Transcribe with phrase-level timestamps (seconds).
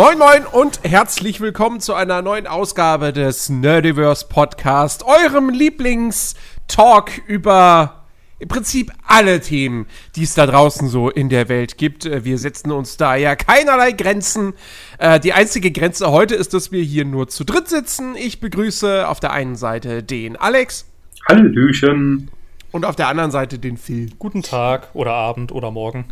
[0.00, 8.06] Moin Moin und herzlich willkommen zu einer neuen Ausgabe des Nerdiverse Podcast, eurem Lieblingstalk über
[8.38, 9.84] im Prinzip alle Themen,
[10.16, 12.06] die es da draußen so in der Welt gibt.
[12.06, 14.54] Äh, wir setzen uns da ja keinerlei Grenzen.
[14.96, 18.16] Äh, die einzige Grenze heute ist, dass wir hier nur zu dritt sitzen.
[18.16, 20.86] Ich begrüße auf der einen Seite den Alex.
[21.28, 22.30] Hallöchen.
[22.72, 24.08] Und auf der anderen Seite den Phil.
[24.18, 26.06] Guten Tag oder Abend oder Morgen.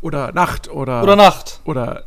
[0.00, 1.02] Oder Nacht oder.
[1.02, 1.60] Oder Nacht.
[1.64, 2.04] Oder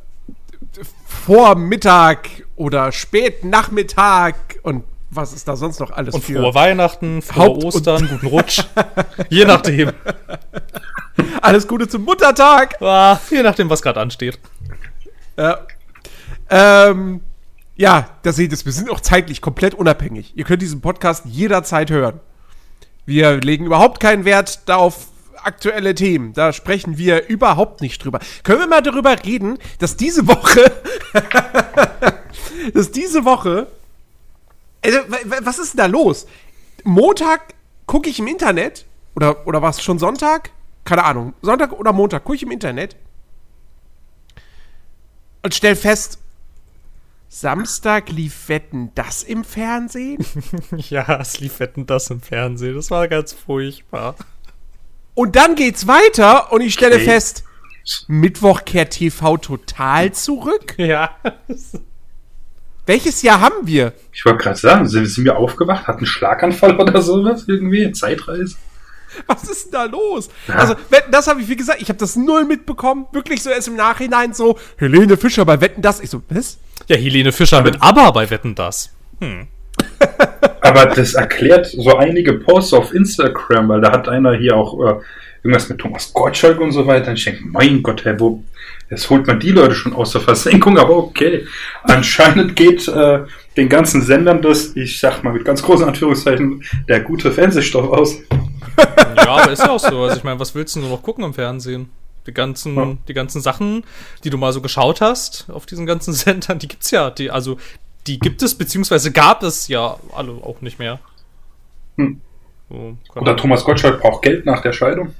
[1.05, 4.83] Vormittag oder Spätnachmittag und
[5.15, 6.41] was ist da sonst noch alles und für?
[6.41, 8.63] Frohe Weihnachten, frohe Haupt Ostern, guten Rutsch.
[9.29, 9.91] je nachdem.
[11.41, 12.81] Alles Gute zum Muttertag.
[12.81, 14.39] Ah, je nachdem, was gerade ansteht.
[15.37, 15.59] Ja.
[16.49, 17.21] Ähm,
[17.75, 20.33] ja, da seht ihr wir sind auch zeitlich komplett unabhängig.
[20.35, 22.19] Ihr könnt diesen Podcast jederzeit hören.
[23.05, 25.07] Wir legen überhaupt keinen Wert darauf,
[25.45, 26.33] aktuelle Themen.
[26.33, 28.19] Da sprechen wir überhaupt nicht drüber.
[28.43, 30.71] Können wir mal darüber reden, dass diese Woche,
[32.73, 33.67] dass diese Woche,
[34.83, 34.99] also,
[35.41, 36.27] was ist denn da los?
[36.83, 37.53] Montag
[37.85, 40.51] gucke ich im Internet, oder, oder war es schon Sonntag?
[40.85, 41.33] Keine Ahnung.
[41.41, 42.95] Sonntag oder Montag gucke ich im Internet
[45.43, 46.19] und stell fest,
[47.27, 50.25] Samstag lief Wetten das im Fernsehen?
[50.77, 52.75] ja, es lief Wetten das im Fernsehen.
[52.75, 54.15] Das war ganz furchtbar.
[55.15, 57.05] Und dann geht's weiter und ich stelle okay.
[57.05, 57.43] fest,
[58.07, 60.75] Mittwoch kehrt TV total zurück.
[60.77, 61.15] Ja.
[62.85, 63.93] Welches Jahr haben wir?
[64.11, 68.57] Ich wollte gerade sagen, sind, sind wir aufgewacht, hatten einen Schlaganfall oder sowas irgendwie, Zeitreise?
[69.27, 70.29] Was ist denn da los?
[70.47, 70.55] Ja.
[70.55, 70.75] Also,
[71.11, 73.05] das habe ich, wie gesagt, ich habe das null mitbekommen.
[73.11, 76.01] Wirklich so erst im Nachhinein so, Helene Fischer bei Wetten das.
[76.01, 76.57] Ich so, was?
[76.87, 78.89] Ja, Helene Fischer mit Aber bei Wetten das.
[79.19, 79.47] Hm.
[80.61, 84.95] Aber das erklärt so einige Posts auf Instagram, weil da hat einer hier auch äh,
[85.43, 87.09] irgendwas mit Thomas Gottschalk und so weiter.
[87.09, 88.43] Und ich denke, mein Gott, Herr, wo,
[88.89, 91.45] jetzt holt man die Leute schon aus der Versenkung, aber okay.
[91.83, 93.19] Anscheinend geht äh,
[93.57, 98.17] den ganzen Sendern das, ich sag mal mit ganz großen Anführungszeichen, der gute Fernsehstoff aus.
[99.17, 100.03] Ja, aber ist ja auch so.
[100.03, 101.89] Also ich meine, was willst du nur noch gucken im Fernsehen?
[102.25, 102.97] Die ganzen, ja.
[103.09, 103.83] die ganzen Sachen,
[104.23, 107.09] die du mal so geschaut hast auf diesen ganzen Sendern, die gibt's ja.
[107.09, 107.57] Die, also
[108.07, 110.99] die gibt es, beziehungsweise gab es ja alle auch nicht mehr.
[111.97, 112.21] Hm.
[112.69, 115.13] So, Oder Thomas Gottschalk braucht Geld nach der Scheidung.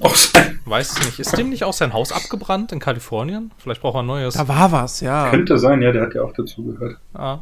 [0.00, 0.60] Auch sein.
[0.64, 1.18] Weiß ich nicht.
[1.20, 3.50] Ist dem nicht auch sein Haus abgebrannt in Kalifornien?
[3.58, 4.34] Vielleicht braucht er ein neues.
[4.34, 5.30] Da war was, ja.
[5.30, 6.98] Könnte sein, ja, der hat ja auch dazu gehört.
[7.14, 7.40] Ah.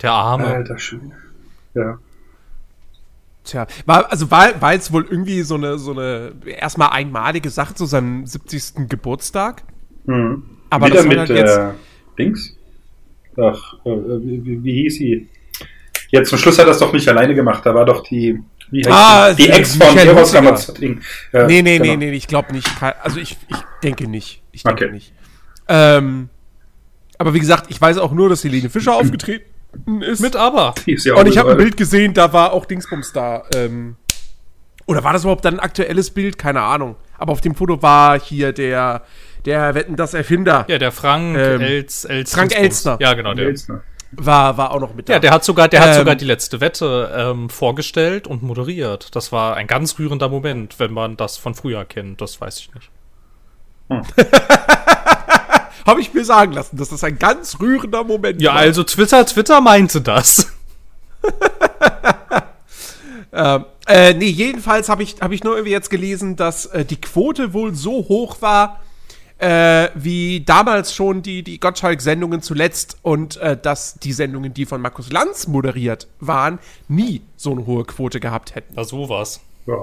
[0.00, 0.46] Der Arme.
[0.46, 1.12] Alter Schön.
[1.74, 1.98] Ja.
[3.44, 7.74] Tja, war, also war, war jetzt wohl irgendwie so eine, so eine erstmal einmalige Sache
[7.74, 8.88] zu seinem 70.
[8.88, 9.62] Geburtstag.
[10.04, 10.44] Mhm.
[10.70, 11.70] Aber Wieder das mit halt jetzt, äh,
[12.18, 12.56] Dings?
[13.36, 15.28] Ach, äh, wie, wie, hieß sie?
[16.10, 17.64] Jetzt zum Schluss hat er es doch nicht alleine gemacht.
[17.64, 20.98] Da war doch die, wie heißt ah, die, die Ex von Eros Ramazotti.
[21.32, 21.96] Ja, nee, nee, genau.
[21.96, 22.68] nee, nee, ich glaube nicht.
[23.02, 24.42] Also ich, ich denke nicht.
[24.52, 24.92] Ich denke okay.
[24.92, 25.12] nicht.
[25.68, 26.28] Ähm,
[27.18, 29.44] aber wie gesagt, ich weiß auch nur, dass Helene Fischer aufgetreten
[30.00, 30.20] ist.
[30.20, 30.74] Mit aber.
[30.86, 33.44] Ist ja Und ich habe ein Bild gesehen, da war auch Dingsbums da.
[33.54, 33.96] Ähm,
[34.86, 36.38] oder war das überhaupt dann ein aktuelles Bild?
[36.38, 36.96] Keine Ahnung.
[37.16, 39.02] Aber auf dem Foto war hier der
[39.44, 40.64] der Wetten das Erfinder.
[40.68, 42.98] Ja, der Frank ähm, Els, Els Frank Elstner.
[43.00, 43.48] Ja, genau, der.
[43.48, 43.82] Elstner.
[44.12, 45.14] War, war auch noch mit da.
[45.14, 49.14] Ja, der hat sogar, der ähm, hat sogar die letzte Wette ähm, vorgestellt und moderiert.
[49.14, 52.20] Das war ein ganz rührender Moment, wenn man das von früher kennt.
[52.20, 52.90] Das weiß ich nicht.
[53.88, 54.02] Hm.
[55.86, 58.60] Habe ich mir sagen lassen, dass das ein ganz rührender Moment ja, war.
[58.60, 60.52] Ja, also Twitter, Twitter meinte das.
[63.32, 67.00] ähm, äh, nee, jedenfalls habe ich, hab ich nur irgendwie jetzt gelesen, dass äh, die
[67.00, 68.80] Quote wohl so hoch war,
[69.40, 74.80] äh, wie damals schon die, die Gottschalk-Sendungen zuletzt und äh, dass die Sendungen, die von
[74.80, 76.58] Markus Lanz moderiert waren,
[76.88, 78.74] nie so eine hohe Quote gehabt hätten.
[78.76, 79.40] Na, sowas.
[79.66, 79.74] Ja.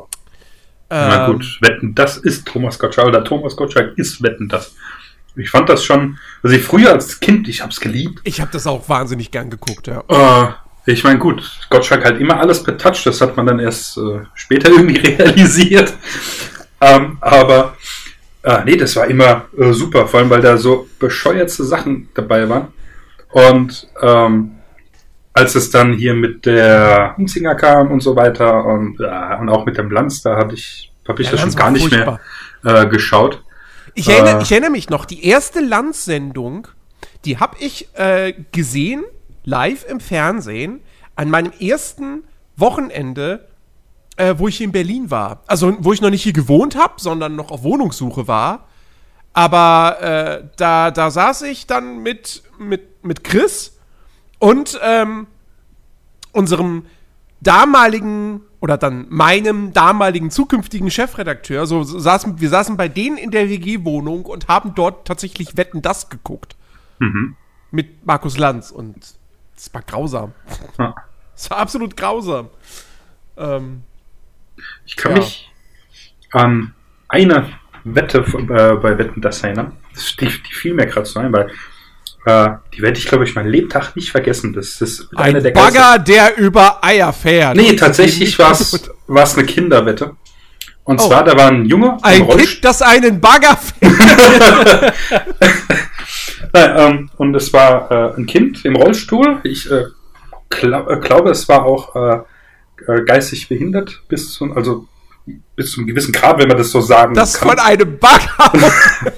[0.90, 4.74] Ähm, Na gut, Wetten, das ist Thomas Gottschalk, oder Thomas Gottschalk ist Wetten, das.
[5.36, 8.22] Ich fand das schon, also ich früher als Kind, ich hab's geliebt.
[8.24, 10.04] Ich hab das auch wahnsinnig gern geguckt, ja.
[10.08, 10.54] Äh,
[10.92, 14.70] ich meine, gut, Gottschalk halt immer alles betoucht, das hat man dann erst äh, später
[14.72, 15.94] irgendwie realisiert.
[16.80, 17.76] Ähm, aber
[18.48, 22.48] Ah, nee, das war immer äh, super, vor allem weil da so bescheuerte Sachen dabei
[22.48, 22.70] waren.
[23.30, 24.52] Und ähm,
[25.34, 29.66] als es dann hier mit der Hunzinger kam und so weiter und, äh, und auch
[29.66, 32.22] mit dem Lanz, da habe ich, hab ich das schon gar nicht furchtbar.
[32.64, 33.44] mehr äh, geschaut.
[33.96, 36.70] Ich erinnere, äh, ich erinnere mich noch, die erste Lanz-Sendung,
[37.26, 39.04] die habe ich äh, gesehen,
[39.44, 40.80] live im Fernsehen,
[41.18, 42.24] an meinem ersten
[42.56, 43.46] Wochenende
[44.18, 45.42] äh, wo ich in Berlin war.
[45.48, 48.68] Also, wo ich noch nicht hier gewohnt habe, sondern noch auf Wohnungssuche war.
[49.34, 53.78] Aber äh, da, da saß ich dann mit, mit, mit Chris
[54.40, 55.28] und ähm,
[56.32, 56.86] unserem
[57.40, 63.30] damaligen oder dann meinem damaligen zukünftigen Chefredakteur, so, so saßen, wir saßen bei denen in
[63.30, 66.56] der WG-Wohnung und haben dort tatsächlich Wetten das geguckt.
[67.70, 68.96] Mit Markus Lanz und
[69.56, 70.34] es war grausam.
[71.36, 72.50] Es war absolut grausam.
[73.38, 73.84] Ähm,
[74.86, 75.20] Ich kann Ja.
[75.20, 75.50] mich
[76.32, 76.74] an
[77.10, 77.50] eine
[77.84, 79.74] Wette äh, bei Wetten das erinnern.
[80.20, 81.50] Die, die fiel mir gerade so ein, weil
[82.26, 84.54] äh, die werde ich, glaube ich, mein Lebtag nicht vergessen.
[84.54, 87.56] Das ist ein der Bagger, der über Eier fährt.
[87.56, 90.16] Nee, tatsächlich war es eine Kinderwette.
[90.84, 92.48] Und zwar, da war ein Junge Ein Rollstuhl.
[92.48, 94.94] Kind, das einen Bagger fährt.
[96.54, 99.40] Nein, ähm, und es war äh, ein Kind im Rollstuhl.
[99.44, 99.84] Ich äh,
[100.50, 102.24] glaub, äh, glaube, es war auch
[102.88, 104.88] äh, geistig behindert bis zu, also
[105.56, 107.50] bis zu einem gewissen Grad, wenn man das so sagen Das kann.
[107.50, 108.52] von einem Bagger.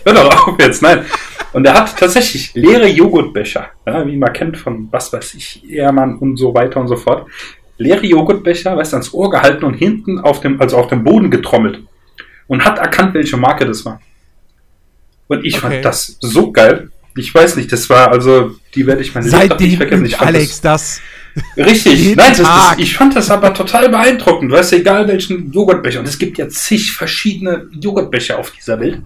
[0.06, 1.06] Hör doch auf jetzt, nein.
[1.54, 6.18] Und er hat tatsächlich leere Joghurtbecher, ja, wie man kennt von was weiß ich, Ehrmann
[6.18, 7.28] und so weiter und so fort.
[7.78, 11.32] Leere Joghurtbecher, weißt du, ans Ohr gehalten und hinten auf dem, also auf dem Boden
[11.32, 11.82] getrommelt.
[12.48, 14.02] Und hat erkannt, welche Marke das war.
[15.28, 15.62] Und ich Okay.
[15.74, 16.90] fand das so geil.
[17.16, 20.06] Ich weiß nicht, das war also, die werde ich mein Lebtag nicht Seitdem vergessen.
[20.06, 20.62] Ich Alex das.
[20.62, 21.02] das,
[21.58, 24.52] richtig, nein, das, das, ich fand das aber total beeindruckend.
[24.52, 26.00] Weißt du, egal welchen Joghurtbecher.
[26.00, 29.02] Und es gibt ja zig verschiedene Joghurtbecher auf dieser Welt.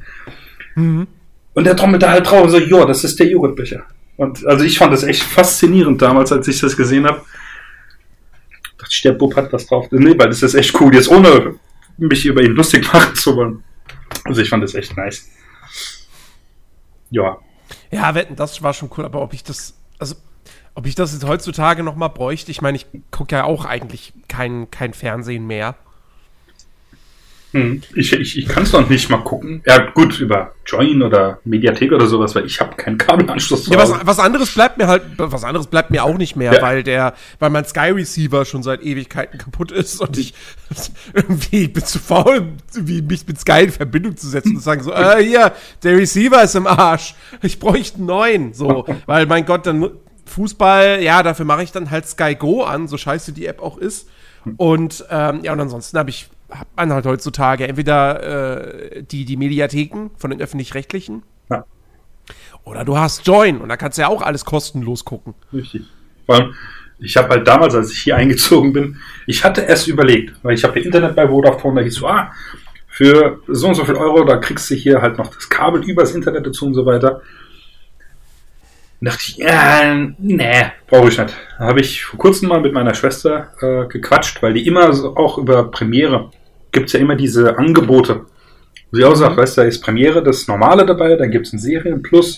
[0.76, 1.08] Mhm.
[1.54, 3.84] Und der trommelt da halt drauf und so, ja, das ist der Joghurtbecher.
[4.18, 7.22] Und also ich fand das echt faszinierend damals, als ich das gesehen habe.
[8.78, 9.88] Dachte ich, der Bub hat was drauf.
[9.92, 11.56] Nee, weil das ist echt cool, jetzt ohne
[11.98, 13.64] mich über ihn lustig machen zu wollen.
[14.26, 15.30] Also ich fand das echt nice.
[17.10, 17.38] Ja.
[17.92, 20.16] Ja, wetten, das war schon cool, aber ob ich das, also,
[20.76, 24.14] ob ich das jetzt heutzutage noch mal bräuchte, ich meine, ich gucke ja auch eigentlich
[24.28, 25.76] kein, kein Fernsehen mehr.
[27.54, 27.84] Hm.
[27.94, 29.62] Ich, ich, ich kann es noch nicht mal gucken.
[29.68, 33.66] Ja, gut, über Join oder Mediathek oder sowas, weil ich habe keinen Kabelanschluss.
[33.66, 36.52] zu Ja, was, was anderes bleibt mir halt, was anderes bleibt mir auch nicht mehr,
[36.52, 36.62] Ja.
[36.64, 40.34] weil der, weil mein Sky Receiver schon seit Ewigkeiten kaputt ist und ich
[41.14, 44.82] irgendwie bin zu faul, wie mich mit Sky in Verbindung zu setzen und zu sagen
[44.82, 45.52] so, äh, hier,
[45.84, 49.92] der Receiver ist im Arsch, ich bräuchte einen neuen, so, weil mein Gott, dann
[50.34, 53.78] Fußball, ja, dafür mache ich dann halt Sky Go an, so scheiße die App auch
[53.78, 54.10] ist
[54.58, 59.38] und ähm, ja, und ansonsten habe ich hat man halt heutzutage entweder äh, die die
[59.38, 61.66] Mediatheken von den öffentlich-rechtlichen Ja.
[62.64, 65.34] oder du hast Join und da kannst du ja auch alles kostenlos gucken.
[65.52, 65.84] Richtig.
[66.26, 66.54] Vor allem,
[67.00, 68.98] ich habe halt damals, als ich hier eingezogen bin,
[69.28, 72.32] ich hatte erst überlegt, weil ich habe ja Internet bei Vodafone, da hieß so, ah,
[72.88, 76.14] für so und so viel Euro, da kriegst du hier halt noch das Kabel übers
[76.14, 77.22] Internet dazu und so weiter.
[79.04, 81.36] Und dachte ich, ja, nee, brauche ich nicht.
[81.60, 85.18] Da habe ich vor kurzem mal mit meiner Schwester äh, gequatscht, weil die immer so
[85.18, 86.32] auch über Premiere
[86.72, 88.22] gibt's ja immer diese Angebote.
[88.90, 91.60] Wo sie auch sagt, weißt du, da ist Premiere das Normale dabei, dann gibt's ein
[91.60, 92.38] Serienplus,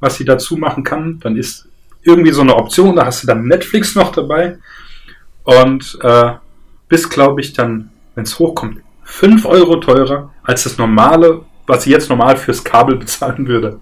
[0.00, 1.20] was sie dazu machen kann.
[1.20, 1.68] Dann ist
[2.02, 4.56] irgendwie so eine Option, da hast du dann Netflix noch dabei.
[5.44, 6.30] Und äh,
[6.88, 11.90] bis, glaube ich, dann, wenn es hochkommt, 5 Euro teurer als das normale, was sie
[11.90, 13.78] jetzt normal fürs Kabel bezahlen würde.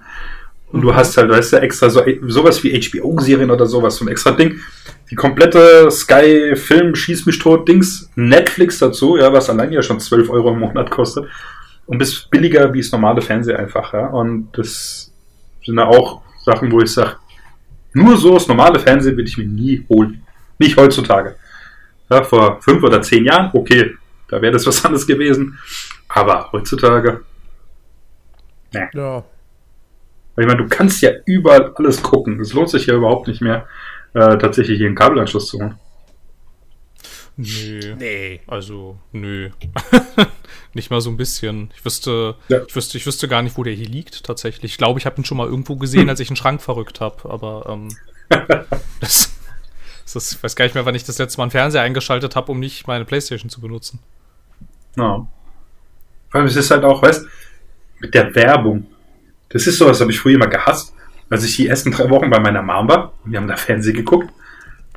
[0.73, 4.09] Und du hast halt, weißt du, extra so, sowas wie HBO-Serien oder sowas, so ein
[4.09, 4.61] extra Ding.
[5.11, 10.01] Die komplette Sky Film Schieß mich tot Dings, Netflix dazu, ja, was allein ja schon
[10.01, 11.27] 12 Euro im Monat kostet.
[11.87, 14.07] Und bist billiger wie das normale Fernsehen einfach, ja.
[14.09, 15.13] Und das
[15.65, 17.17] sind ja auch Sachen, wo ich sage,
[17.93, 20.23] nur so das normale Fernsehen will ich mir nie holen.
[20.59, 21.37] Nicht heutzutage.
[22.11, 23.95] Ja, vor fünf oder zehn Jahren, okay,
[24.29, 25.59] da wäre das was anderes gewesen.
[26.09, 27.23] Aber heutzutage,
[28.93, 29.25] Ja.
[30.37, 32.39] Weil ich meine, du kannst ja überall alles gucken.
[32.41, 33.67] Es lohnt sich ja überhaupt nicht mehr,
[34.15, 35.75] äh, tatsächlich hier einen Kabelanschluss zu holen.
[37.39, 37.95] Nö.
[37.99, 38.41] Nee.
[38.47, 39.51] Also, nö.
[40.75, 41.71] nicht mal so ein bisschen.
[41.77, 42.63] Ich wüsste, Ja.
[42.67, 44.73] ich wüsste, ich wüsste gar nicht, wo der hier liegt, tatsächlich.
[44.73, 47.29] Ich glaube, ich habe ihn schon mal irgendwo gesehen, als ich einen Schrank verrückt habe,
[47.29, 47.89] aber ähm,
[49.01, 49.35] das,
[50.05, 52.37] das ist, ich weiß gar nicht mehr, wann ich das letzte Mal einen Fernseher eingeschaltet
[52.37, 53.99] habe, um nicht meine Playstation zu benutzen.
[54.97, 55.27] Ja.
[56.31, 57.27] Vor allem, es ist halt auch, weißt
[58.01, 58.87] mit der Werbung.
[59.57, 60.93] Das ist sowas, habe ich früher immer gehasst.
[61.31, 64.29] Als ich die ersten drei Wochen bei meiner Mom war, wir haben da Fernsehen geguckt.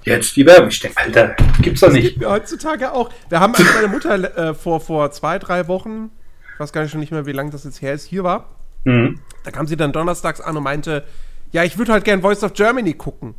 [0.03, 0.67] Jetzt die Werbung.
[0.67, 2.21] Ich denke, Alter, gibt's doch nicht.
[2.21, 3.09] Ja, heutzutage auch.
[3.29, 6.09] Wir haben, als meine Mutter äh, vor, vor zwei, drei Wochen,
[6.53, 8.49] ich weiß gar nicht schon nicht mehr, wie lange das jetzt her ist, hier war,
[8.83, 9.19] Mhm.
[9.45, 11.05] da kam sie dann donnerstags an und meinte,
[11.51, 13.35] ja, ich würde halt gern Voice of Germany gucken.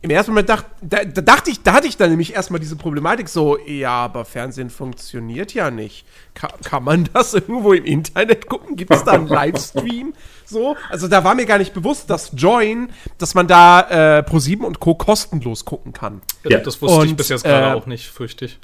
[0.00, 2.76] Im ersten Moment dacht, da, da dachte ich, da hatte ich dann nämlich erstmal diese
[2.76, 6.06] Problematik so, ja, aber Fernsehen funktioniert ja nicht.
[6.34, 8.76] Ka kann man das irgendwo im Internet gucken?
[8.76, 10.14] Gibt es da einen Livestream?
[10.44, 14.60] So, also da war mir gar nicht bewusst, dass Join, dass man da äh, Pro7
[14.60, 14.94] und Co.
[14.94, 16.22] kostenlos gucken kann.
[16.48, 16.58] Ja.
[16.60, 18.60] Das wusste ich Und, bis jetzt gerade äh, auch nicht, fürchte ich.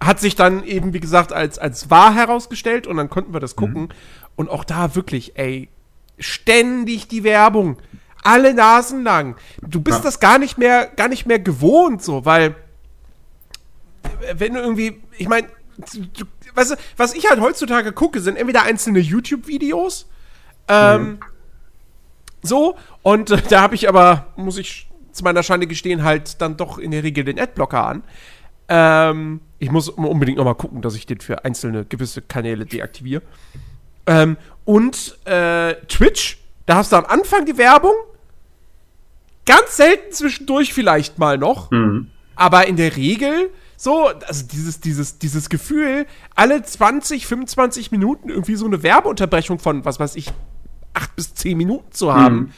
[0.00, 3.54] hat sich dann eben, wie gesagt, als, als wahr herausgestellt und dann konnten wir das
[3.54, 3.90] gucken.
[4.34, 5.68] Und auch da wirklich, ey,
[6.18, 7.78] ständig die Werbung.
[8.28, 9.36] Alle Nasen lang.
[9.62, 10.04] Du bist Ja.
[10.04, 12.54] das gar nicht mehr, gar nicht mehr gewohnt, so, weil
[14.34, 15.48] wenn du irgendwie, ich meine,
[16.54, 20.06] weißt du, was ich halt heutzutage gucke, sind entweder einzelne YouTube-Videos,
[20.68, 21.18] ähm, mhm.
[22.42, 26.56] so, und äh, da habe ich aber, muss ich zu meiner Schande gestehen, halt dann
[26.56, 28.02] doch in der Regel den Adblocker an.
[28.68, 33.22] Ähm, ich muss unbedingt noch mal gucken, dass ich den für einzelne gewisse Kanäle deaktiviere.
[34.06, 37.94] Ähm, und äh, Twitch, da hast du am Anfang die Werbung,
[39.48, 42.10] ganz selten zwischendurch vielleicht mal noch, mhm.
[42.36, 48.56] aber in der Regel so, also dieses, dieses, dieses Gefühl, alle 20, 25 Minuten irgendwie
[48.56, 50.32] so eine Werbeunterbrechung von, was weiß ich,
[50.94, 52.36] acht bis zehn Minuten zu haben.
[52.36, 52.50] Mhm.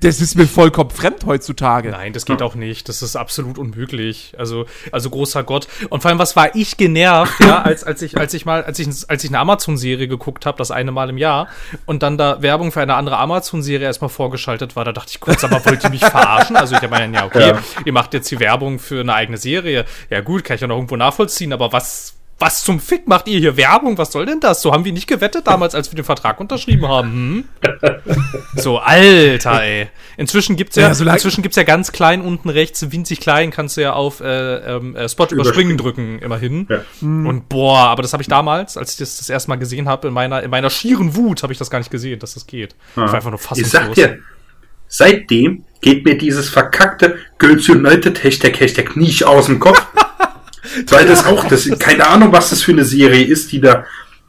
[0.00, 1.90] Das, ist mir vollkommen fremd heutzutage.
[1.90, 2.88] Nein, das geht auch nicht.
[2.88, 4.32] Das ist absolut unmöglich.
[4.38, 5.66] Also, also großer Gott.
[5.90, 8.78] Und vor allem, was war ich genervt, ja, als, als ich, als ich mal, als
[8.78, 11.48] ich, als ich eine Amazon-Serie geguckt habe, das eine Mal im Jahr,
[11.84, 15.42] und dann da Werbung für eine andere Amazon-Serie erstmal vorgeschaltet war, da dachte ich kurz,
[15.42, 16.56] aber wollt ihr mich verarschen?
[16.56, 17.58] Also ich meine, ja, okay, ja.
[17.84, 19.84] ihr macht jetzt die Werbung für eine eigene Serie.
[20.10, 23.38] Ja gut, kann ich ja noch irgendwo nachvollziehen, aber was, was zum Fick macht ihr
[23.38, 23.96] hier Werbung?
[23.98, 24.62] Was soll denn das?
[24.62, 27.12] So haben wir nicht gewettet damals, als wir den Vertrag unterschrieben haben.
[27.12, 27.44] Hm?
[28.56, 29.88] So, Alter, ey.
[30.16, 33.76] Inzwischen gibt's ja, ja so inzwischen gibt's ja ganz klein unten rechts, winzig klein, kannst
[33.76, 36.66] du ja auf äh, ähm, äh, Spot überspringen drücken, immerhin.
[36.68, 36.80] Ja.
[37.00, 40.08] Und boah, aber das habe ich damals, als ich das das erste Mal gesehen habe,
[40.08, 42.74] in meiner, in meiner schieren Wut, habe ich das gar nicht gesehen, dass das geht.
[42.96, 43.04] Ah.
[43.04, 43.72] Ich war einfach nur fassungslos.
[43.72, 44.18] Ich sag dir,
[44.88, 49.86] seitdem geht mir dieses verkackte Girls United Hashtag Hashtag nicht aus dem Kopf.
[50.88, 53.84] Weil das auch, das, keine Ahnung, was das für eine Serie ist, die da,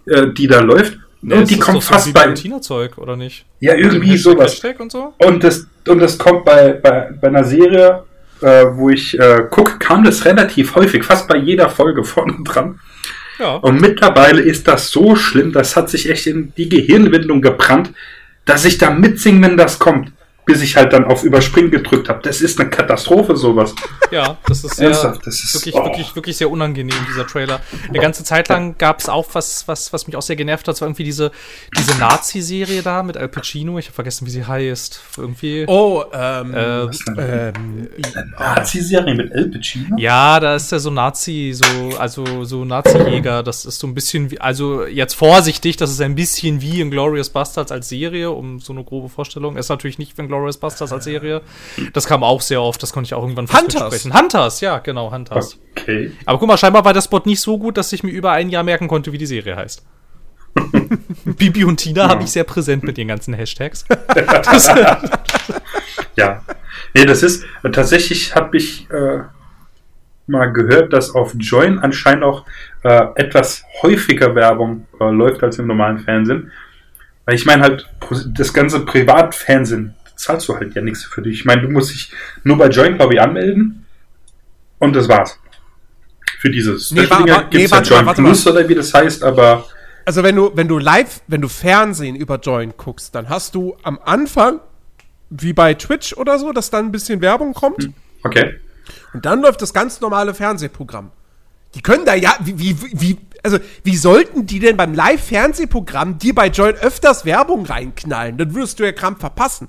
[0.05, 0.97] äh, die da läuft.
[1.21, 2.33] Ja, und die kommt fast so bei.
[2.33, 3.45] Zeug oder nicht?
[3.59, 4.61] Ja, irgendwie sowas.
[4.77, 5.13] Und, so?
[5.19, 8.03] und, das, und das kommt bei, bei, bei einer Serie,
[8.41, 12.79] äh, wo ich äh, gucke, kam das relativ häufig, fast bei jeder Folge vorne dran.
[13.39, 13.55] Ja.
[13.55, 17.91] Und mittlerweile ist das so schlimm, das hat sich echt in die Gehirnwindung gebrannt,
[18.45, 20.11] dass ich da mitsingen, wenn das kommt
[20.45, 22.19] bis ich halt dann auf Überspringen gedrückt habe.
[22.23, 23.73] Das ist eine Katastrophe, sowas.
[24.11, 25.85] Ja, das ist, sehr, das ist wirklich, oh.
[25.85, 27.61] wirklich, wirklich sehr unangenehm, dieser Trailer.
[27.87, 30.75] Eine ganze Zeit lang gab es auch was, was, was mich auch sehr genervt hat,
[30.75, 31.31] so irgendwie diese,
[31.77, 33.79] diese Nazi-Serie da mit Al Pacino.
[33.79, 35.01] Ich habe vergessen, wie sie heißt.
[35.17, 35.65] Irgendwie.
[35.67, 36.83] Oh, ähm, äh,
[37.17, 37.89] ähm
[38.37, 39.95] Nazi-Serie mit Al Pacino?
[39.97, 43.43] Ja, da ist ja so Nazi, so, also so Nazi-Jäger.
[43.43, 46.91] Das ist so ein bisschen wie, also jetzt vorsichtig, das ist ein bisschen wie in
[46.91, 49.55] Glorious Bastards als Serie, um so eine grobe Vorstellung.
[49.57, 51.41] Ist natürlich nicht, wenn Glorious Busters als Serie.
[51.93, 54.05] Das kam auch sehr oft, das konnte ich auch irgendwann Hunters.
[54.05, 55.59] Hunters, ja, genau, Hunters.
[55.77, 56.11] Okay.
[56.25, 58.49] Aber guck mal, scheinbar war der Spot nicht so gut, dass ich mir über ein
[58.49, 59.85] Jahr merken konnte, wie die Serie heißt.
[61.25, 62.09] Bibi und Tina ja.
[62.09, 63.85] habe ich sehr präsent mit den ganzen Hashtags.
[66.15, 66.41] ja.
[66.95, 69.19] Nee, das ist tatsächlich habe ich äh,
[70.25, 72.45] mal gehört, dass auf Join anscheinend auch
[72.83, 76.51] äh, etwas häufiger Werbung äh, läuft als im normalen Fernsehen.
[77.25, 77.87] Weil ich meine halt,
[78.35, 81.39] das ganze Privatfernsehen zahlst du halt ja nichts für dich.
[81.39, 82.11] Ich meine, du musst dich
[82.43, 83.85] nur bei Join, glaube ich, anmelden
[84.79, 85.39] und das war's.
[86.39, 89.23] Für dieses nee, Special gibt es nee, ja Join mal, Plus oder wie das heißt,
[89.23, 89.65] aber.
[90.05, 93.77] Also wenn du, wenn du live, wenn du Fernsehen über Join guckst, dann hast du
[93.83, 94.59] am Anfang,
[95.29, 97.83] wie bei Twitch oder so, dass dann ein bisschen Werbung kommt.
[97.83, 98.59] Hm, okay.
[99.13, 101.11] Und dann läuft das ganz normale Fernsehprogramm.
[101.75, 106.35] Die können da ja, wie, wie, wie, also, wie sollten die denn beim Live-Fernsehprogramm dir
[106.35, 108.37] bei Join öfters Werbung reinknallen?
[108.37, 109.67] Dann würdest du ja Kram verpassen.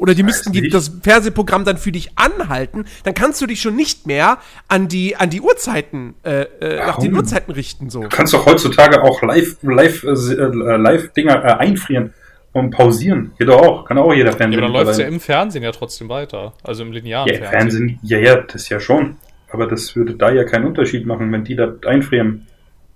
[0.00, 3.76] Oder die müssten die, das Fernsehprogramm dann für dich anhalten, dann kannst du dich schon
[3.76, 7.90] nicht mehr an die, an die Uhrzeiten, äh, äh, nach den Uhrzeiten richten.
[7.90, 8.00] So.
[8.00, 12.14] Du kannst doch heutzutage auch live, live, äh, äh live Dinger äh, einfrieren
[12.52, 13.32] und pausieren.
[13.38, 13.84] Geht doch auch.
[13.84, 14.52] Kann auch jeder Fernsehen.
[14.62, 16.54] Ja, aber dann läuft es ja im Fernsehen ja trotzdem weiter.
[16.64, 17.50] Also im linearen ja, Fernsehen.
[17.60, 17.98] Fernsehen.
[18.02, 19.18] Ja, ja, das ja schon.
[19.50, 22.46] Aber das würde da ja keinen Unterschied machen, wenn die da einfrieren.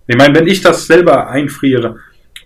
[0.07, 1.99] Ich meine, wenn ich das selber einfriere,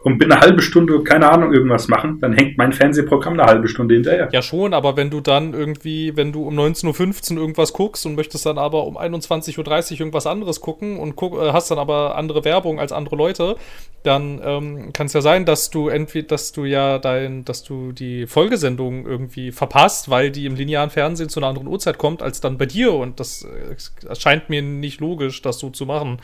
[0.03, 3.69] und bin eine halbe Stunde, keine Ahnung, irgendwas machen, dann hängt mein Fernsehprogramm eine halbe
[3.69, 4.29] Stunde hinterher.
[4.33, 8.15] Ja, schon, aber wenn du dann irgendwie, wenn du um 19.15 Uhr irgendwas guckst und
[8.15, 12.17] möchtest dann aber um 21.30 Uhr irgendwas anderes gucken und guck, äh, hast dann aber
[12.17, 13.57] andere Werbung als andere Leute,
[14.05, 17.93] dann ähm, kann es ja sein, dass du entweder, dass du ja dein, dass du
[17.93, 22.41] die Folgesendung irgendwie verpasst, weil die im linearen Fernsehen zu einer anderen Uhrzeit kommt als
[22.41, 26.21] dann bei dir und das äh, erscheint mir nicht logisch, das so zu machen.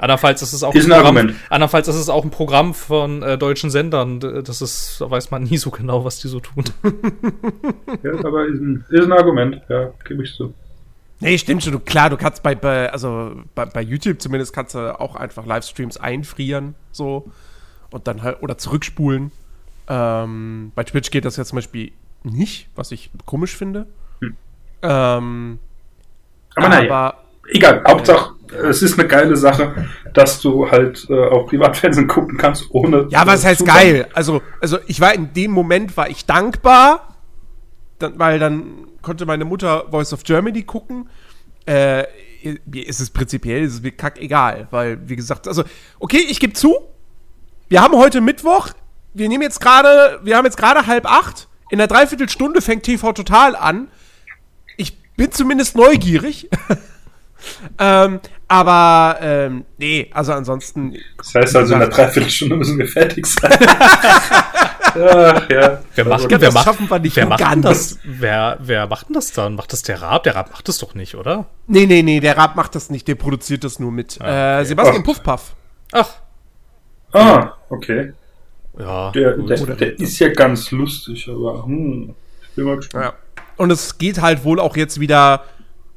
[0.00, 3.22] Andernfalls ist es auch ist ein, ein Programm, andernfalls ist es auch ein Programm von
[3.22, 4.18] äh, deutschen Sendern.
[4.18, 6.64] Das ist, da weiß man nie so genau, was die so tun.
[8.02, 10.54] ja, aber ist ein, ist ein Argument, ja, gebe ich so.
[11.20, 11.84] Nee, stimmt schon.
[11.84, 15.98] Klar, du kannst bei, bei also bei, bei, YouTube zumindest kannst du auch einfach Livestreams
[15.98, 17.30] einfrieren, so
[17.90, 19.32] und dann halt oder zurückspulen.
[19.86, 21.92] Ähm, bei Twitch geht das ja zum Beispiel
[22.22, 23.86] nicht, was ich komisch finde.
[24.22, 24.36] Hm.
[24.80, 25.58] Ähm,
[26.56, 27.14] aber, aber naja,
[27.48, 27.84] egal.
[27.86, 33.06] Hauptsache es ist eine geile Sache, dass du halt äh, auch Privatfernsehen gucken kannst, ohne.
[33.10, 33.76] Ja, was heißt Zugang.
[33.76, 34.08] geil?
[34.12, 37.16] Also, also ich war in dem Moment war ich dankbar,
[37.98, 41.08] dann, weil dann konnte meine Mutter Voice of Germany gucken.
[41.66, 42.04] äh,
[42.64, 45.62] mir ist es prinzipiell, ist es mir kackegal, weil, wie gesagt, also,
[45.98, 46.74] okay, ich gebe zu,
[47.68, 48.70] wir haben heute Mittwoch,
[49.12, 53.12] wir nehmen jetzt gerade, wir haben jetzt gerade halb acht, in einer Dreiviertelstunde fängt TV
[53.12, 53.88] Total an.
[54.76, 56.48] Ich bin zumindest neugierig.
[57.78, 60.96] ähm, aber, ähm, nee, also ansonsten.
[61.18, 63.52] Das heißt also, in einer Dreiviertelstunde müssen wir fertig sein.
[64.92, 65.80] Ach, ja.
[65.94, 67.98] Wer macht, glaub, wer macht, schaffen wir nicht wer macht das?
[68.02, 69.54] Wer, wer macht denn das dann?
[69.54, 70.24] Macht das der Raab?
[70.24, 71.46] Der Raab macht das doch nicht, oder?
[71.68, 74.20] Nee, nee, nee, der Raab macht das nicht, der produziert das nur mit.
[74.20, 75.04] äh, Sebastian Ach.
[75.04, 75.54] Puffpaff.
[75.92, 76.08] Ach,
[77.12, 78.12] Ah, okay.
[78.78, 79.10] ja.
[79.10, 83.04] Der, der, der ist ja ganz lustig, aber hm, ich bin mal gespannt.
[83.04, 83.12] Ja.
[83.56, 85.42] Und es geht halt wohl auch jetzt wieder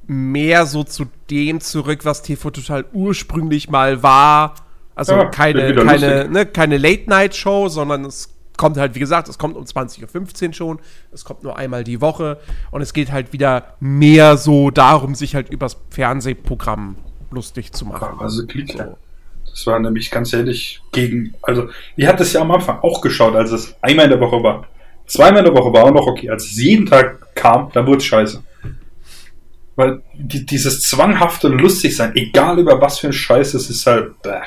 [0.07, 4.55] mehr so zu dem zurück, was TV Total ursprünglich mal war.
[4.95, 9.55] Also Ja, keine, keine, ne, keine Late-Night-Show, sondern es kommt halt, wie gesagt, es kommt
[9.55, 10.79] um 20.15 Uhr schon.
[11.12, 12.39] Es kommt nur einmal die Woche.
[12.72, 16.98] Und es geht halt wieder mehr so darum, sich halt übers Fernsehprogramm
[17.31, 18.19] lustig zu machen.
[18.19, 18.43] Also.
[18.43, 18.98] So.
[19.50, 23.36] Das war nämlich ganz ehrlich gegen, also ihr habt es ja am Anfang auch geschaut,
[23.36, 24.67] als es einmal in der Woche war.
[25.05, 26.29] Zweimal in der Woche war auch noch okay.
[26.29, 28.41] Als es jeden Tag kam, dann wurde es scheiße.
[29.75, 34.21] Weil die, dieses zwanghafte lustig sein, egal über was für ein Scheiß es ist, halt.
[34.21, 34.41] Bäh.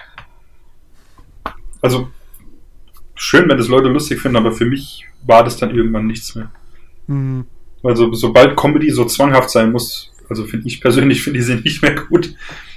[1.82, 2.08] Also
[3.14, 6.50] schön, wenn das Leute lustig finden, aber für mich war das dann irgendwann nichts mehr.
[7.06, 7.46] Hm.
[7.82, 11.82] Also sobald Comedy so zwanghaft sein muss, also finde ich persönlich finde ich sie nicht
[11.82, 12.34] mehr gut,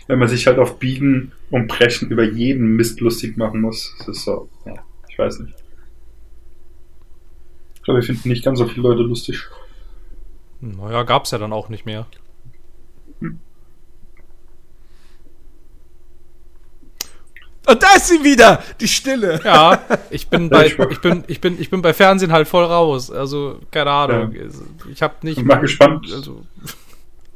[0.07, 3.95] wenn man sich halt auf Biegen und Brechen über jeden Mist lustig machen muss.
[3.99, 4.75] Das ist so, ja,
[5.07, 5.55] ich weiß nicht.
[7.75, 9.47] Ich glaube, wir finden nicht ganz so viele Leute lustig.
[10.61, 12.05] Naja, gab's ja dann auch nicht mehr.
[17.69, 19.39] Und da ist sie wieder, die Stille.
[19.43, 23.11] Ja, ich bin bei, ich bin, ich bin, ich bin bei Fernsehen halt voll raus.
[23.11, 24.33] Also, keine Ahnung.
[24.91, 25.37] Ich habe nicht.
[25.37, 26.43] Ich bin mal gespannt, Also,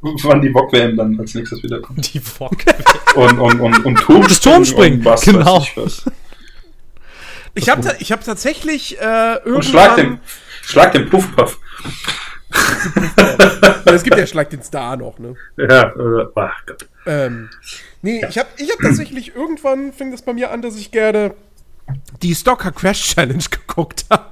[0.00, 2.12] wann die VOG-WM dann als nächstes wiederkommt.
[2.12, 2.56] die Wok.
[3.14, 4.28] Und, und, und, und Turmspringen.
[4.28, 5.60] Das Turmspringen, und was genau.
[5.60, 6.04] weiß ich was.
[7.54, 9.54] Ich habe ich hab tatsächlich äh, irgendwann...
[9.54, 10.18] Und schlag den,
[10.62, 11.60] schlag den Puffpuff.
[13.86, 15.34] Es gibt ja Schlag den Star noch, ne?
[15.56, 16.88] Ja, äh, ach Gott.
[17.06, 17.48] Ähm,
[18.02, 21.34] nee, ich habe ich hab tatsächlich irgendwann fing das bei mir an, dass ich gerne
[22.22, 24.24] die Stalker Crash Challenge geguckt habe.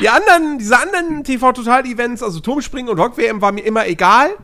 [0.00, 4.30] Die anderen, diese anderen TV-Total-Events, also Turmspringen und Rock WM, war mir immer egal.
[4.30, 4.34] Äh,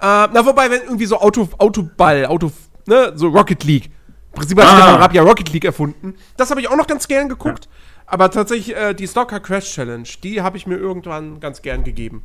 [0.00, 2.52] na, wobei, wenn irgendwie so Auto, Autoball, Auto,
[2.86, 3.86] ne, so Rocket League.
[3.86, 4.76] Im Prinzip hat Ah.
[4.76, 6.14] Stefan Raab ja Rocket League erfunden.
[6.36, 7.68] Das habe ich auch noch ganz gern geguckt.
[8.06, 12.24] Aber tatsächlich, äh, die Stalker Crash Challenge, die habe ich mir irgendwann ganz gern gegeben.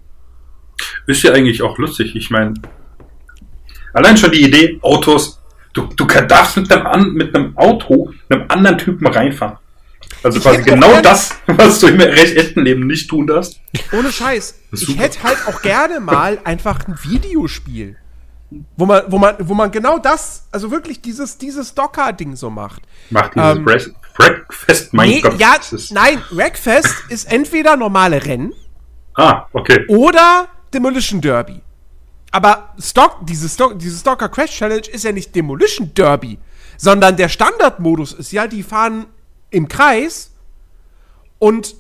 [1.06, 2.16] Ist ja eigentlich auch lustig.
[2.16, 2.54] Ich meine,
[3.94, 5.42] allein schon die Idee, Autos,
[5.74, 9.58] du, du darfst mit einem, mit einem Auto einem anderen Typen reinfahren.
[10.24, 13.60] Also Ich quasi genau das, was du im recht echten Leben nicht tun darfst.
[13.92, 14.60] Ohne Scheiß.
[14.72, 17.98] Ich hätte halt auch gerne mal einfach ein Videospiel.
[18.78, 22.82] Wo man, wo man, wo man genau das, also wirklich dieses, dieses Docker-Ding so macht.
[23.10, 25.38] Macht dieses Ähm, Break- Breakfast, mein Nee, Gott.
[25.40, 25.56] ja,
[25.92, 28.54] nein, Wreckfest ist entweder normale Rennen
[29.16, 29.86] Ah, okay.
[29.90, 31.62] oder Demolition Derby.
[32.32, 36.40] Aber Stock, diese, Stock, diese Stalker Crash Challenge ist ja nicht Demolition Derby,
[36.78, 39.06] sondern der Standardmodus ist ja, die fahren
[39.50, 40.32] im Kreis
[41.40, 41.76] und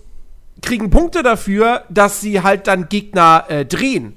[0.61, 4.15] kriegen Punkte dafür, dass sie halt dann Gegner äh, drehen.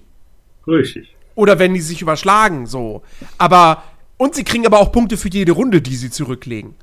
[0.66, 1.14] Richtig.
[1.40, 3.03] Oder wenn die sich überschlagen, so.
[3.38, 3.83] Aber,
[4.18, 6.74] und sie kriegen aber auch Punkte für jede Runde, die sie zurücklegen.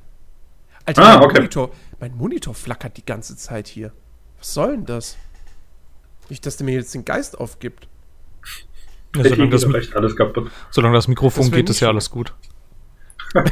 [0.84, 1.36] Alter, Ah, mein, okay.
[1.36, 3.92] Monitor, mein Monitor flackert die ganze Zeit hier.
[4.38, 5.16] Was soll denn das?
[6.28, 7.86] Nicht, dass der mir jetzt den Geist aufgibt.
[9.14, 9.64] Ja, Der solange, das,
[10.70, 12.34] solange das Mikrofon Das geht, ist ja alles gut.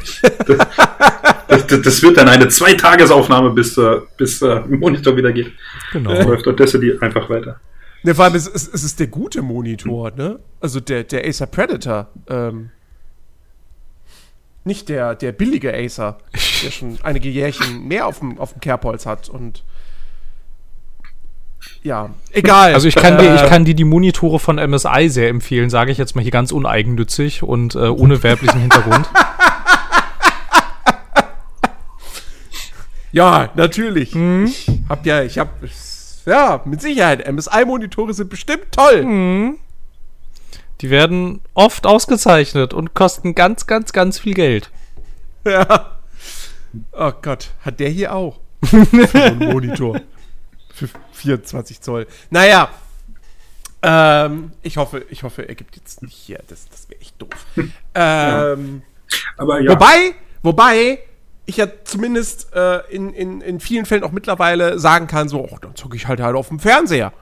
[1.49, 5.53] Das, das, das wird dann eine Zweitagesaufnahme, bis, äh, bis äh, Monitor wieder geht.
[5.93, 6.13] Genau.
[6.13, 7.61] Dann läuft Audacity einfach weiter.
[8.03, 10.39] Ne, vor allem, es, es, es ist der gute Monitor, ne?
[10.61, 12.09] Also der, der Acer Predator.
[12.29, 12.71] Ähm,
[14.65, 16.19] nicht der, der billige Acer,
[16.63, 19.65] der schon einige Jährchen mehr auf dem, auf dem Kerbholz hat und.
[21.83, 22.75] Ja, egal.
[22.75, 25.91] Also ich kann dir, ich Äh, kann dir die Monitore von MSI sehr empfehlen, sage
[25.91, 29.09] ich jetzt mal hier ganz uneigennützig und äh, ohne werblichen Hintergrund.
[33.13, 34.15] Ja, natürlich.
[34.15, 34.45] Mhm.
[34.47, 35.49] Ich hab ja, ich hab.
[36.27, 37.27] Ja, mit Sicherheit.
[37.31, 39.05] MSI-Monitore sind bestimmt toll.
[39.05, 39.59] Mhm.
[40.83, 44.71] Die werden oft ausgezeichnet und kosten ganz, ganz, ganz viel Geld.
[45.45, 45.99] Ja.
[46.93, 48.41] Oh Gott, hat der hier auch.
[48.63, 48.77] so
[49.15, 50.01] einen Monitor.
[50.75, 52.07] Für 24 Zoll.
[52.29, 52.69] Naja.
[53.83, 56.41] Ähm, ich hoffe, ich hoffe, er gibt jetzt nicht hier.
[56.49, 57.31] Das, das wäre echt doof.
[57.95, 58.83] ähm,
[59.39, 60.99] Aber ja, Wobei, wobei
[61.47, 65.59] ich ja zumindest äh, in, in, in vielen Fällen auch mittlerweile sagen kann, so, oh,
[65.61, 67.13] dann zocke ich halt halt auf dem Fernseher.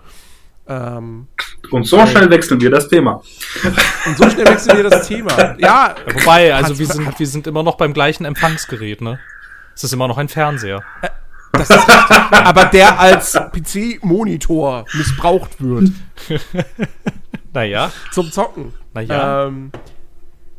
[0.67, 1.27] Ähm,
[1.71, 3.23] Und so schnell wechseln wir das Thema.
[4.07, 5.55] Und so schnell wechseln wir das Thema.
[5.59, 9.19] Ja, Wobei, also wir sind, wir sind immer noch beim gleichen Empfangsgerät, ne?
[9.75, 10.83] Es ist immer noch ein Fernseher.
[11.53, 12.17] das ist richtig.
[12.33, 15.91] Aber der als PC-Monitor missbraucht wird
[17.53, 18.73] Naja, zum Zocken.
[18.95, 19.47] naja.
[19.47, 19.71] Ähm,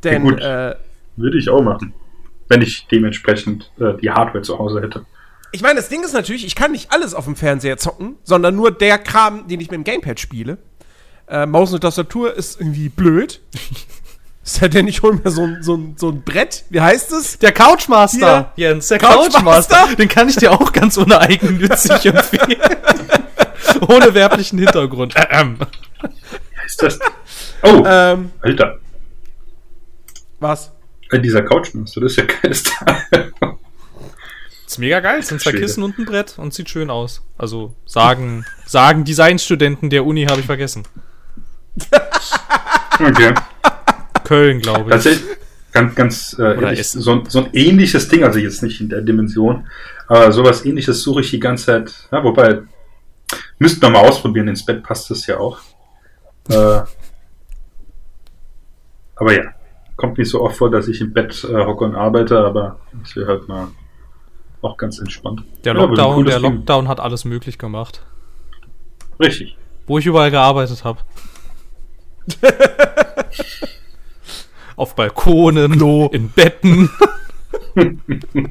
[0.04, 0.40] denn, Ja, gut.
[0.42, 0.76] äh,
[1.18, 1.94] Würde ich auch machen.
[2.48, 5.06] Wenn ich dementsprechend äh, die Hardware zu Hause hätte.
[5.52, 8.56] ich meine, das Ding ist natürlich, ich kann nicht alles auf dem Fernseher zocken, sondern
[8.56, 10.58] nur der Kram, den ich mit dem Gamepad spiele.
[11.28, 13.42] Äh, Maus und Tastatur ist irgendwie blöd.
[14.44, 16.66] Sei denn, ich hol mir so ein, so, ein, so ein Brett.
[16.70, 17.40] Wie heißt es?
[17.40, 19.40] Der Couchmaster, Jens, der Couchmaster?
[19.40, 19.96] Couchmaster.
[19.96, 22.60] Den kann ich dir auch ganz uneigennützig empfehlen.
[23.90, 25.16] Ohne werblichen Hintergrund.
[25.32, 25.58] Ähm.
[26.68, 27.00] Ist das?
[27.64, 28.78] Oh, Ähm, Alter.
[30.40, 30.72] was?
[31.16, 33.32] Äh, dieser Couchmaster, das ist ja Teil.
[34.68, 35.52] Ist mega geil, es sind zwei.
[35.52, 37.22] Kissen und ein Brett und sieht schön aus.
[37.38, 40.84] Also sagen, sagen Designstudenten der Uni habe ich vergessen.
[42.98, 43.34] Okay.
[44.24, 44.90] Köln, glaube ich.
[44.90, 45.26] Tatsächlich
[45.74, 49.02] ganz, ganz äh, ehrlich, so, ein- so ein ähnliches Ding, also jetzt nicht in der
[49.02, 49.68] Dimension,
[50.08, 51.94] aber sowas ähnliches suche ich die ganze Zeit.
[52.14, 52.62] Ja, wobei,
[53.60, 55.60] müssten wir mal ausprobieren, ins Bett passt das ja auch.
[56.50, 56.84] Äh,
[59.16, 59.54] aber ja,
[59.96, 63.16] kommt nicht so oft vor, dass ich im Bett äh, hocke und arbeite, aber das
[63.16, 63.70] wäre halt mal
[64.62, 65.44] auch ganz entspannt.
[65.64, 66.56] Der Ja, Lockdown, cooles der Ding.
[66.58, 68.06] Lockdown hat alles möglich gemacht.
[69.20, 69.58] Richtig.
[69.88, 71.00] Wo ich überall gearbeitet habe.
[74.76, 75.80] Auf Balkonen,
[76.12, 76.90] in Betten.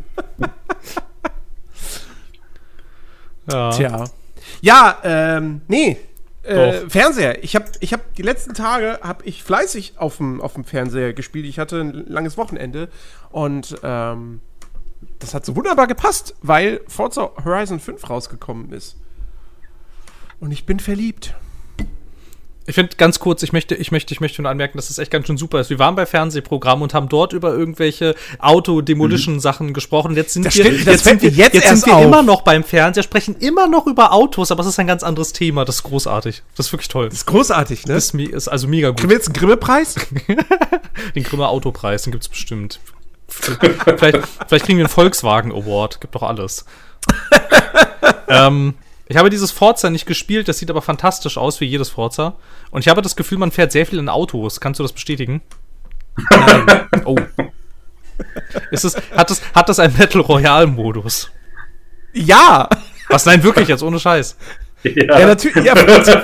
[3.50, 3.70] ja.
[3.70, 4.04] Tja.
[4.62, 5.98] Ja, ähm, nee.
[6.44, 6.88] Äh.
[6.90, 7.42] Fernseher.
[7.42, 11.12] Ich habe ich hab die letzten Tage hab ich fleißig auf dem auf dem Fernseher
[11.12, 11.46] gespielt.
[11.46, 12.88] Ich hatte ein langes Wochenende
[13.30, 14.40] und ähm,
[15.18, 18.96] das hat so wunderbar gepasst, weil Forza Horizon 5 rausgekommen ist.
[20.40, 21.34] Und ich bin verliebt.
[22.66, 25.10] Ich finde ganz kurz, ich möchte, ich möchte, ich möchte nur anmerken, dass das echt
[25.10, 25.68] ganz schön super ist.
[25.68, 30.16] Wir waren bei Fernsehprogrammen und haben dort über irgendwelche Auto-Demolition-Sachen gesprochen.
[30.16, 32.04] Jetzt sind Das wir, stimmt, jetzt sind wir, jetzt jetzt sind wir auf.
[32.04, 35.34] immer noch beim Fernseher, sprechen immer noch über Autos, aber es ist ein ganz anderes
[35.34, 35.66] Thema.
[35.66, 36.42] Das ist großartig.
[36.56, 37.10] Das ist wirklich toll.
[37.10, 37.94] Das ist großartig, ne?
[37.94, 38.98] Das ist, ist also mega gut.
[38.98, 39.96] Kriegen wir jetzt einen Grimme-Preis?
[41.14, 42.80] Den Grimme Autopreis, den gibt's bestimmt.
[43.28, 46.00] vielleicht, vielleicht kriegen wir einen Volkswagen Award.
[46.00, 46.64] Gibt doch alles.
[48.28, 48.74] ähm,
[49.06, 52.36] ich habe dieses Forza nicht gespielt, das sieht aber fantastisch aus, wie jedes Forza.
[52.70, 54.60] Und ich habe das Gefühl, man fährt sehr viel in Autos.
[54.60, 55.42] Kannst du das bestätigen?
[56.30, 56.66] Nein.
[57.06, 57.16] Oh.
[58.70, 61.30] Ist es, hat, es, hat das einen Battle Royale-Modus?
[62.14, 62.68] ja!
[63.08, 63.26] Was?
[63.26, 64.36] Nein, wirklich, jetzt ohne Scheiß.
[64.84, 65.64] Ja, Ja, natürlich.
[65.64, 66.22] Ja, Forza,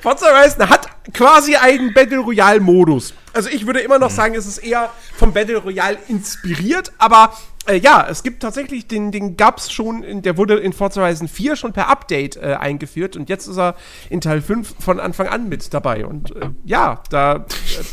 [0.00, 3.14] Forza Horizon hat quasi einen Battle Royale Modus.
[3.32, 7.32] Also ich würde immer noch sagen, es ist eher vom Battle Royale inspiriert, aber
[7.68, 11.28] äh, ja, es gibt tatsächlich, den, den gab's schon, in, der wurde in Forza Horizon
[11.28, 13.74] 4 schon per Update äh, eingeführt und jetzt ist er
[14.10, 16.06] in Teil 5 von Anfang an mit dabei.
[16.06, 17.38] Und äh, ja, da äh,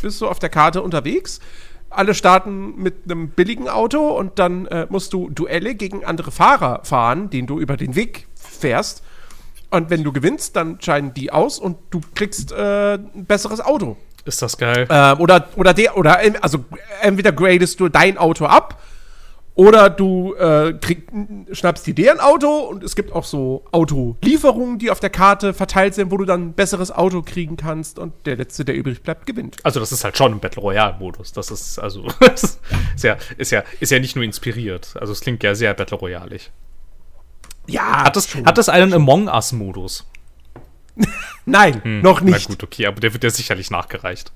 [0.02, 1.40] bist du auf der Karte unterwegs.
[1.90, 6.80] Alle starten mit einem billigen Auto und dann äh, musst du Duelle gegen andere Fahrer
[6.84, 9.02] fahren, den du über den Weg fährst.
[9.70, 13.96] Und wenn du gewinnst, dann scheiden die aus und du kriegst äh, ein besseres Auto.
[14.24, 14.88] Ist das geil.
[14.90, 16.64] Ähm, oder, oder der, oder en- also
[17.02, 18.82] entweder gradest du dein Auto ab
[19.56, 21.08] oder du äh, krieg,
[21.50, 25.94] schnappst dir deren Auto und es gibt auch so Autolieferungen, die auf der Karte verteilt
[25.94, 29.26] sind, wo du dann ein besseres Auto kriegen kannst und der letzte, der übrig bleibt,
[29.26, 29.56] gewinnt.
[29.64, 31.32] Also das ist halt schon ein Battle Royale-Modus.
[31.32, 32.60] Das ist also das
[32.94, 34.94] ist ja, ist ja, ist ja nicht nur inspiriert.
[35.00, 36.50] Also es klingt ja sehr Battle Royale-ig.
[37.66, 40.06] Ja, Hat das, hat das einen Among Us-Modus?
[41.46, 42.48] Nein, noch Na nicht.
[42.48, 44.32] gut, okay, aber der wird ja sicherlich nachgereicht.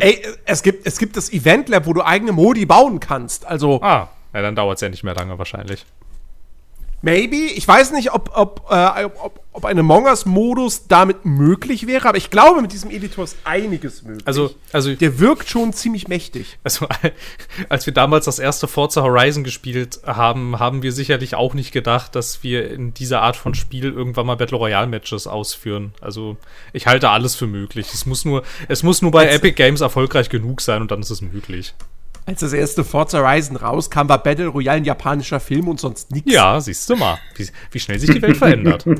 [0.00, 3.44] Ey, es gibt, es gibt das Event Lab, wo du eigene Modi bauen kannst.
[3.46, 5.86] Also Ah, ja, dann dauert es ja nicht mehr lange wahrscheinlich.
[7.04, 7.36] Maybe.
[7.36, 12.16] Ich weiß nicht, ob, ob, äh, ob, ob ein Among Us-Modus damit möglich wäre, aber
[12.16, 14.26] ich glaube, mit diesem Editor ist einiges möglich.
[14.26, 16.58] Also, also, der wirkt schon ziemlich mächtig.
[16.64, 16.88] also,
[17.68, 22.14] als wir damals das erste Forza Horizon gespielt haben, haben wir sicherlich auch nicht gedacht,
[22.14, 25.92] dass wir in dieser Art von Spiel irgendwann mal Battle Royale Matches ausführen.
[26.00, 26.38] Also,
[26.72, 27.92] ich halte alles für möglich.
[27.92, 31.10] Es muss nur, es muss nur bei Epic Games erfolgreich genug sein und dann ist
[31.10, 31.74] es möglich.
[32.26, 36.32] Als das erste Forza Horizon rauskam, war Battle Royale ein japanischer Film und sonst nichts.
[36.32, 38.86] Ja, siehst du mal, wie, wie schnell sich die Welt verändert.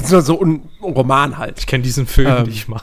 [0.00, 1.58] So, so ein Roman halt.
[1.58, 2.42] Ich kenne diesen Film Ähm.
[2.44, 2.80] nicht mal.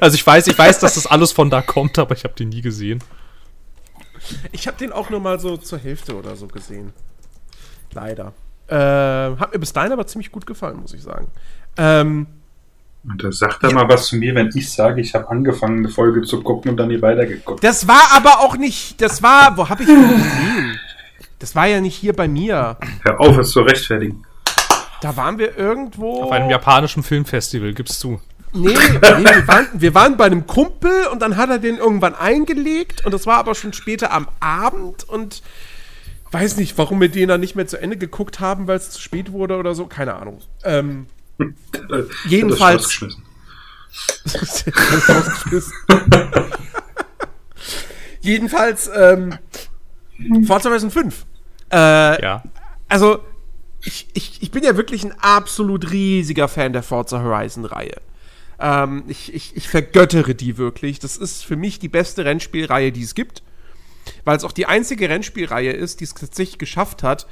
[0.00, 2.50] Also ich weiß, ich weiß, dass das alles von da kommt, aber ich habe den
[2.50, 3.02] nie gesehen.
[4.52, 6.92] Ich habe den auch nur mal so zur Hälfte oder so gesehen.
[7.92, 8.32] Leider.
[8.68, 11.26] Äh, hat mir bis dahin aber ziemlich gut gefallen, muss ich sagen.
[11.76, 12.26] Ähm,
[13.08, 15.88] Und da sagt er mal was zu mir, wenn ich sage, ich habe angefangen, eine
[15.88, 17.62] Folge zu gucken und dann nie weitergeguckt.
[17.62, 20.80] das war aber auch nicht, das war, wo habe ich den gesehen?
[21.38, 22.76] Das war ja nicht hier bei mir.
[23.02, 24.24] Hör auf, es zu rechtfertigen.
[25.02, 26.22] Da waren wir irgendwo.
[26.22, 28.20] Auf einem japanischen Filmfestival, gibst du.
[28.52, 32.14] Nee, nee wir, waren, wir waren bei einem Kumpel und dann hat er den irgendwann
[32.14, 35.42] eingelegt und das war aber schon später am Abend und
[36.32, 39.00] weiß nicht, warum wir den dann nicht mehr zu Ende geguckt haben, weil es zu
[39.00, 40.40] spät wurde oder so, keine Ahnung.
[40.64, 41.06] Ähm,
[42.28, 43.04] jedenfalls.
[48.20, 49.38] jedenfalls, ähm,
[50.46, 51.26] Forza Horizon 5.
[51.72, 52.42] Äh, Ja.
[52.88, 53.20] also,
[53.82, 58.00] ich, ich, ich bin ja wirklich ein absolut riesiger Fan der Forza Horizon-Reihe.
[58.58, 60.98] Ähm, ich, ich, ich vergöttere die wirklich.
[60.98, 63.42] Das ist für mich die beste Rennspielreihe, die es gibt.
[64.24, 67.26] Weil es auch die einzige Rennspielreihe ist, die es tatsächlich geschafft hat,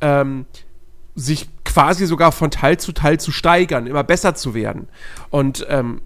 [0.00, 0.44] ähm,
[1.18, 4.88] sich quasi sogar von Teil zu Teil zu steigern, immer besser zu werden.
[5.30, 6.00] Und ähm,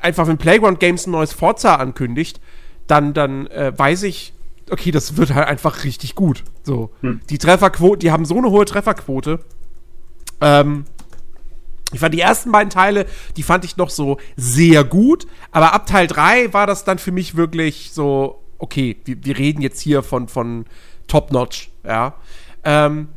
[0.00, 2.40] einfach, wenn Playground Games ein neues Forza ankündigt,
[2.86, 4.34] dann, dann äh, weiß ich,
[4.70, 6.44] okay, das wird halt einfach richtig gut.
[6.62, 6.90] So.
[7.30, 9.40] Die Trefferquote, die haben so eine hohe Trefferquote.
[10.40, 10.84] Ähm,
[11.92, 15.86] ich fand die ersten beiden Teile, die fand ich noch so sehr gut, aber ab
[15.86, 20.02] Teil 3 war das dann für mich wirklich so, okay, wir, wir reden jetzt hier
[20.02, 20.66] von, von
[21.08, 22.14] Top-Notch, ja.
[22.62, 23.08] Ähm,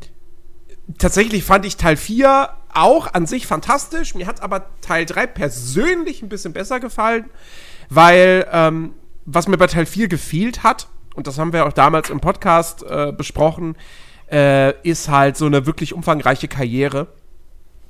[0.98, 4.14] tatsächlich fand ich Teil 4 auch an sich fantastisch.
[4.14, 7.26] Mir hat aber Teil 3 persönlich ein bisschen besser gefallen,
[7.88, 8.94] weil ähm,
[9.24, 12.82] was mir bei Teil 4 gefehlt hat, und das haben wir auch damals im Podcast
[12.82, 13.76] äh, besprochen,
[14.30, 17.08] äh, ist halt so eine wirklich umfangreiche Karriere.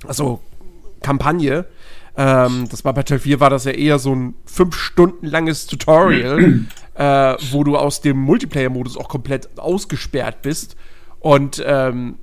[0.07, 0.41] Also
[1.01, 1.67] Kampagne.
[2.17, 5.67] Ähm, das war bei Teil 4 war das ja eher so ein fünf Stunden langes
[5.67, 6.61] Tutorial,
[6.95, 10.77] äh, wo du aus dem Multiplayer-Modus auch komplett ausgesperrt bist.
[11.21, 12.19] Und, ähm,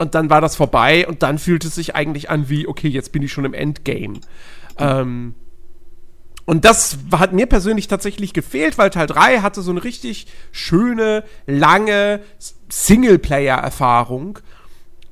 [0.00, 3.12] und dann war das vorbei und dann fühlt es sich eigentlich an wie, okay, jetzt
[3.12, 4.20] bin ich schon im Endgame.
[4.78, 5.34] Ähm,
[6.46, 11.22] und das hat mir persönlich tatsächlich gefehlt, weil Teil 3 hatte so eine richtig schöne,
[11.46, 12.20] lange
[12.70, 14.38] Singleplayer-Erfahrung.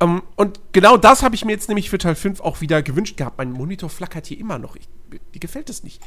[0.00, 3.16] Um, und genau das habe ich mir jetzt nämlich für Teil 5 auch wieder gewünscht
[3.16, 3.36] gehabt.
[3.38, 4.76] Mein Monitor flackert hier immer noch.
[4.76, 6.00] Ich, mir gefällt es nicht.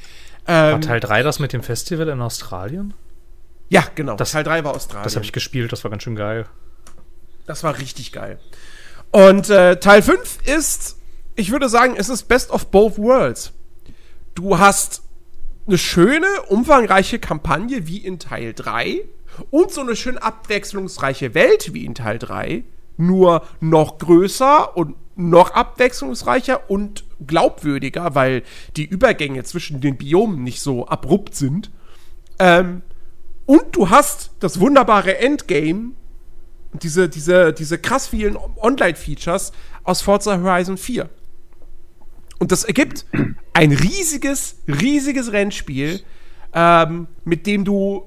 [0.46, 2.94] War Ähm, Teil 3 das mit dem Festival in Australien?
[3.70, 4.16] ja, genau.
[4.16, 5.04] Das- Teil 3 war Australien.
[5.04, 6.46] Das habe ich gespielt, das war ganz schön geil.
[7.46, 8.40] Das war richtig geil.
[9.12, 10.98] Und äh, Teil 5 ist,
[11.36, 13.54] ich würde sagen, es ist Best of Both Worlds.
[14.36, 15.04] Du hast
[15.68, 19.04] eine schöne, umfangreiche Kampagne wie in Teil 3
[19.50, 22.64] und so eine schön abwechslungsreiche Welt wie in Teil 3,
[22.98, 28.44] nur noch größer und noch abwechslungsreicher und glaubwürdiger, weil
[28.76, 31.70] die Übergänge zwischen den Biomen nicht so abrupt sind.
[32.40, 32.82] Ähm,
[33.46, 35.92] und du hast das wunderbare Endgame
[36.74, 39.52] diese, diese, diese krass vielen Online-Features
[39.84, 41.10] aus Forza Horizon 4.
[42.40, 43.06] Und das ergibt
[43.54, 46.02] ein riesiges, riesiges Rennspiel,
[46.54, 48.06] ähm, mit dem du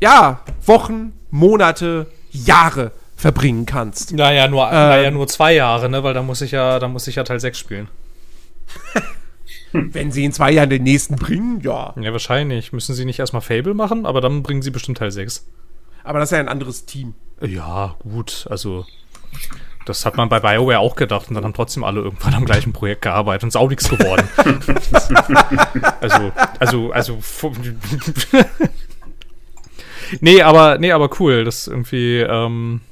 [0.00, 4.12] ja Wochen, Monate, Jahre verbringen kannst.
[4.12, 4.72] Naja, nur, Ähm.
[4.72, 6.02] naja, nur zwei Jahre, ne?
[6.02, 7.88] Weil da muss ich ja, da muss ich ja Teil 6 spielen.
[9.72, 11.94] Wenn sie in zwei Jahren den nächsten bringen, ja.
[12.00, 12.72] Ja, wahrscheinlich.
[12.72, 15.46] Müssen sie nicht erstmal Fable machen, aber dann bringen sie bestimmt Teil 6.
[16.04, 17.14] Aber das ist ja ein anderes Team.
[17.40, 18.86] Ja, gut, also.
[19.86, 22.72] Das hat man bei BioWare auch gedacht und dann haben trotzdem alle irgendwann am gleichen
[22.72, 24.28] Projekt gearbeitet und ist auch nichts geworden.
[26.00, 27.18] also, also, also.
[30.20, 31.44] nee, aber, nee, aber cool.
[31.44, 32.82] Das irgendwie, ähm,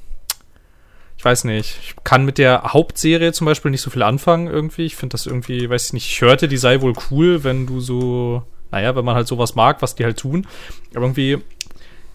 [1.19, 1.77] ich weiß nicht.
[1.83, 4.85] Ich kann mit der Hauptserie zum Beispiel nicht so viel anfangen irgendwie.
[4.85, 7.81] Ich finde das irgendwie, weiß ich nicht, ich hörte, die sei wohl cool, wenn du
[7.81, 10.47] so, naja, wenn man halt sowas mag, was die halt tun.
[10.95, 11.39] Aber irgendwie,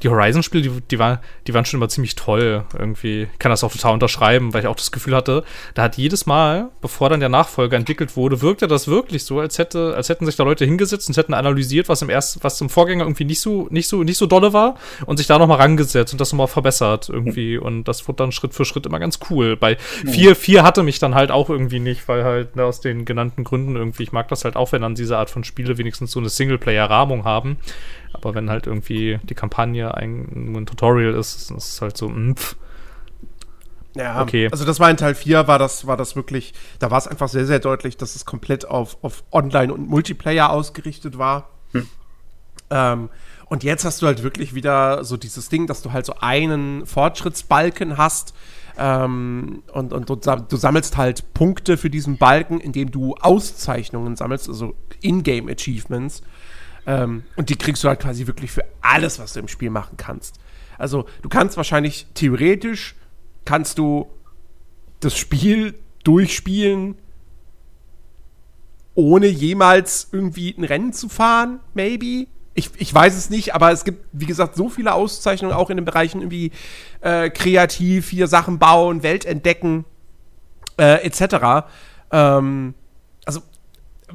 [0.05, 3.23] die Horizon-Spiele, die, die, war, die waren schon immer ziemlich toll irgendwie.
[3.33, 6.27] Ich kann das auch total unterschreiben, weil ich auch das Gefühl hatte, da hat jedes
[6.27, 10.27] Mal, bevor dann der Nachfolger entwickelt wurde, wirkte das wirklich so, als hätte, als hätten
[10.27, 13.41] sich da Leute hingesetzt und hätten analysiert, was im ersten, was im Vorgänger irgendwie nicht
[13.41, 16.49] so, nicht so, nicht so dolle war und sich da nochmal rangesetzt und das nochmal
[16.49, 17.57] verbessert irgendwie.
[17.57, 19.57] Und das wurde dann Schritt für Schritt immer ganz cool.
[19.57, 23.07] Bei 4, 4 hatte mich dann halt auch irgendwie nicht, weil halt ne, aus den
[23.07, 26.11] genannten Gründen irgendwie, ich mag das halt auch, wenn dann diese Art von Spiele wenigstens
[26.11, 27.57] so eine Singleplayer-Rahmung haben.
[28.25, 32.09] Aber wenn halt irgendwie die Kampagne ein, nur ein Tutorial ist, ist es halt so,
[32.09, 32.57] mm, pff.
[33.97, 34.49] Ja, Okay.
[34.51, 37.29] also das war in Teil 4, war das, war das wirklich, da war es einfach
[37.29, 41.51] sehr, sehr deutlich, dass es komplett auf, auf Online und Multiplayer ausgerichtet war.
[42.71, 43.09] Ähm,
[43.47, 46.87] und jetzt hast du halt wirklich wieder so dieses Ding, dass du halt so einen
[46.87, 48.35] Fortschrittsbalken hast.
[48.77, 54.49] Ähm, und und du, du sammelst halt Punkte für diesen Balken, indem du Auszeichnungen sammelst,
[54.49, 56.23] also Ingame-Achievements.
[56.87, 59.97] Ähm, und die kriegst du halt quasi wirklich für alles, was du im Spiel machen
[59.97, 60.39] kannst.
[60.79, 62.95] Also du kannst wahrscheinlich theoretisch,
[63.45, 64.11] kannst du
[65.01, 66.97] das Spiel durchspielen,
[68.95, 72.27] ohne jemals irgendwie ein Rennen zu fahren, maybe.
[72.57, 75.77] Ich, ich weiß es nicht, aber es gibt, wie gesagt, so viele Auszeichnungen auch in
[75.77, 76.53] den Bereichen irgendwie
[77.01, 79.85] äh, kreativ, hier Sachen bauen, Welt entdecken.
[80.79, 81.67] äh, etc.
[82.11, 82.75] Ähm,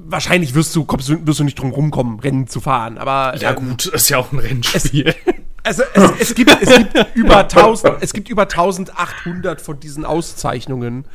[0.05, 2.97] wahrscheinlich wirst du, kommst wirst du nicht drum rumkommen, Rennen zu fahren.
[2.97, 5.13] Aber Ja, ähm, gut, ist ja auch ein Rennspiel.
[5.63, 11.05] also es, es, gibt, es gibt über 1000, es gibt über 1800 von diesen Auszeichnungen.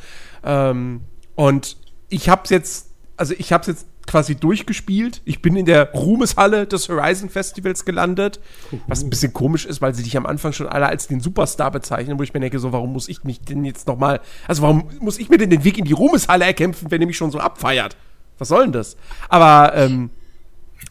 [0.43, 1.01] Ähm,
[1.35, 1.77] und
[2.09, 5.21] ich hab's jetzt, also ich hab's jetzt quasi durchgespielt.
[5.25, 8.39] Ich bin in der Ruhmeshalle des Horizon Festivals gelandet,
[8.87, 11.71] was ein bisschen komisch ist, weil sie dich am Anfang schon alle als den Superstar
[11.71, 14.61] bezeichnen, wo ich mir denke, so, warum muss ich mich denn jetzt noch mal, also
[14.61, 17.31] warum muss ich mir denn den Weg in die Ruhmeshalle erkämpfen, wenn ihr mich schon
[17.31, 17.95] so abfeiert?
[18.37, 18.97] Was soll denn das?
[19.29, 20.09] Aber, ähm,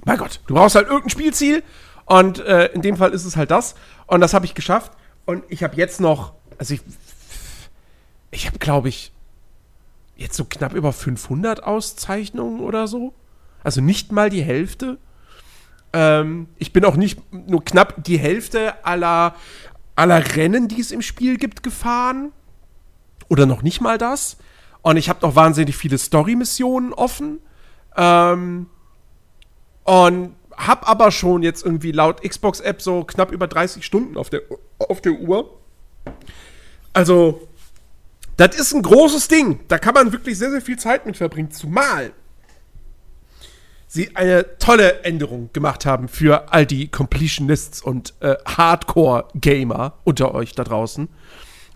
[0.04, 1.62] mein Gott, du brauchst halt irgendein Spielziel
[2.06, 3.74] und äh, in dem Fall ist es halt das
[4.06, 4.92] und das habe ich geschafft
[5.24, 6.80] und ich habe jetzt noch, also ich,
[8.30, 9.12] ich habe glaube ich
[10.16, 13.14] jetzt so knapp über 500 Auszeichnungen oder so,
[13.62, 14.98] also nicht mal die Hälfte.
[15.92, 19.34] Ähm, ich bin auch nicht nur knapp die Hälfte aller,
[19.96, 22.32] aller Rennen, die es im Spiel gibt, gefahren
[23.28, 24.36] oder noch nicht mal das.
[24.84, 27.40] Und ich habe noch wahnsinnig viele Story-Missionen offen.
[27.96, 28.66] Ähm,
[29.84, 34.42] und hab aber schon jetzt irgendwie laut Xbox-App so knapp über 30 Stunden auf der,
[34.78, 35.58] auf der Uhr.
[36.92, 37.48] Also,
[38.36, 39.60] das ist ein großes Ding.
[39.68, 41.50] Da kann man wirklich sehr, sehr viel Zeit mit verbringen.
[41.50, 42.12] Zumal
[43.86, 50.52] sie eine tolle Änderung gemacht haben für all die Completionists und äh, Hardcore-Gamer unter euch
[50.52, 51.08] da draußen.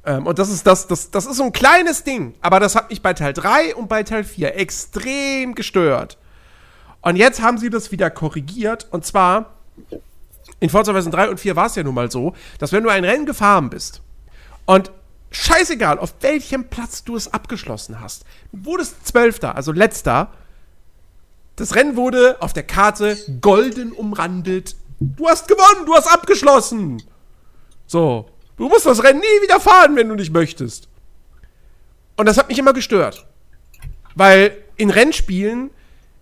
[0.09, 2.89] Ähm, und das ist das, das, das ist so ein kleines Ding, aber das hat
[2.89, 6.17] mich bei Teil 3 und bei Teil 4 extrem gestört.
[7.03, 8.89] Und jetzt haben sie das wieder korrigiert.
[8.91, 9.55] Und zwar,
[10.61, 12.89] in Forza Horizon 3 und 4 war es ja nun mal so, dass wenn du
[12.89, 14.01] ein Rennen gefahren bist
[14.65, 14.91] und
[15.31, 20.33] scheißegal, auf welchem Platz du es abgeschlossen hast, du wurdest Zwölfter, also Letzter,
[21.57, 24.75] das Rennen wurde auf der Karte golden umrandelt.
[25.01, 27.03] Du hast gewonnen, du hast abgeschlossen.
[27.87, 30.89] So, du musst das Rennen nie wieder fahren, wenn du nicht möchtest.
[32.17, 33.27] Und das hat mich immer gestört.
[34.15, 35.71] Weil in Rennspielen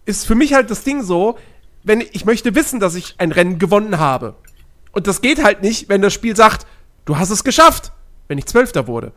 [0.04, 1.38] ist für mich halt das Ding so,
[1.82, 4.34] wenn ich möchte wissen, dass ich ein Rennen gewonnen habe.
[4.92, 6.66] Und das geht halt nicht, wenn das Spiel sagt,
[7.04, 7.92] du hast es geschafft,
[8.28, 9.12] wenn ich Zwölfter wurde.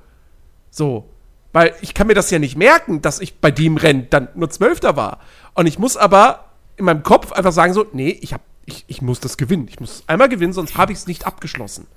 [0.71, 1.09] So.
[1.51, 4.49] Weil ich kann mir das ja nicht merken, dass ich bei dem Rennen dann nur
[4.49, 5.19] Zwölfter war.
[5.55, 6.45] Und ich muss aber
[6.77, 9.67] in meinem Kopf einfach sagen so, nee, ich, hab, ich, ich muss das gewinnen.
[9.67, 11.87] Ich muss einmal gewinnen, sonst habe ich es nicht abgeschlossen.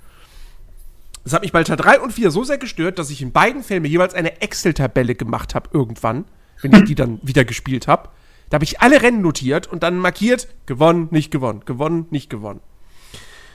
[1.25, 3.63] Das hat mich bei Teil 3 und 4 so sehr gestört, dass ich in beiden
[3.63, 6.25] Filmen jeweils eine Excel-Tabelle gemacht habe irgendwann,
[6.61, 8.09] wenn ich die dann wieder gespielt habe.
[8.51, 12.61] Da habe ich alle Rennen notiert und dann markiert, gewonnen, nicht gewonnen, gewonnen, nicht gewonnen.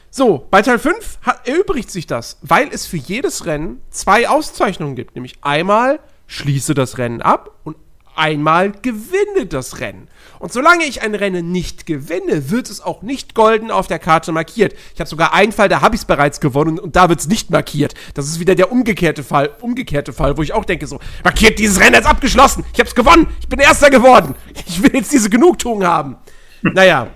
[0.09, 4.95] So, bei Teil 5 hat, erübrigt sich das, weil es für jedes Rennen zwei Auszeichnungen
[4.95, 5.15] gibt.
[5.15, 7.75] Nämlich einmal schließe das Rennen ab und
[8.17, 10.07] einmal gewinne das Rennen.
[10.39, 14.31] Und solange ich ein Rennen nicht gewinne, wird es auch nicht golden auf der Karte
[14.31, 14.75] markiert.
[14.93, 17.27] Ich habe sogar einen Fall, da habe ich es bereits gewonnen und da wird es
[17.27, 17.93] nicht markiert.
[18.13, 21.79] Das ist wieder der umgekehrte Fall, umgekehrte Fall, wo ich auch denke so, markiert dieses
[21.79, 22.63] Rennen jetzt abgeschlossen.
[22.73, 23.27] Ich habe es gewonnen.
[23.39, 24.35] Ich bin Erster geworden.
[24.67, 26.17] Ich will jetzt diese Genugtuung haben.
[26.61, 27.07] Naja,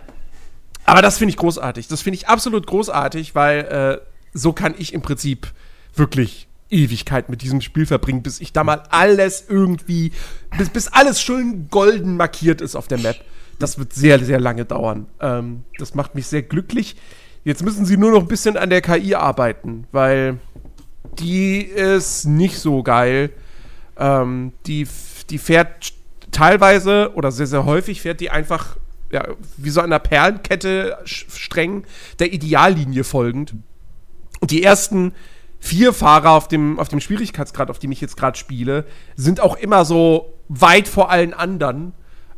[0.86, 1.88] aber das finde ich großartig.
[1.88, 5.48] Das finde ich absolut großartig, weil äh, so kann ich im Prinzip
[5.96, 10.12] wirklich Ewigkeit mit diesem Spiel verbringen, bis ich da mal alles irgendwie,
[10.58, 13.18] bis, bis alles schön golden markiert ist auf der Map.
[13.60, 15.08] Das wird sehr, sehr lange dauern.
[15.20, 16.96] Ähm, das macht mich sehr glücklich.
[17.44, 20.40] Jetzt müssen sie nur noch ein bisschen an der KI arbeiten, weil
[21.20, 23.32] die ist nicht so geil.
[23.98, 24.88] Ähm, die,
[25.30, 25.94] die fährt
[26.32, 28.78] teilweise oder sehr, sehr häufig fährt die einfach
[29.12, 31.84] ja, wie so einer Perlenkette streng
[32.20, 33.54] der Ideallinie folgend.
[34.40, 35.14] Und die ersten
[35.62, 39.56] vier Fahrer auf dem, auf dem Schwierigkeitsgrad, auf dem ich jetzt gerade spiele, sind auch
[39.56, 41.94] immer so weit vor allen anderen.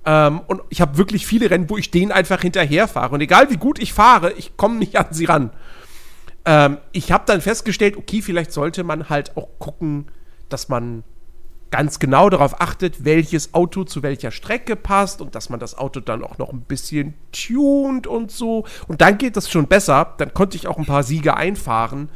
[0.05, 3.15] Ähm, und ich habe wirklich viele Rennen, wo ich denen einfach hinterherfahre.
[3.15, 5.51] Und egal wie gut ich fahre, ich komme nicht an sie ran.
[6.45, 10.07] Ähm, ich habe dann festgestellt, okay, vielleicht sollte man halt auch gucken,
[10.49, 11.03] dass man
[11.71, 16.01] ganz genau darauf achtet, welches Auto zu welcher Strecke passt und dass man das Auto
[16.01, 18.65] dann auch noch ein bisschen tunt und so.
[18.87, 20.13] Und dann geht das schon besser.
[20.17, 22.09] Dann konnte ich auch ein paar Siege einfahren.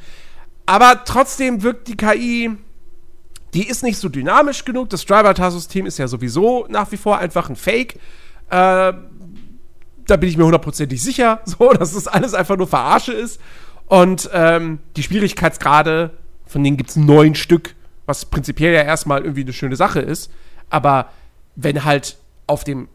[0.68, 2.51] Aber trotzdem wirkt die KI,
[3.53, 4.89] die ist nicht so dynamisch genug.
[4.89, 7.95] Das Driver-Tar-System ist ja sowieso nach wie vor einfach ein Fake.
[8.49, 8.93] Äh,
[10.07, 13.41] da bin ich mir hundertprozentig sicher, so, dass das alles einfach nur Verarsche ist.
[13.88, 16.11] Und ähm, die Schwierigkeitsgrade,
[16.45, 17.74] von denen gibt es neun Stück,
[18.05, 20.30] was prinzipiell ja erstmal irgendwie eine schöne Sache ist.
[20.70, 21.11] Aber
[21.55, 22.89] wenn halt auf dem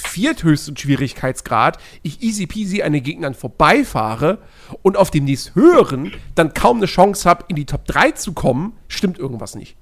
[0.00, 4.38] vierthöchsten Schwierigkeitsgrad ich easy peasy an den Gegnern vorbeifahre
[4.82, 8.32] und auf dem nächst höheren dann kaum eine Chance habe, in die Top 3 zu
[8.32, 9.76] kommen, stimmt irgendwas nicht.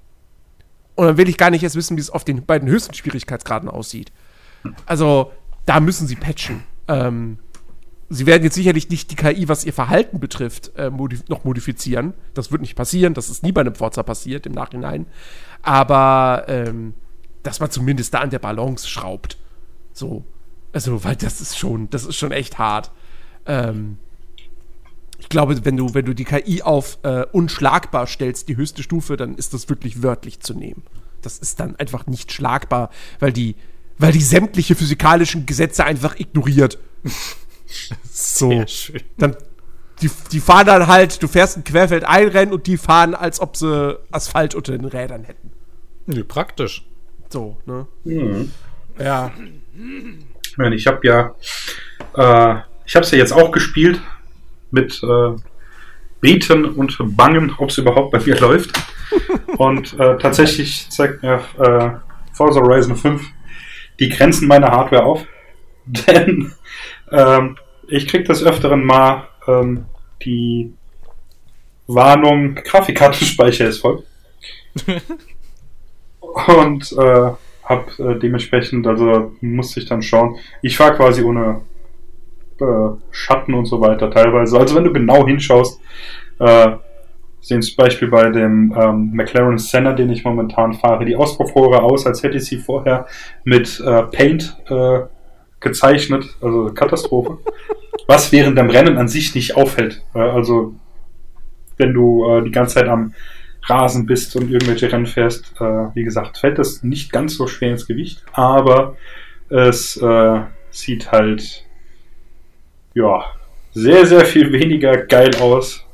[0.95, 3.69] Und dann will ich gar nicht erst wissen, wie es auf den beiden höchsten Schwierigkeitsgraden
[3.69, 4.13] aussieht.
[4.85, 5.33] Also,
[5.65, 6.63] da müssen sie patchen.
[6.89, 7.39] Ähm,
[8.11, 12.13] sie werden jetzt sicherlich nicht die KI, was ihr Verhalten betrifft, äh, modif noch modifizieren.
[12.35, 13.15] Das wird nicht passieren.
[13.15, 15.07] Das ist nie bei einem Forza passiert im Nachhinein.
[15.63, 16.95] Aber ähm,
[17.43, 19.39] dass man zumindest da an der Balance schraubt.
[20.01, 20.25] So.
[20.73, 22.91] Also, weil das ist schon, das ist schon echt hart.
[23.45, 23.99] Ähm,
[25.19, 29.19] ich glaube, wenn du, wenn du die KI auf äh, unschlagbar stellst, die höchste Stufe,
[29.19, 30.83] dann ist das wirklich wörtlich zu nehmen.
[31.21, 32.89] Das ist dann einfach nicht schlagbar,
[33.19, 33.57] weil die,
[33.99, 36.79] weil die sämtliche physikalischen Gesetze einfach ignoriert.
[38.11, 38.65] so.
[39.19, 39.37] Dann,
[40.01, 43.55] die, die fahren dann halt, du fährst ein Querfeld einrennen und die fahren, als ob
[43.55, 45.53] sie Asphalt unter den Rädern hätten.
[46.07, 46.87] Nee, praktisch.
[47.29, 47.87] So, ne?
[48.05, 48.51] Mhm.
[48.99, 49.33] Ja.
[50.43, 51.35] Ich meine, ich habe ja,
[52.17, 54.01] äh, ich habe es ja jetzt auch gespielt
[54.71, 55.37] mit äh,
[56.21, 58.71] Beten und Bangen, ob es überhaupt bei mir läuft.
[59.57, 61.91] und äh, tatsächlich zeigt mir äh,
[62.33, 63.23] Forza Horizon 5
[63.99, 65.27] die Grenzen meiner Hardware auf.
[65.87, 66.53] Denn
[67.11, 67.57] ähm,
[67.89, 69.87] ich krieg des Öfteren mal ähm,
[70.23, 70.73] die
[71.87, 74.05] Warnung, Grafikkartenspeicher ist voll.
[76.21, 77.31] und äh,
[77.71, 80.37] hab äh, dementsprechend, also musste ich dann schauen.
[80.61, 81.63] Ich fahre quasi ohne
[82.61, 84.59] äh, Schatten und so weiter teilweise.
[84.59, 85.81] Also wenn du genau hinschaust,
[86.41, 86.73] äh,
[87.41, 92.07] sehen zum Beispiel bei dem ähm, McLaren Senna, den ich momentan fahre, die Auspuffrohre aus,
[92.07, 93.07] als hätte ich sie vorher
[93.45, 95.01] mit äh, Paint äh,
[95.61, 97.39] gezeichnet, also Katastrophe.
[98.07, 100.03] Was während dem Rennen an sich nicht auffällt.
[100.15, 100.75] Äh, also
[101.77, 103.15] wenn du äh, die ganze Zeit am
[103.65, 107.73] Rasen bist und irgendwelche Rennen fährst, äh, wie gesagt, fällt das nicht ganz so schwer
[107.73, 108.97] ins Gewicht, aber
[109.49, 110.41] es äh,
[110.71, 111.65] sieht halt
[112.95, 113.25] ja
[113.73, 115.85] sehr, sehr viel weniger geil aus,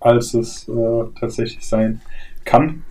[0.00, 2.00] als es äh, tatsächlich sein
[2.44, 2.84] kann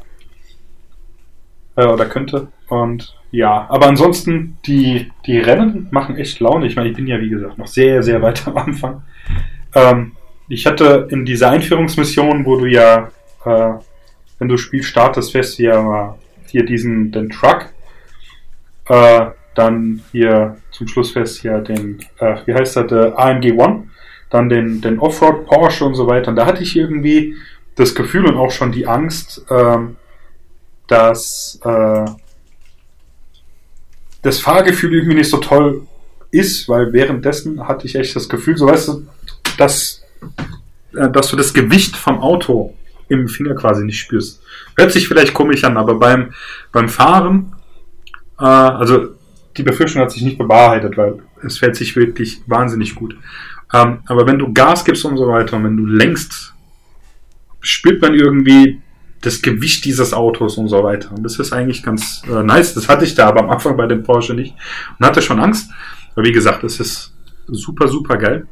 [1.76, 2.48] äh, oder könnte.
[2.68, 6.68] Und ja, aber ansonsten, die, die Rennen machen echt Laune.
[6.68, 9.04] Ich meine, ich bin ja, wie gesagt, noch sehr, sehr weit am Anfang.
[9.74, 10.14] Ähm,
[10.50, 13.12] ich hatte in dieser Einführungsmission, wo du ja
[13.46, 13.74] äh,
[14.40, 16.16] wenn du Spiel startest, fährst du ja
[16.48, 17.70] hier diesen, den Truck,
[18.86, 23.54] äh, dann hier zum Schluss fährst du ja den, äh, wie heißt das, der AMG
[23.54, 23.90] One,
[24.30, 26.30] dann den, den Offroad Porsche und so weiter.
[26.30, 27.36] Und da hatte ich irgendwie
[27.76, 29.96] das Gefühl und auch schon die Angst, ähm,
[30.88, 32.06] dass äh,
[34.22, 35.88] das Fahrgefühl irgendwie nicht so toll
[36.32, 39.08] ist, weil währenddessen hatte ich echt das Gefühl, so weißt du,
[39.58, 40.04] dass,
[40.96, 42.74] äh, dass du das Gewicht vom Auto
[43.10, 44.42] im Finger quasi nicht spürst.
[44.78, 46.34] Hört sich vielleicht komisch an, aber beim,
[46.72, 47.56] beim Fahren,
[48.40, 49.16] äh, also
[49.56, 53.16] die Befürchtung hat sich nicht bewahrheitet, weil es fährt sich wirklich wahnsinnig gut.
[53.74, 56.54] Ähm, aber wenn du Gas gibst und so weiter und wenn du lenkst,
[57.60, 58.82] spürt man irgendwie
[59.22, 61.12] das Gewicht dieses Autos und so weiter.
[61.12, 62.76] Und das ist eigentlich ganz äh, nice.
[62.76, 64.54] Das hatte ich da aber am Anfang bei dem Porsche nicht
[65.00, 65.70] und hatte schon Angst.
[66.16, 67.14] Aber wie gesagt, es ist
[67.48, 68.48] super, super geil.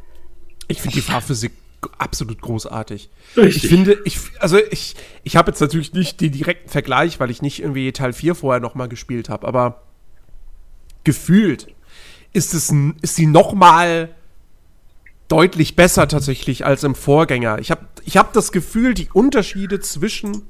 [0.68, 1.51] Ich finde die Fahrphysik
[1.97, 3.09] absolut großartig.
[3.38, 3.63] Richtig.
[3.63, 7.41] Ich finde, ich, also ich, ich habe jetzt natürlich nicht den direkten Vergleich, weil ich
[7.41, 9.84] nicht irgendwie Teil 4 vorher nochmal gespielt habe, aber
[11.03, 11.73] gefühlt
[12.34, 14.09] ist es, ist sie nochmal
[15.28, 17.59] deutlich besser tatsächlich als im Vorgänger.
[17.59, 20.43] Ich habe ich hab das Gefühl, die Unterschiede zwischen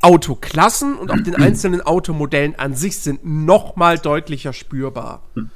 [0.00, 5.22] Autoklassen und auch den einzelnen Automodellen an sich sind nochmal deutlicher spürbar.
[5.34, 5.50] Hm.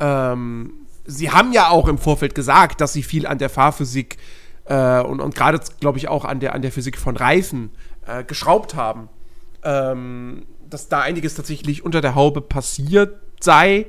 [0.00, 0.72] Ähm,
[1.08, 4.18] sie haben ja auch im Vorfeld gesagt, dass sie viel an der Fahrphysik
[4.66, 7.70] äh, und, und gerade, glaube ich, auch an der, an der Physik von Reifen
[8.06, 9.08] äh, geschraubt haben.
[9.64, 13.86] Ähm, dass da einiges tatsächlich unter der Haube passiert sei.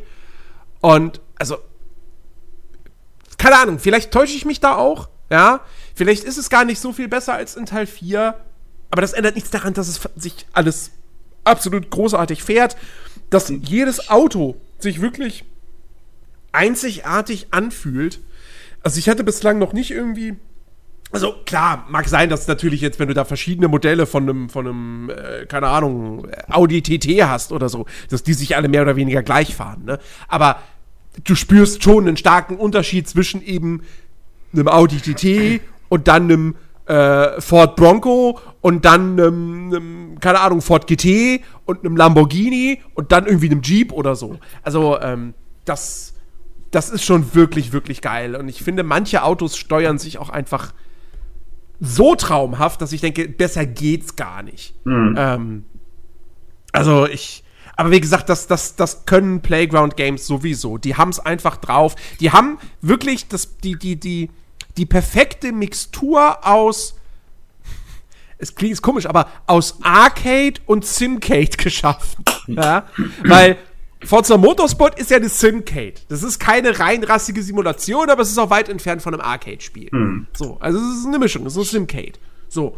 [0.80, 1.58] Und also,
[3.38, 5.62] keine Ahnung, vielleicht täusche ich mich da auch, ja.
[5.94, 8.36] Vielleicht ist es gar nicht so viel besser als in Teil 4,
[8.92, 10.92] aber das ändert nichts daran, dass es sich alles
[11.44, 12.78] absolut großartig fährt,
[13.30, 15.44] dass jedes Auto sich wirklich
[16.52, 18.20] einzigartig anfühlt.
[18.84, 20.36] Also ich hatte bislang noch nicht irgendwie.
[21.12, 24.68] Also klar, mag sein, dass natürlich jetzt, wenn du da verschiedene Modelle von einem, von
[24.68, 28.96] einem, äh, keine Ahnung, Audi TT hast oder so, dass die sich alle mehr oder
[28.96, 30.00] weniger gleich fahren, ne?
[30.28, 30.58] Aber
[31.24, 33.82] du spürst schon einen starken Unterschied zwischen eben
[34.54, 40.62] einem Audi TT und dann einem äh, Ford Bronco und dann einem, einem, keine Ahnung,
[40.62, 44.40] Ford GT und einem Lamborghini und dann irgendwie einem Jeep oder so.
[44.64, 45.34] Also, ähm,
[45.66, 46.14] das
[46.72, 48.36] das ist schon wirklich, wirklich geil.
[48.36, 50.74] Und ich finde, manche Autos steuern sich auch einfach
[51.80, 54.74] so traumhaft, dass ich denke, besser geht's gar nicht.
[54.86, 55.16] Mhm.
[55.18, 55.66] Ähm,
[56.72, 57.44] also ich.
[57.76, 60.78] Aber wie gesagt, das, das, das können Playground Games sowieso.
[60.78, 61.96] Die haben es einfach drauf.
[62.20, 64.30] Die haben wirklich das, die, die, die,
[64.76, 66.98] die perfekte Mixtur aus.
[68.38, 72.26] Es klingt komisch, aber aus Arcade und Simcade geschaffen.
[72.48, 72.86] ja?
[73.24, 73.58] Weil
[74.04, 75.96] Forza Motorsport ist ja eine Simcade.
[76.08, 79.90] Das ist keine reinrassige Simulation, aber es ist auch weit entfernt von einem Arcade-Spiel.
[79.92, 80.28] Hm.
[80.36, 82.14] So, also es ist eine Mischung, es ist eine Simcade.
[82.48, 82.78] So.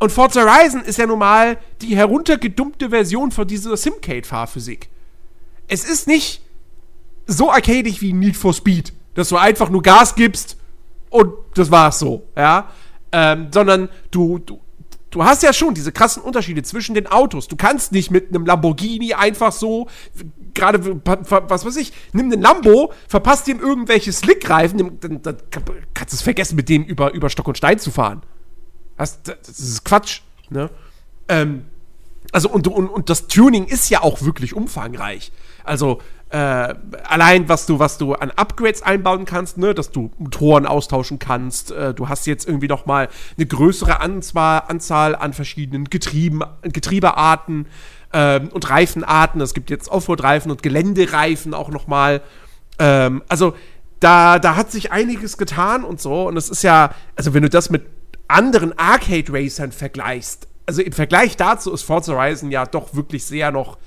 [0.00, 4.88] Und Forza Horizon ist ja nun mal die heruntergedumpte Version von dieser Simcade-Fahrphysik.
[5.68, 6.42] Es ist nicht
[7.26, 10.56] so arcadig wie Need for Speed, dass du einfach nur Gas gibst
[11.08, 12.68] und das war's so, ja.
[13.12, 14.58] Ähm, sondern du, du,
[15.12, 17.46] du hast ja schon diese krassen Unterschiede zwischen den Autos.
[17.46, 19.86] Du kannst nicht mit einem Lamborghini einfach so,
[20.54, 25.36] gerade, was weiß ich, nimm den Lambo, verpasst ihm irgendwelche Slickreifen, dann, dann
[25.94, 28.22] kannst du es vergessen, mit dem über, über Stock und Stein zu fahren.
[28.96, 30.70] Das, das ist Quatsch, ne?
[31.28, 31.66] Ähm,
[32.32, 35.32] also, und, und, und das Tuning ist ja auch wirklich umfangreich.
[35.64, 36.00] Also,
[36.30, 41.18] äh, allein was du, was du an Upgrades einbauen kannst, ne, dass du Motoren austauschen
[41.18, 46.42] kannst, äh, du hast jetzt irgendwie noch mal eine größere Anzahl, Anzahl an verschiedenen Getrieben,
[46.62, 47.66] Getriebearten
[48.12, 49.40] äh, und Reifenarten.
[49.42, 52.22] Es gibt jetzt Offroad-Reifen und Geländereifen auch noch mal.
[52.78, 53.54] Ähm, also
[54.00, 56.28] da, da hat sich einiges getan und so.
[56.28, 57.84] Und es ist ja, also wenn du das mit
[58.26, 63.78] anderen Arcade-Racern vergleichst, also im Vergleich dazu ist Forza Horizon ja doch wirklich sehr noch,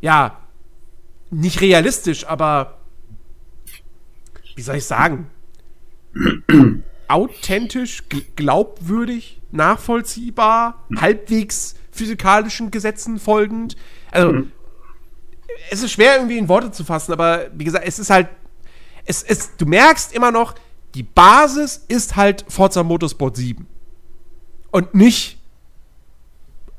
[0.00, 0.38] ja,
[1.30, 2.78] nicht realistisch, aber
[4.56, 5.30] wie soll ich sagen?
[7.08, 8.04] Authentisch,
[8.36, 13.76] glaubwürdig, nachvollziehbar, halbwegs physikalischen Gesetzen folgend.
[14.10, 14.52] Also, mhm.
[15.70, 18.28] es ist schwer irgendwie in Worte zu fassen, aber wie gesagt, es ist halt,
[19.04, 20.54] es, es, du merkst immer noch,
[20.94, 23.66] die Basis ist halt Forza Motorsport 7.
[24.72, 25.39] Und nicht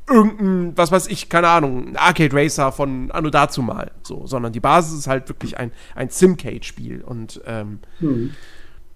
[0.10, 4.54] irgendein, was weiß ich, keine Ahnung, ein Arcade Racer von Anno dazu mal, so, sondern
[4.54, 8.34] die Basis ist halt wirklich ein, ein Simcade-Spiel und ähm, mhm.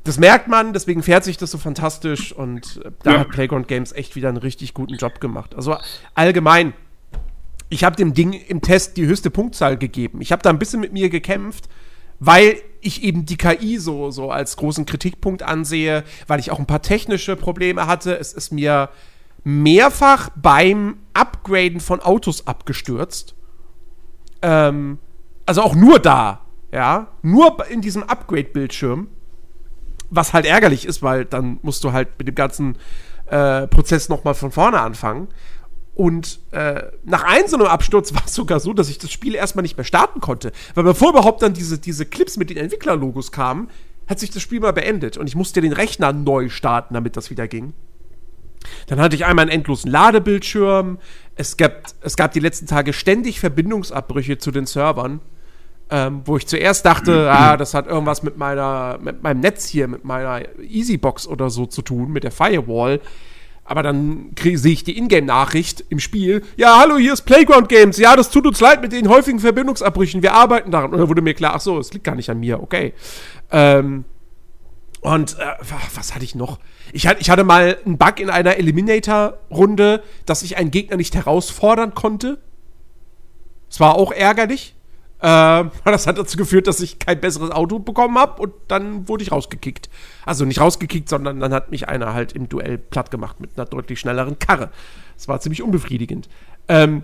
[0.03, 3.19] das merkt man, deswegen fährt sich das so fantastisch und äh, da ja.
[3.19, 5.55] hat Playground Games echt wieder einen richtig guten Job gemacht.
[5.55, 5.77] Also
[6.13, 6.73] allgemein,
[7.69, 10.21] ich habe dem Ding im Test die höchste Punktzahl gegeben.
[10.21, 11.69] Ich habe da ein bisschen mit mir gekämpft,
[12.19, 16.67] weil ich eben die KI so, so als großen Kritikpunkt ansehe, weil ich auch ein
[16.67, 18.17] paar technische Probleme hatte.
[18.17, 18.89] Es ist mir
[19.45, 23.35] mehrfach beim Upgraden von Autos abgestürzt.
[24.41, 24.97] Ähm,
[25.45, 26.41] also auch nur da,
[26.73, 29.07] ja, nur in diesem Upgrade-Bildschirm,
[30.09, 32.77] was halt ärgerlich ist, weil dann musst du halt mit dem ganzen
[33.27, 35.27] äh, Prozess nochmal von vorne anfangen.
[35.93, 39.35] Und äh, nach einem so einem Absturz war es sogar so, dass ich das Spiel
[39.35, 40.51] erstmal nicht mehr starten konnte.
[40.73, 43.69] Weil bevor überhaupt dann diese, diese Clips mit den Entwicklerlogos kamen,
[44.07, 45.17] hat sich das Spiel mal beendet.
[45.17, 47.73] Und ich musste den Rechner neu starten, damit das wieder ging.
[48.87, 50.97] Dann hatte ich einmal einen endlosen Ladebildschirm.
[51.35, 55.21] Es gab, es gab die letzten Tage ständig Verbindungsabbrüche zu den Servern.
[55.91, 59.87] Ähm, wo ich zuerst dachte, ah, das hat irgendwas mit meiner, mit meinem Netz hier,
[59.87, 63.01] mit meiner Easybox oder so zu tun, mit der Firewall.
[63.67, 66.43] Aber dann sehe ich die Ingame-Nachricht im Spiel.
[66.55, 67.97] Ja, hallo, hier ist Playground Games.
[67.97, 70.21] Ja, das tut uns leid mit den häufigen Verbindungsabbrüchen.
[70.21, 70.93] Wir arbeiten daran.
[70.93, 72.61] Und dann wurde mir klar, ach so, es liegt gar nicht an mir.
[72.61, 72.93] Okay.
[73.51, 74.05] Ähm,
[75.05, 75.45] und äh,
[75.93, 76.57] was hatte ich noch?
[76.91, 81.93] Ich, ich hatte mal einen Bug in einer Eliminator-Runde, dass ich einen Gegner nicht herausfordern
[81.93, 82.39] konnte.
[83.69, 84.73] Das war auch ärgerlich.
[85.19, 89.21] Äh, das hat dazu geführt, dass ich kein besseres Auto bekommen habe und dann wurde
[89.21, 89.91] ich rausgekickt.
[90.25, 93.67] Also nicht rausgekickt, sondern dann hat mich einer halt im Duell platt gemacht mit einer
[93.67, 94.71] deutlich schnelleren Karre.
[95.15, 96.29] Das war ziemlich unbefriedigend.
[96.67, 97.03] Ähm,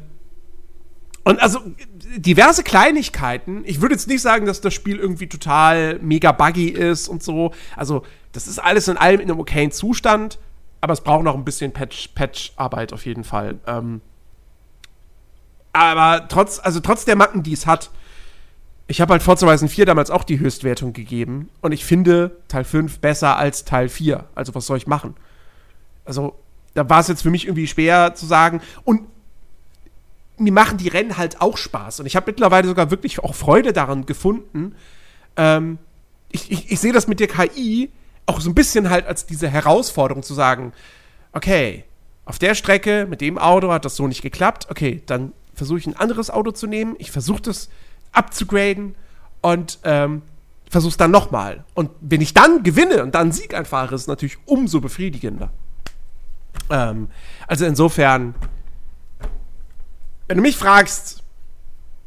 [1.23, 1.59] und also
[2.17, 3.63] diverse Kleinigkeiten.
[3.65, 7.53] Ich würde jetzt nicht sagen, dass das Spiel irgendwie total mega buggy ist und so.
[7.75, 10.39] Also, das ist alles in allem in einem okayen Zustand,
[10.79, 13.59] aber es braucht noch ein bisschen Patch-Arbeit Patch auf jeden Fall.
[13.67, 14.01] Ähm,
[15.73, 17.91] aber trotz, also trotz der Macken, die es hat,
[18.87, 22.65] ich habe halt Forza Horizon 4 damals auch die Höchstwertung gegeben und ich finde Teil
[22.65, 24.25] 5 besser als Teil 4.
[24.35, 25.15] Also, was soll ich machen?
[26.03, 26.35] Also,
[26.73, 28.61] da war es jetzt für mich irgendwie schwer zu sagen.
[28.83, 29.03] Und
[30.41, 31.99] mir machen die Rennen halt auch Spaß.
[31.99, 34.75] Und ich habe mittlerweile sogar wirklich auch Freude daran gefunden.
[35.37, 35.77] Ähm,
[36.29, 37.89] ich, ich, ich sehe das mit der KI
[38.25, 40.73] auch so ein bisschen halt als diese Herausforderung zu sagen,
[41.33, 41.83] okay,
[42.25, 44.67] auf der Strecke mit dem Auto hat das so nicht geklappt.
[44.69, 46.95] Okay, dann versuche ich ein anderes Auto zu nehmen.
[46.99, 47.69] Ich versuche das
[48.11, 48.95] abzugraden
[49.41, 50.21] und ähm,
[50.69, 51.65] versuche es dann nochmal.
[51.73, 55.51] Und wenn ich dann gewinne und dann Sieg einfahre, ist es natürlich umso befriedigender.
[56.69, 57.09] Ähm,
[57.47, 58.35] also insofern
[60.31, 61.23] wenn du mich fragst,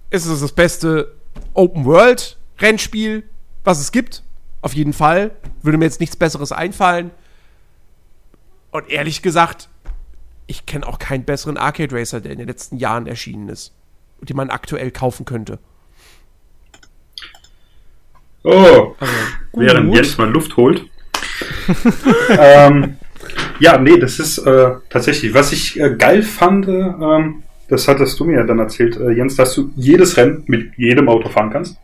[0.09, 1.14] ist es das beste
[1.53, 3.22] Open-World-Rennspiel,
[3.64, 4.22] was es gibt.
[4.62, 5.33] Auf jeden Fall.
[5.61, 7.11] Würde mir jetzt nichts Besseres einfallen.
[8.70, 9.68] Und ehrlich gesagt,
[10.47, 13.75] ich kenne auch keinen besseren Arcade Racer, der in den letzten Jahren erschienen ist.
[14.20, 15.59] Und den man aktuell kaufen könnte.
[18.43, 19.14] Oh, also,
[19.53, 20.87] während Jens mal Luft holt.
[22.31, 22.97] ähm,
[23.61, 28.25] ja, nee, das ist äh, tatsächlich, was ich äh, geil fand, ähm, das hattest du
[28.25, 31.77] mir ja dann erzählt, äh, Jens, dass du jedes Rennen mit jedem Auto fahren kannst.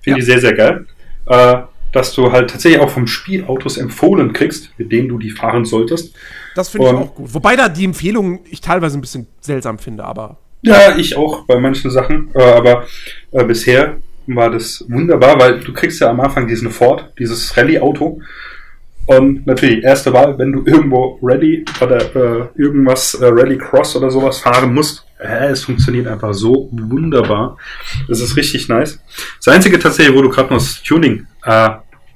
[0.00, 0.22] Finde Ja.
[0.22, 0.86] ich sehr, sehr geil.
[1.26, 1.56] Äh,
[1.92, 5.64] dass du halt tatsächlich auch vom Spiel Autos empfohlen kriegst, mit denen du die fahren
[5.64, 6.14] solltest.
[6.54, 7.34] Das finde ich auch gut.
[7.34, 11.58] Wobei da die Empfehlungen ich teilweise ein bisschen seltsam finde, aber Ja, ich auch bei
[11.58, 12.86] manchen Sachen, äh, aber
[13.32, 13.96] äh, bisher
[14.28, 18.20] war das wunderbar, weil du kriegst ja am Anfang diesen Ford, dieses Rallye-Auto.
[19.10, 24.08] Und natürlich, erste Wahl, wenn du irgendwo Rallye oder äh, irgendwas äh, Rally Cross oder
[24.08, 27.56] sowas fahren musst, äh, es funktioniert einfach so wunderbar.
[28.06, 29.02] Das ist richtig nice.
[29.44, 31.70] Das Einzige tatsächlich, wo du gerade noch das Tuning äh,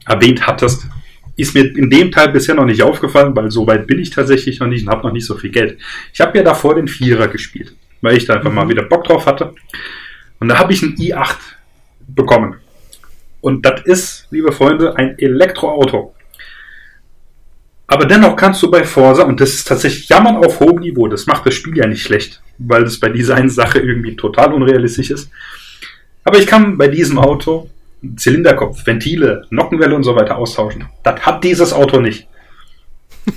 [0.07, 0.87] erwähnt hattest,
[1.35, 4.61] ist mir in dem Teil bisher noch nicht aufgefallen, weil so weit bin ich tatsächlich
[4.61, 5.79] noch nicht und habe noch nicht so viel Geld.
[6.13, 9.27] Ich habe ja davor den Vierer gespielt, weil ich da einfach mal wieder Bock drauf
[9.27, 9.53] hatte.
[10.39, 11.39] Und da habe ich ein i8
[12.07, 12.55] bekommen.
[13.41, 16.15] Und das ist, liebe Freunde, ein Elektroauto.
[17.87, 21.27] Aber dennoch kannst du bei Forsa, und das ist tatsächlich Jammern auf hohem Niveau, das
[21.27, 25.31] macht das Spiel ja nicht schlecht, weil das bei dieser Sache irgendwie total unrealistisch ist.
[26.25, 27.69] Aber ich kann bei diesem Auto
[28.17, 30.87] Zylinderkopf, Ventile, Nockenwelle und so weiter austauschen.
[31.03, 32.27] Das hat dieses Auto nicht.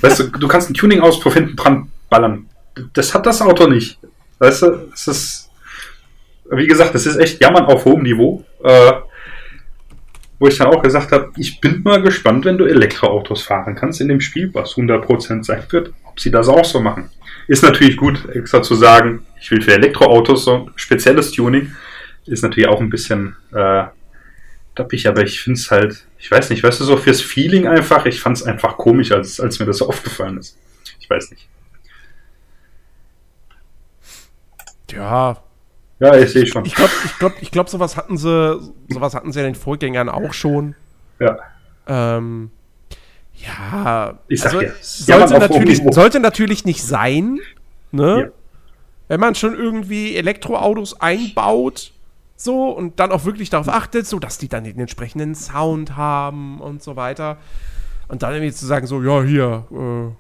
[0.02, 2.50] Weißt du, du kannst einen Tuning-Auspuff hinten dran ballern.
[2.94, 4.00] Das hat das Auto nicht.
[4.40, 5.50] Weißt du, es ist,
[6.52, 8.46] wie gesagt, es ist echt Jammern auf hohem Niveau.
[8.64, 8.92] Äh,
[10.40, 14.02] wo ich dann auch gesagt habe, ich bin mal gespannt, wenn du Elektroautos fahren kannst
[14.02, 17.10] in dem Spiel, was 100% sein wird, ob sie das auch so machen.
[17.48, 21.72] Ist natürlich gut, extra zu sagen, ich will für Elektroautos so ein spezielles Tuning.
[22.26, 23.86] Ist natürlich auch ein bisschen äh,
[24.76, 28.06] dappig, aber ich finde es halt, ich weiß nicht, weißt du, so fürs Feeling einfach,
[28.06, 30.58] ich fand es einfach komisch, als, als mir das so aufgefallen ist.
[31.00, 31.48] Ich weiß nicht.
[34.92, 35.38] ja,
[36.00, 36.64] Ja, ich sehe schon.
[36.66, 39.60] ich glaube, ich glaube, ich glaube, sowas hatten sie, sowas hatten sie ja in den
[39.60, 40.76] Vorgängern auch schon.
[41.20, 41.38] Ja.
[41.88, 42.52] Ähm,
[43.36, 44.72] ja, Ich sag also, ja,
[45.28, 47.40] sollte, hohem natürlich, sollte natürlich nicht sein,
[47.92, 48.20] ne?
[48.22, 48.28] Ja.
[49.10, 51.92] Wenn man schon irgendwie Elektroautos einbaut,
[52.36, 56.60] so und dann auch wirklich darauf achtet, so dass die dann den entsprechenden Sound haben
[56.60, 57.38] und so weiter.
[58.10, 60.14] Und dann irgendwie zu sagen, so, ja, hier, äh,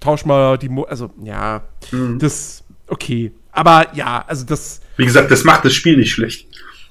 [0.00, 2.18] tausch mal die, Mo also, ja, Mhm.
[2.18, 3.32] das, okay.
[3.52, 6.46] Aber ja, also das, Wie gesagt, das macht das Spiel nicht schlecht.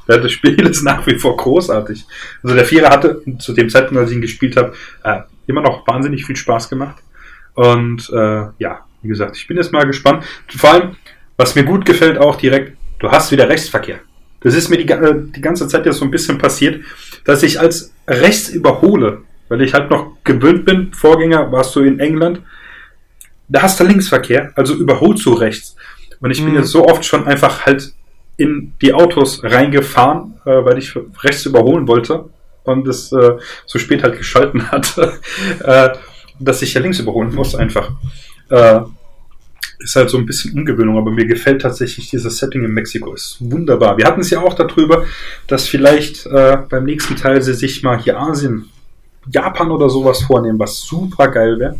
[0.07, 2.05] Ja, Das Spiel ist nach wie vor großartig.
[2.43, 4.73] Also der Vierer hatte zu dem Zeitpunkt, als ich ihn gespielt habe,
[5.03, 6.97] äh, immer noch wahnsinnig viel Spaß gemacht.
[7.53, 10.25] Und äh, ja, wie gesagt, ich bin jetzt mal gespannt.
[10.55, 10.95] Vor allem,
[11.37, 13.99] was mir gut gefällt auch direkt, du hast wieder Rechtsverkehr.
[14.41, 16.83] Das ist mir die, äh, die ganze Zeit jetzt so ein bisschen passiert,
[17.23, 21.99] dass ich als rechts überhole, weil ich halt noch gewöhnt bin, Vorgänger warst du in
[21.99, 22.41] England,
[23.47, 25.75] da hast du Linksverkehr, also überholst du rechts.
[26.23, 26.59] Und ich bin Mhm.
[26.59, 27.93] jetzt so oft schon einfach halt
[28.37, 32.25] in die Autos reingefahren, äh, weil ich rechts überholen wollte
[32.63, 35.19] und es äh, so spät halt geschalten hatte,
[35.63, 35.89] äh,
[36.39, 37.91] dass ich ja links überholen muss einfach.
[38.49, 38.79] Äh,
[39.79, 43.13] ist halt so ein bisschen Ungewöhnung, aber mir gefällt tatsächlich dieses Setting in Mexiko.
[43.13, 43.97] Ist wunderbar.
[43.97, 45.03] Wir hatten es ja auch darüber,
[45.47, 48.69] dass vielleicht äh, beim nächsten Teil sie sich mal hier Asien,
[49.29, 51.75] Japan oder sowas vornehmen, was super geil wäre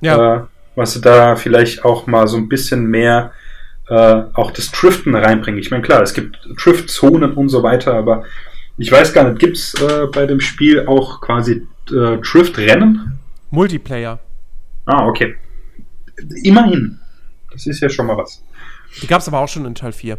[0.00, 0.40] ja, äh,
[0.76, 3.32] was sie da vielleicht auch mal so ein bisschen mehr
[3.88, 5.60] äh, auch das Driften reinbringen.
[5.60, 8.24] Ich meine, klar, es gibt Driftzonen und so weiter, aber
[8.76, 13.18] ich weiß gar nicht, gibt's äh, bei dem Spiel auch quasi äh, Driftrennen?
[13.50, 14.20] Multiplayer.
[14.86, 15.36] Ah, okay.
[16.42, 16.98] Immerhin.
[17.50, 18.42] Das ist ja schon mal was.
[19.02, 20.18] Die gab es aber auch schon in Teil 4.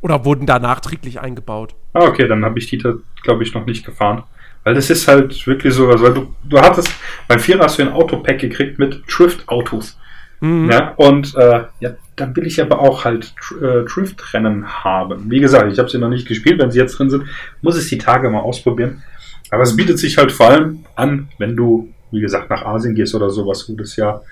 [0.00, 1.74] Oder wurden da nachträglich eingebaut.
[1.92, 4.22] Ah, okay, dann habe ich die, glaube ich, noch nicht gefahren.
[4.64, 6.90] Weil das ist halt wirklich sowas, weil du, du hattest,
[7.28, 9.98] beim Vierer hast du ein Autopack gekriegt mit Drift-Autos.
[10.40, 10.70] Mhm.
[10.70, 15.30] Ja, und äh, ja, dann will ich aber auch halt äh, Drift-Rennen haben.
[15.30, 16.60] Wie gesagt, ich habe sie noch nicht gespielt.
[16.60, 17.24] Wenn sie jetzt drin sind,
[17.62, 19.02] muss ich die Tage mal ausprobieren.
[19.50, 23.14] Aber es bietet sich halt vor allem an, wenn du, wie gesagt, nach Asien gehst
[23.14, 24.22] oder sowas, wo das ja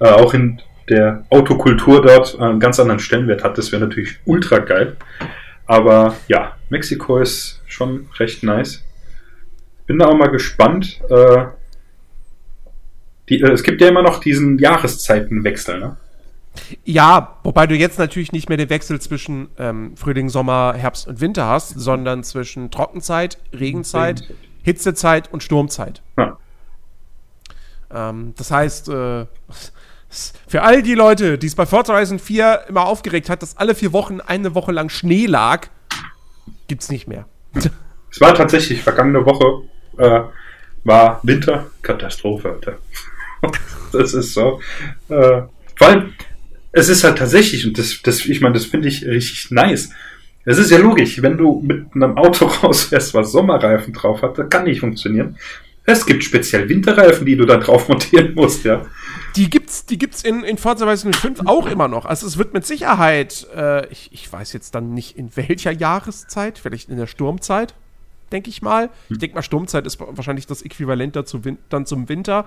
[0.00, 3.56] äh, auch in der Autokultur dort einen ganz anderen Stellenwert hat.
[3.56, 4.96] Das wäre natürlich ultra geil.
[5.66, 8.82] Aber ja, Mexiko ist schon recht nice.
[9.86, 11.00] Bin da auch mal gespannt.
[11.08, 11.44] Äh,
[13.32, 15.96] die, äh, es gibt ja immer noch diesen Jahreszeitenwechsel, ne?
[16.84, 21.22] Ja, wobei du jetzt natürlich nicht mehr den Wechsel zwischen ähm, Frühling, Sommer, Herbst und
[21.22, 24.24] Winter hast, sondern zwischen Trockenzeit, Regenzeit,
[24.62, 26.02] Hitzezeit und Sturmzeit.
[26.18, 26.36] Ja.
[27.90, 29.24] Ähm, das heißt, äh,
[30.46, 33.74] für all die Leute, die es bei Forza Horizon 4 immer aufgeregt hat, dass alle
[33.74, 35.68] vier Wochen eine Woche lang Schnee lag,
[36.68, 37.24] gibt's nicht mehr.
[38.10, 39.62] Es war tatsächlich vergangene Woche
[39.96, 40.20] äh,
[40.84, 42.50] war Winter Katastrophe.
[42.50, 42.78] Alter.
[43.92, 44.60] das ist so.
[45.08, 45.42] Äh,
[45.76, 46.12] vor allem,
[46.72, 49.90] es ist halt tatsächlich und das, das ich meine, das finde ich richtig nice.
[50.44, 54.48] Es ist ja logisch, wenn du mit einem Auto rausfährst, was Sommerreifen drauf hat, das
[54.48, 55.36] kann nicht funktionieren.
[55.84, 58.86] Es gibt speziell Winterreifen, die du da drauf montieren musst, ja.
[59.34, 62.06] die gibt's, die gibt's in, in Forza Horizon 5 auch immer noch.
[62.06, 66.60] Also es wird mit Sicherheit, äh, ich, ich weiß jetzt dann nicht in welcher Jahreszeit,
[66.60, 67.74] vielleicht in der Sturmzeit,
[68.32, 68.90] denke ich mal.
[69.10, 72.46] Ich denke mal, Sturmzeit ist wahrscheinlich das Äquivalent dazu, dann zum Winter.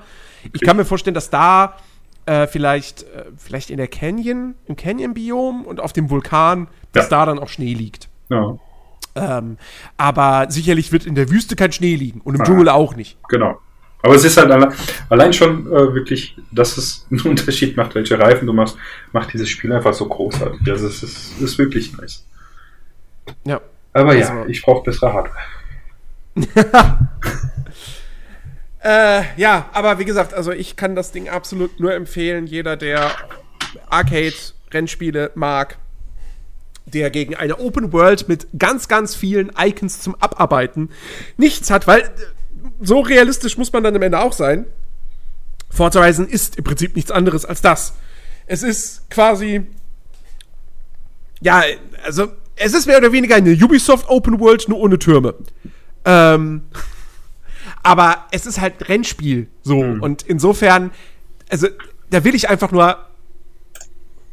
[0.54, 1.78] Ich kann mir vorstellen, dass da
[2.26, 7.10] äh, vielleicht, äh, vielleicht in der Canyon, im Canyon-Biom und auf dem Vulkan, dass Ja.
[7.20, 8.10] da dann auch Schnee liegt.
[8.30, 8.58] Ja,
[9.18, 9.58] Ähm,
[9.96, 12.44] aber sicherlich wird in der Wüste kein Schnee liegen und im Ah.
[12.44, 13.18] Dschungel auch nicht.
[13.30, 13.60] genau.
[14.02, 14.72] Aber es ist halt alle,
[15.10, 18.76] allein schon äh, wirklich, dass es einen Unterschied macht, welche Reifen du machst,
[19.14, 20.60] macht dieses Spiel einfach so großartig.
[20.70, 22.26] Also es ist, ist wirklich nice.
[23.46, 23.62] Ja.
[23.94, 25.38] Aber ja, Also- ich brauche bessere Hardware.
[28.84, 32.46] Äh, ja, aber wie gesagt, also ich kann das Ding absolut nur empfehlen.
[32.46, 33.10] Jeder, der
[33.90, 35.80] Arcade-Rennspiele mag,
[36.86, 40.92] der gegen eine Open World mit ganz, ganz vielen Icons zum Abarbeiten
[41.36, 42.10] nichts hat, weil äh,
[42.80, 44.66] so realistisch muss man dann am Ende auch sein.
[45.72, 47.96] Forza Horizon ist im Prinzip nichts anderes als das.
[48.46, 49.66] Es ist quasi
[51.42, 51.64] ja,
[52.04, 55.36] also es ist mehr oder weniger eine Ubisoft Open World, nur ohne Türme.
[56.06, 56.64] Ähm,
[57.84, 60.92] aber es ist halt Rennspiel so und insofern,
[61.50, 61.68] also
[62.10, 62.98] da will ich einfach nur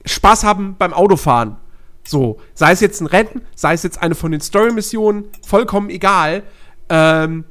[0.05, 1.57] Spaß haben beim Autofahren.
[2.05, 6.43] So, sei es jetzt ein Rennen, sei es jetzt eine von den Story-Missionen, vollkommen egal.
[6.89, 7.45] Ähm,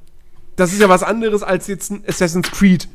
[0.56, 2.90] das ist ja was anderes als jetzt ein Assassin's Creed.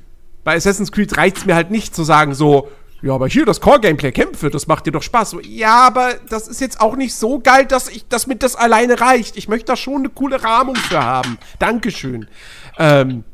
[0.44, 2.68] Bei Assassin's Creed reicht es mir halt nicht zu sagen, so,
[3.06, 5.30] ja, aber hier das Core-Gameplay Kämpfe, das macht dir doch Spaß.
[5.30, 8.56] So, ja, aber das ist jetzt auch nicht so geil, dass ich, dass mir das
[8.56, 9.36] alleine reicht.
[9.36, 11.38] Ich möchte da schon eine coole Rahmung für haben.
[11.58, 12.26] Dankeschön.
[12.78, 13.24] Ähm,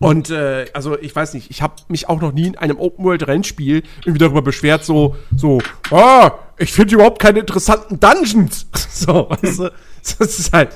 [0.00, 3.04] und äh, also ich weiß nicht, ich habe mich auch noch nie in einem Open
[3.04, 5.60] World Rennspiel irgendwie darüber beschwert, so so,
[5.90, 8.66] ah, ich finde überhaupt keine interessanten Dungeons.
[8.90, 9.72] so, weißt du,
[10.18, 10.70] das ist halt,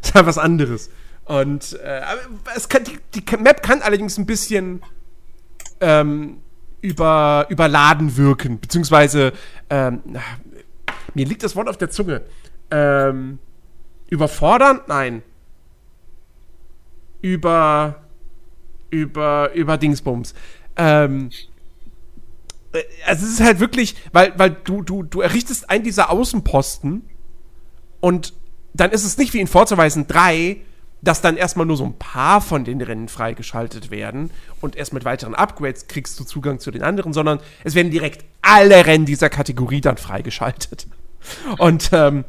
[0.00, 0.90] das ist halt was anderes.
[1.24, 2.00] Und äh,
[2.56, 4.82] es kann, die, die Map kann allerdings ein bisschen
[5.80, 6.38] ähm,
[6.82, 9.32] über, überladen wirken, beziehungsweise
[9.70, 10.02] ähm,
[11.14, 12.22] mir liegt das Wort auf der Zunge.
[12.70, 13.38] Ähm,
[14.10, 14.80] überfordern?
[14.86, 15.22] Nein.
[17.22, 18.02] Über
[18.92, 20.34] über, über Dingsbums.
[20.76, 21.30] Ähm,
[22.72, 27.02] äh, also es ist halt wirklich, weil, weil du, du, du errichtest einen dieser Außenposten
[28.00, 28.34] und
[28.74, 30.58] dann ist es nicht wie in Forza Horizon 3,
[31.02, 34.30] dass dann erstmal nur so ein paar von den Rennen freigeschaltet werden
[34.60, 38.24] und erst mit weiteren Upgrades kriegst du Zugang zu den anderen, sondern es werden direkt
[38.40, 40.86] alle Rennen dieser Kategorie dann freigeschaltet.
[41.58, 42.24] Und ähm,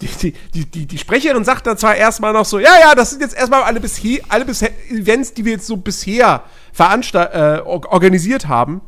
[0.00, 3.20] die, die, die, die, Sprecherin sagt dann zwar erstmal noch so, ja, ja, das sind
[3.20, 7.92] jetzt erstmal alle, bisher, alle bisher Events, die wir jetzt so bisher veranstalt, äh, or
[7.92, 8.80] organisiert haben.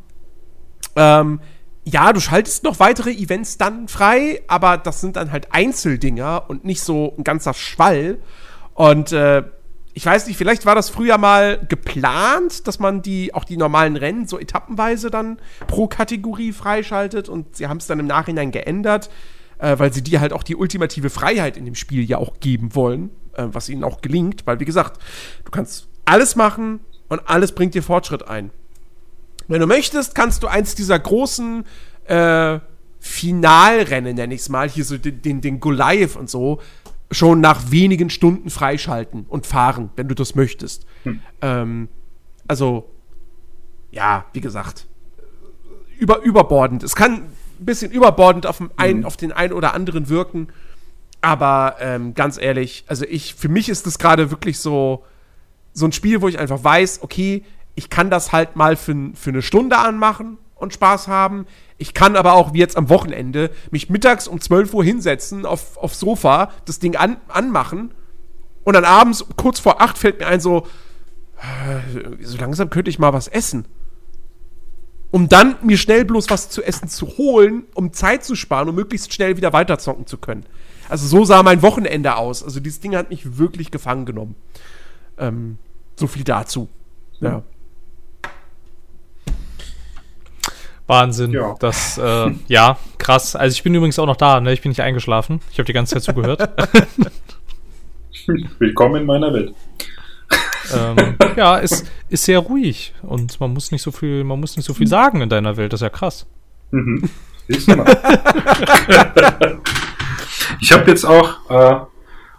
[0.97, 1.41] Ähm,
[1.85, 6.65] ja, du schaltest noch weitere Events dann frei, aber das sind dann halt Einzeldinger und
[6.65, 8.19] nicht so ein ganzer Schwall.
[8.75, 9.45] Und äh,
[9.95, 13.97] ich weiß nicht, vielleicht war das früher mal geplant, dass man die auch die normalen
[13.97, 19.09] Rennen so etappenweise dann pro Kategorie freischaltet und sie haben es dann im Nachhinein geändert,
[19.59, 22.75] äh, weil sie dir halt auch die ultimative Freiheit in dem Spiel ja auch geben
[22.75, 25.01] wollen, äh, was ihnen auch gelingt, weil wie gesagt,
[25.45, 28.51] du kannst alles machen und alles bringt dir Fortschritt ein.
[29.47, 31.65] Wenn du möchtest, kannst du eins dieser großen
[32.07, 32.59] äh,
[32.99, 36.61] Finalrennen, nenn ich's mal, hier so den, den, den Goliath und so,
[37.11, 40.87] schon nach wenigen Stunden freischalten und fahren, wenn du das möchtest.
[41.41, 41.89] Ähm,
[42.49, 42.91] also,
[43.91, 44.87] ja, wie gesagt,
[45.99, 46.83] über, überbordend.
[46.83, 50.49] Es kann ein bisschen überbordend auf, den ein, auf den einen oder anderen wirken,
[51.21, 55.05] aber ähm, ganz ehrlich, also ich, für mich ist das gerade wirklich so,
[55.73, 57.45] so ein Spiel, wo ich einfach weiß, okay,
[57.75, 61.47] ich kann das halt mal für, für eine Stunde anmachen und Spaß haben.
[61.79, 65.77] Ich kann aber auch, wie jetzt am Wochenende, mich mittags um 12 Uhr hinsetzen, auf,
[65.77, 67.95] aufs Sofa, das Ding an, anmachen
[68.65, 70.67] und dann abends kurz vor 8 fällt mir ein so,
[71.39, 73.67] äh, so langsam könnte ich mal was essen.
[75.11, 78.75] Um dann mir schnell bloß was zu essen zu holen, um Zeit zu sparen, um
[78.75, 80.45] möglichst schnell wieder weiterzocken zu können.
[80.89, 82.43] Also so sah mein Wochenende aus.
[82.43, 84.35] Also dieses Ding hat mich wirklich gefangen genommen.
[85.19, 85.59] Ähm,
[85.97, 86.69] so viel dazu.
[87.21, 87.43] Ja.
[90.87, 91.33] Wahnsinn.
[91.33, 91.55] Ja.
[91.59, 93.37] Das, äh, ja, krass.
[93.37, 94.53] Also ich bin übrigens auch noch da, ne?
[94.53, 95.41] Ich bin nicht eingeschlafen.
[95.51, 96.49] Ich habe die ganze Zeit zugehört.
[98.59, 99.55] Willkommen in meiner Welt.
[100.75, 104.67] ähm, ja, ist, ist sehr ruhig und man muss nicht so viel, man muss nicht
[104.67, 105.73] so viel sagen in deiner Welt.
[105.73, 106.27] Das ist ja krass.
[106.71, 107.09] Mhm.
[110.61, 111.81] Ich habe jetzt auch, äh,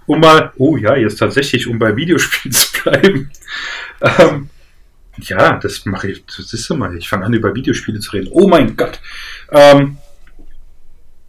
[0.06, 3.32] um mal, oh ja, jetzt tatsächlich, um bei Videospielen zu bleiben.
[4.02, 4.50] Ähm,
[5.18, 8.30] ja, das mache ich, das du mal, ich fange an, über Videospiele zu reden.
[8.32, 9.00] Oh mein Gott.
[9.52, 9.98] Ähm,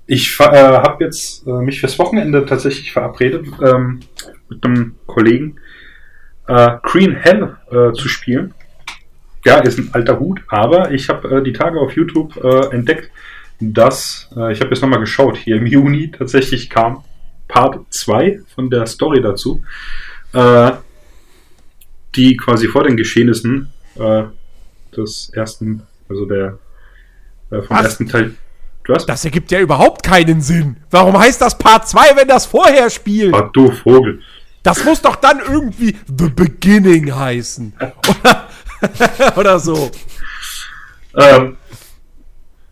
[0.07, 4.01] ich äh, habe jetzt äh, mich fürs Wochenende tatsächlich verabredet, ähm,
[4.49, 5.57] mit einem Kollegen
[6.47, 8.55] äh, Green Hell äh, zu spielen.
[9.45, 13.11] ja, ist ein alter Hut, aber ich habe äh, die Tage auf YouTube äh, entdeckt,
[13.59, 17.05] dass, ich habe jetzt nochmal geschaut, hier im Juni tatsächlich kam
[17.49, 19.63] Part 2 von der Story dazu,
[22.15, 24.25] die quasi vor den Geschehnissen äh,
[24.97, 26.59] des ersten, also der
[27.51, 27.85] äh, vom Was?
[27.85, 28.35] ersten Teil.
[29.07, 30.77] Das ergibt ja überhaupt keinen Sinn.
[30.91, 33.35] Warum heißt das Part 2, wenn das vorher spielt?
[33.35, 34.21] Ah, du Vogel.
[34.63, 37.73] Das muss doch dann irgendwie The Beginning heißen.
[38.09, 38.49] Oder,
[39.37, 39.91] oder so.
[41.17, 41.57] Ähm,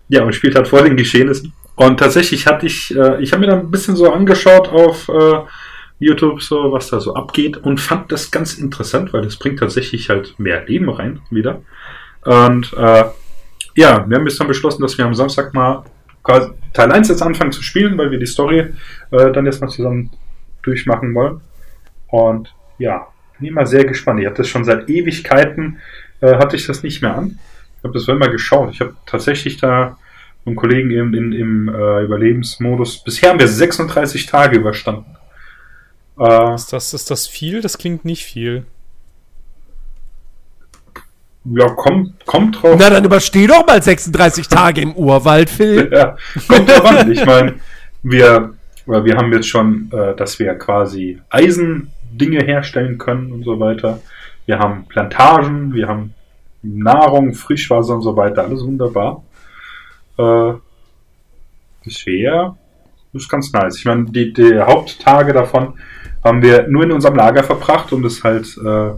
[0.08, 1.52] ja, und spielt halt vor den Geschehnissen.
[1.76, 5.40] Und tatsächlich hatte ich, äh, ich habe mir dann ein bisschen so angeschaut auf äh,
[6.04, 10.10] YouTube, so was da so abgeht und fand das ganz interessant, weil das bringt tatsächlich
[10.10, 11.62] halt mehr Leben rein wieder.
[12.22, 13.04] Und äh,
[13.76, 15.84] ja, wir haben jetzt dann beschlossen, dass wir am Samstag mal
[16.22, 18.72] quasi Teil 1 jetzt anfangen zu spielen, weil wir die Story
[19.10, 20.10] äh, dann jetzt mal zusammen
[20.62, 21.40] durchmachen wollen.
[22.08, 24.20] Und ja, bin immer sehr gespannt.
[24.20, 25.78] Ich habe das schon seit Ewigkeiten,
[26.20, 27.38] äh, hatte ich das nicht mehr an.
[27.78, 28.70] Ich habe das immer geschaut.
[28.72, 29.98] Ich habe tatsächlich da
[30.44, 33.02] mit einem Kollegen eben in, im äh, Überlebensmodus.
[33.04, 35.16] Bisher haben wir 36 Tage überstanden.
[36.18, 37.60] Äh, Ist das, ist das viel?
[37.60, 38.66] Das klingt nicht viel.
[41.44, 42.76] ja, kommt, kommt drauf.
[42.78, 45.90] Na, dann übersteh doch mal 36 Tage im Urwald, Phil.
[45.92, 46.16] ja,
[46.48, 47.10] kommt drauf an.
[47.12, 47.54] Ich meine,
[48.02, 48.54] wir,
[48.86, 54.00] weil wir haben jetzt schon, äh, dass wir quasi Eisendinge herstellen können und so weiter.
[54.46, 56.14] Wir haben Plantagen, wir haben
[56.62, 58.44] Nahrung, Frischwasser und so weiter.
[58.44, 59.22] Alles wunderbar.
[60.16, 60.52] Äh,
[61.84, 62.56] bisher
[63.12, 63.78] ist ganz nice.
[63.78, 65.74] Ich meine, die, die Haupttage davon
[66.24, 68.92] haben wir nur in unserem Lager verbracht, um das halt äh,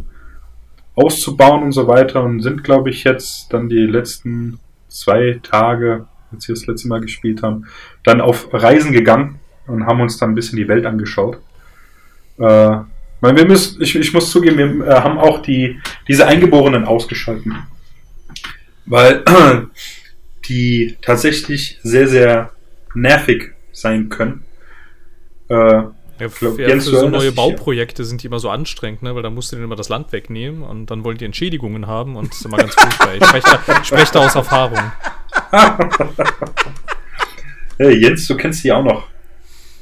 [0.94, 4.58] auszubauen und so weiter und sind, glaube ich, jetzt dann die letzten
[4.88, 7.66] zwei Tage, als wir das letzte Mal gespielt haben,
[8.04, 11.38] dann auf Reisen gegangen und haben uns dann ein bisschen die Welt angeschaut.
[12.38, 12.78] Äh,
[13.20, 17.56] weil wir müssen, ich, ich muss zugeben, wir äh, haben auch die, diese Eingeborenen ausgeschalten.
[18.84, 19.24] Weil
[20.48, 22.52] die tatsächlich sehr, sehr
[22.94, 24.44] nervig sein können.
[25.48, 25.82] Äh,
[26.18, 27.30] Ja, glaub, ja, Jens, für so neue?
[27.32, 29.14] Bauprojekte sind die immer so anstrengend, ne?
[29.14, 32.16] weil da musst du denen immer das Land wegnehmen und dann wollen die Entschädigungen haben
[32.16, 33.14] und das ist immer ganz furchtbar.
[33.14, 34.78] Ich spreche da, ich spreche da aus Erfahrung.
[37.78, 39.06] Hey, Jens, du kennst die auch noch.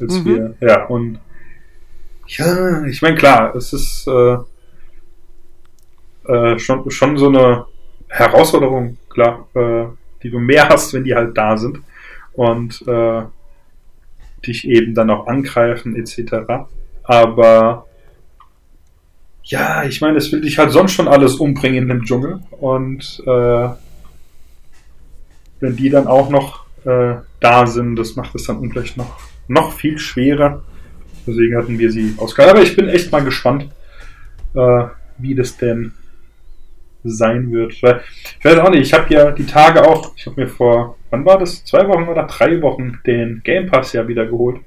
[0.00, 0.24] Als Mhm.
[0.24, 1.20] wir, ja, und
[2.26, 4.36] ja, ich meine, klar, es ist äh,
[6.26, 7.66] äh, schon, schon so eine
[8.08, 9.84] Herausforderung, klar, äh,
[10.22, 11.78] die du mehr hast, wenn die halt da sind
[12.32, 13.22] und äh,
[14.46, 16.66] dich eben dann auch angreifen, etc.
[17.02, 17.86] Aber
[19.42, 23.22] ja, ich meine, es will dich halt sonst schon alles umbringen in dem Dschungel und
[23.26, 23.68] äh,
[25.60, 29.18] wenn die dann auch noch äh, da sind, das macht es dann ungleich noch,
[29.48, 30.62] noch viel schwerer.
[31.26, 32.56] Deswegen hatten wir sie ausgehalten.
[32.56, 33.70] Aber ich bin echt mal gespannt,
[34.54, 34.84] äh,
[35.18, 35.92] wie das denn
[37.02, 37.82] sein wird.
[37.82, 38.02] Weil,
[38.38, 41.24] ich weiß auch nicht, ich habe ja die Tage auch, ich habe mir vor, wann
[41.24, 41.64] war das?
[41.64, 44.60] Zwei Wochen oder drei Wochen den Game Pass ja wieder geholt.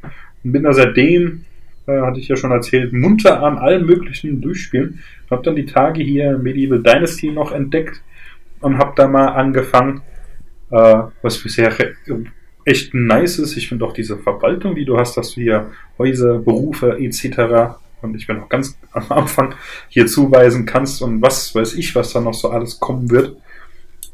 [0.43, 1.43] Und bin da seitdem,
[1.87, 4.99] äh, hatte ich ja schon erzählt, munter an allen möglichen Durchspielen.
[5.29, 8.01] Habe dann die Tage hier Medieval Dynasty noch entdeckt
[8.61, 10.01] und habe da mal angefangen,
[10.71, 11.73] äh, was bisher
[12.63, 13.57] echt nice ist.
[13.57, 17.75] Ich finde auch diese Verwaltung, die du hast, dass du hier Häuser, Berufe etc.
[18.01, 19.53] und ich bin auch ganz am Anfang
[19.89, 23.35] hier zuweisen kannst und was weiß ich, was da noch so alles kommen wird.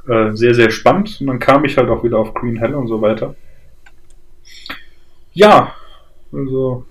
[0.08, 1.18] Äh, sehr, sehr spannend.
[1.22, 3.36] Und dann kam ich halt auch wieder auf Green Hell und so weiter.
[5.34, 5.74] Ja,
[6.32, 6.86] also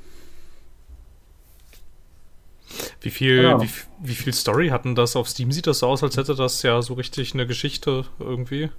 [3.02, 3.60] Wie viel, Ja.
[3.60, 3.68] wie,
[4.00, 5.50] wie viel Story hatten das auf Steam?
[5.50, 8.70] Sieht das so aus, als hätte das ja so richtig eine Geschichte irgendwie?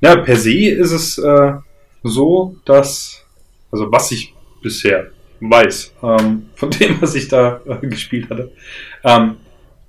[0.00, 1.52] Ja, per se ist es äh,
[2.02, 3.24] so, dass,
[3.70, 5.10] also was ich bisher
[5.40, 8.50] weiß, ähm, von dem, was ich da äh, gespielt hatte,
[9.04, 9.36] ähm,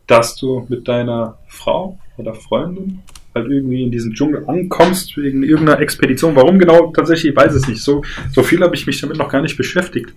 [0.05, 3.01] dass du mit deiner Frau oder Freundin
[3.33, 6.35] halt irgendwie in diesen Dschungel ankommst wegen irgendeiner Expedition.
[6.35, 7.81] Warum genau tatsächlich, ich weiß es nicht.
[7.81, 10.13] So, so viel habe ich mich damit noch gar nicht beschäftigt.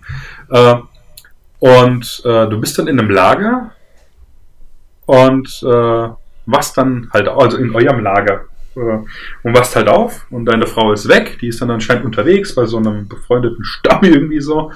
[0.49, 0.75] Äh,
[1.59, 3.71] und äh, du bist dann in einem Lager
[5.05, 6.09] und äh,
[6.45, 8.45] was dann halt, also in eurem Lager
[8.75, 8.79] äh,
[9.43, 12.65] und wachst halt auf und deine Frau ist weg, die ist dann anscheinend unterwegs bei
[12.65, 14.71] so einem befreundeten Stamm irgendwie so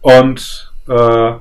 [0.00, 1.32] und äh,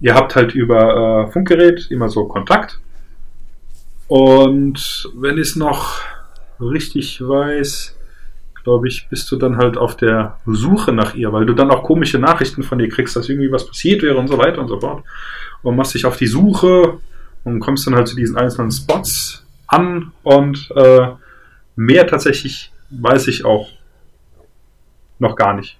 [0.00, 2.80] ihr habt halt über äh, Funkgerät immer so Kontakt
[4.12, 6.02] und wenn ich es noch
[6.60, 7.96] richtig weiß,
[8.62, 11.82] glaube ich, bist du dann halt auf der Suche nach ihr, weil du dann auch
[11.82, 14.78] komische Nachrichten von ihr kriegst, dass irgendwie was passiert wäre und so weiter und so
[14.78, 15.02] fort
[15.62, 16.98] und machst dich auf die Suche
[17.44, 21.08] und kommst dann halt zu diesen einzelnen Spots an und äh,
[21.76, 23.70] mehr tatsächlich weiß ich auch
[25.20, 25.78] noch gar nicht.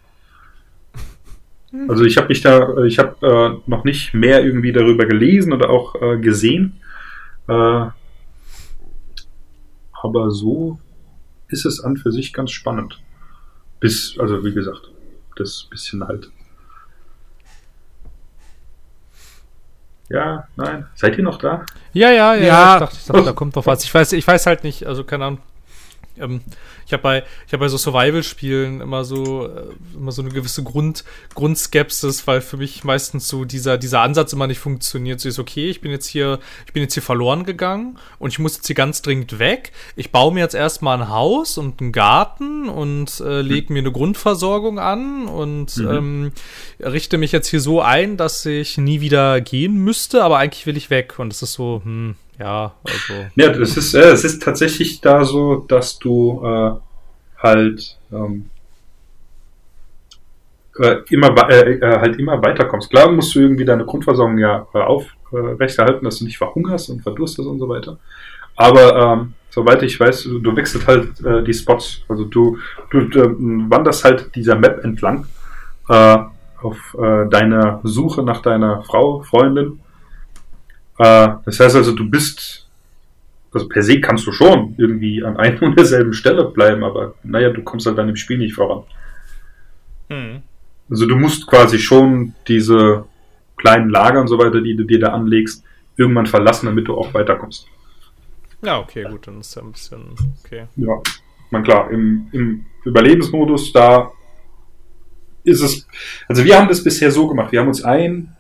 [1.87, 5.69] Also ich habe mich da, ich habe äh, noch nicht mehr irgendwie darüber gelesen oder
[5.69, 6.81] auch äh, gesehen.
[7.47, 7.89] Äh,
[10.03, 10.79] aber so
[11.49, 13.01] ist es an für sich ganz spannend.
[13.81, 14.91] Bis, also wie gesagt,
[15.37, 16.31] das bisschen halt.
[20.09, 20.87] Ja, nein.
[20.95, 21.65] Seid ihr noch da?
[21.93, 22.45] Ja, ja, ja.
[22.45, 22.75] Ja.
[22.75, 23.85] Ich dachte, ich dachte, da kommt doch was.
[23.85, 25.41] Ich weiß, ich weiß halt nicht, also keine Ahnung.
[26.19, 26.43] Ähm,
[26.93, 29.63] ich habe bei, ich hab bei so Survival-Spielen immer so, äh,
[29.97, 34.47] immer so eine gewisse Grund, Grundskepsis, weil für mich meistens so dieser, dieser Ansatz immer
[34.47, 35.19] nicht funktioniert.
[35.19, 38.39] So ist okay, ich bin jetzt hier, ich bin jetzt hier verloren gegangen und ich
[38.39, 39.73] muss jetzt hier ganz dringend weg.
[39.97, 43.93] Ich baue mir jetzt erstmal ein Haus und einen Garten und äh, lege mir eine
[43.93, 46.33] Grundversorgung an und ähm,
[46.79, 50.77] richte mich jetzt hier so ein, dass ich nie wieder gehen müsste, aber eigentlich will
[50.77, 51.19] ich weg.
[51.19, 53.27] Und es ist so, hm, ja, also.
[53.37, 56.73] Ja, das ist, äh, es ist tatsächlich da so, dass du äh,
[57.39, 58.51] halt ähm,
[60.79, 62.91] äh, immer äh, äh, halt immer weiterkommst.
[62.91, 67.47] Klar musst du irgendwie deine Grundversorgung ja äh, aufrechterhalten, dass du nicht verhungerst und verdurstest
[67.47, 67.99] und so weiter.
[68.57, 72.03] Aber ähm, soweit ich weiß, du, du wechselst halt äh, die Spots.
[72.09, 72.59] Also du,
[72.91, 73.37] du, du
[73.71, 75.27] wanderst halt dieser Map entlang
[75.89, 76.19] äh,
[76.61, 79.81] auf äh, deiner Suche nach deiner Frau, Freundin.
[80.99, 82.69] Äh, das heißt also, du bist,
[83.53, 87.51] also per se kannst du schon irgendwie an einer und derselben Stelle bleiben, aber naja,
[87.51, 88.85] du kommst halt dann im Spiel nicht voran.
[90.09, 90.43] Hm.
[90.91, 93.05] Also du musst quasi schon diese
[93.57, 95.65] kleinen Lager und so weiter, die du dir da anlegst,
[95.97, 97.67] irgendwann verlassen, damit du auch weiterkommst.
[98.63, 100.15] Ja, okay, gut, dann ist ja ein bisschen
[100.45, 100.67] okay.
[100.77, 101.01] Ja,
[101.51, 104.11] man klar, im, im Überlebensmodus, da
[105.45, 105.87] ist es,
[106.29, 108.37] also wir haben das bisher so gemacht, wir haben uns ein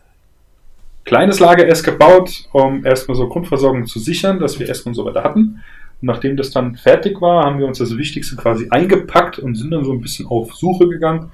[1.05, 5.25] kleines Lager erst gebaut, um erstmal so Grundversorgung zu sichern, dass wir und so weiter
[5.25, 5.63] hatten.
[6.01, 9.71] Und nachdem das dann fertig war, haben wir uns das Wichtigste quasi eingepackt und sind
[9.71, 11.31] dann so ein bisschen auf Suche gegangen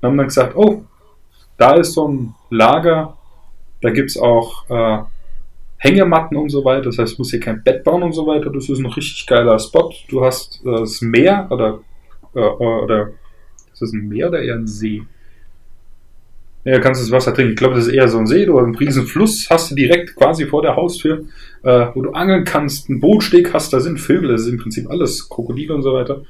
[0.00, 0.84] und haben dann gesagt, oh,
[1.56, 3.16] da ist so ein Lager,
[3.82, 5.02] da gibt's auch äh,
[5.76, 8.50] Hängematten und so weiter, das heißt, du musst hier kein Bett bauen und so weiter,
[8.50, 9.92] das ist ein richtig geiler Spot.
[10.08, 11.80] Du hast äh, das Meer oder,
[12.34, 13.10] äh, oder
[13.72, 15.02] ist das ein Meer oder eher ein See?
[16.64, 17.52] Ja, du kannst das Wasser trinken.
[17.52, 20.14] Ich glaube, das ist eher so ein See oder ein riesen Fluss hast du direkt
[20.14, 21.24] quasi vor der Haustür,
[21.62, 24.90] äh, wo du angeln kannst, einen Bootsteg hast, da sind Vögel, das ist im Prinzip
[24.90, 26.22] alles, Krokodile und so weiter.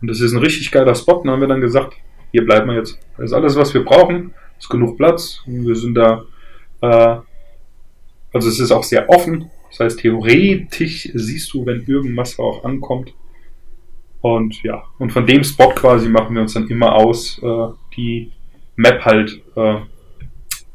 [0.00, 1.14] Und das ist ein richtig geiler Spot.
[1.14, 1.94] Und dann haben wir dann gesagt,
[2.30, 2.98] hier bleiben wir jetzt.
[3.16, 4.34] Das ist alles, was wir brauchen.
[4.58, 5.42] Ist genug Platz.
[5.46, 6.24] Und wir sind da,
[6.80, 7.16] äh,
[8.32, 9.50] also es ist auch sehr offen.
[9.70, 13.14] Das heißt, theoretisch siehst du, wenn irgendwas auch ankommt.
[14.20, 17.66] Und ja, und von dem Spot quasi machen wir uns dann immer aus, äh,
[17.96, 18.32] die
[18.76, 19.80] Map halt äh,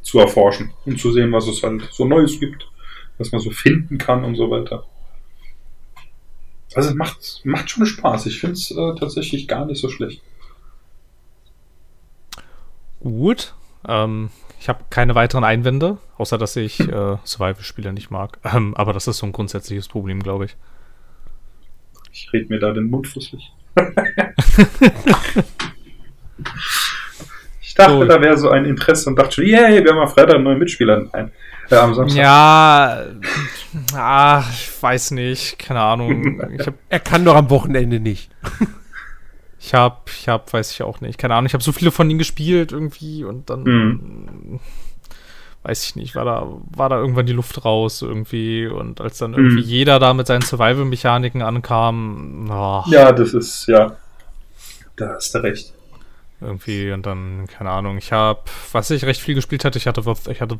[0.01, 2.67] zu erforschen und zu sehen, was es halt so Neues gibt,
[3.17, 4.85] was man so finden kann und so weiter.
[6.75, 8.27] Also es macht, macht schon Spaß.
[8.27, 10.21] Ich finde es äh, tatsächlich gar nicht so schlecht.
[12.99, 13.53] Gut.
[13.87, 14.29] Ähm,
[14.59, 18.39] ich habe keine weiteren Einwände, außer dass ich äh, Survival-Spiele nicht mag.
[18.53, 20.55] Ähm, aber das ist so ein grundsätzliches Problem, glaube ich.
[22.11, 23.51] Ich rede mir da den Mund fusselig.
[27.79, 28.03] ich dachte, So.
[28.05, 30.59] da wäre so ein Interesse und dachte schon, yay, wir haben am Freitag einen neuen
[30.59, 31.31] Mitspieler ein,
[31.69, 32.17] äh, am Samstag.
[32.21, 33.03] Ja,
[33.95, 36.41] ah, ich weiß nicht, keine Ahnung.
[36.59, 38.29] Habe, Er kann doch am Wochenende nicht.
[39.59, 41.47] ich habe, ich habe, weiß ich auch nicht, keine Ahnung.
[41.47, 44.59] Ich habe so viele von ihnen gespielt irgendwie und dann Mhm.
[45.63, 49.33] weiß ich nicht, war da, war da irgendwann die Luft raus irgendwie und als dann
[49.33, 49.67] irgendwie Mhm.
[49.67, 53.95] jeder da mit seinen Survival-Mechaniken ankam, oh, Ja, das ist, ja.
[54.95, 55.73] Da hast du recht.
[56.41, 60.01] Irgendwie und dann, keine Ahnung, ich habe, was ich recht viel gespielt hatte, ich hatte,
[60.29, 60.57] ich hatte,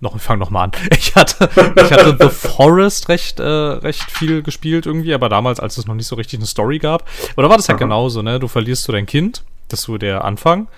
[0.00, 4.42] noch, ich fange nochmal an, ich hatte, ich hatte The Forest recht, äh, recht viel
[4.42, 7.56] gespielt irgendwie, aber damals, als es noch nicht so richtig eine Story gab, oder war
[7.56, 7.84] das halt Aha.
[7.84, 10.68] genauso, ne, du verlierst so dein Kind, das ist so der Anfang,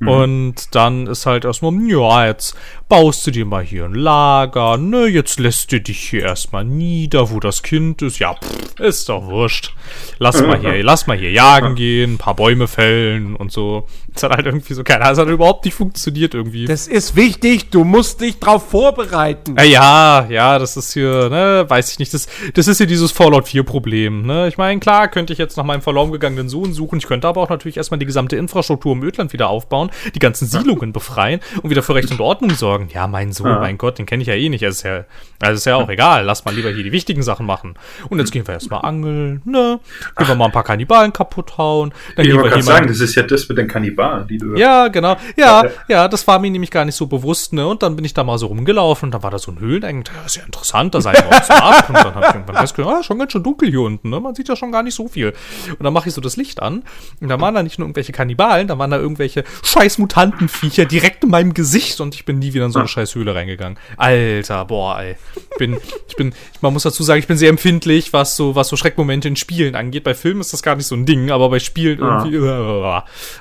[0.00, 0.08] Mhm.
[0.08, 2.56] und dann ist halt erstmal, ja, jetzt
[2.94, 7.32] baust du dir mal hier ein Lager, ne, jetzt lässt du dich hier erstmal nieder,
[7.32, 8.20] wo das Kind ist.
[8.20, 9.74] Ja, pff, ist doch wurscht.
[10.20, 13.88] Lass mal hier, lass mal hier jagen gehen, ein paar Bäume fällen und so.
[14.12, 16.66] Das hat halt irgendwie so keiner, das hat überhaupt nicht funktioniert irgendwie.
[16.66, 19.56] Das ist wichtig, du musst dich drauf vorbereiten.
[19.56, 23.10] Äh, ja, ja, das ist hier, ne, weiß ich nicht, das, das ist hier dieses
[23.10, 24.46] Fallout 4 Problem, ne.
[24.46, 27.40] Ich meine, klar, könnte ich jetzt nach meinem verloren gegangenen Sohn suchen, ich könnte aber
[27.40, 31.70] auch natürlich erstmal die gesamte Infrastruktur im Ödland wieder aufbauen, die ganzen Siedlungen befreien und
[31.70, 32.83] wieder für Recht und Ordnung sorgen.
[32.88, 33.58] Ja, mein Sohn, Ja.
[33.60, 35.04] mein Gott, den kenne ich ja eh nicht, also ist ja,
[35.40, 37.74] also ist ja auch egal, lass mal lieber hier die wichtigen Sachen machen.
[38.08, 39.80] Und jetzt gehen wir erstmal angeln, ne,
[40.16, 42.70] gehen wir mal ein paar Kannibalen kaputt hauen, dann Ich gehen wollte wir gerade hier
[42.72, 44.26] mal sagen, das ist ja das mit den Kannibalen.
[44.28, 44.54] Die du.
[44.56, 45.16] Ja, genau.
[45.36, 47.66] Ja, ja, ja, das war mir nämlich gar nicht so bewusst, ne?
[47.66, 50.14] Und dann bin ich da mal so rumgelaufen und da war da so ein Höhleneingang.
[50.16, 51.88] Ja, ist ja interessant, da sei wir uns ab.
[51.88, 54.20] Und dann habe ich irgendwann festgestellt, ah, schon ganz schön dunkel hier unten, ne?
[54.20, 55.32] Man sieht ja schon gar nicht so viel.
[55.70, 56.82] Und dann mache ich so das Licht an
[57.20, 61.24] und da waren da nicht nur irgendwelche Kannibalen, da waren da irgendwelche scheiß Mutantenviecher direkt
[61.24, 63.78] in meinem Gesicht und ich bin nie wieder in so eine scheiß Höhle reingegangen.
[63.96, 65.16] Alter, boah, ey.
[65.34, 68.68] Ich bin, ich bin, man muss dazu sagen, ich bin sehr empfindlich, was so, was
[68.68, 70.04] so Schreckmomente in Spielen angeht.
[70.04, 72.36] Bei Filmen ist das gar nicht so ein Ding, aber bei Spielen irgendwie,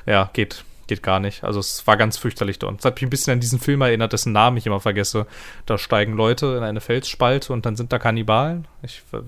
[0.05, 1.43] ja, geht, geht gar nicht.
[1.43, 2.79] Also es war ganz fürchterlich dort.
[2.79, 5.27] Es hat mich ein bisschen an diesen Film erinnert, dessen Namen ich immer vergesse.
[5.65, 8.67] Da steigen Leute in eine Felsspalte und dann sind da Kannibalen.
[8.81, 9.19] Ich, the,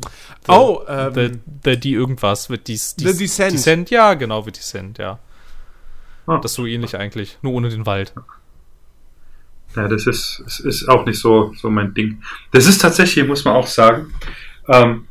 [0.48, 3.54] Oh, the, ähm, the, die irgendwas wird dies, dies The Descent.
[3.54, 5.20] Descent, ja, genau, The Descent, ja.
[6.28, 6.38] Ah.
[6.38, 8.14] Das ist so ähnlich eigentlich, nur ohne den Wald.
[9.76, 12.21] Ja, das ist, ist, ist auch nicht so, so mein Ding.
[12.51, 14.13] Das ist tatsächlich, muss man auch sagen,
[14.67, 15.07] ähm,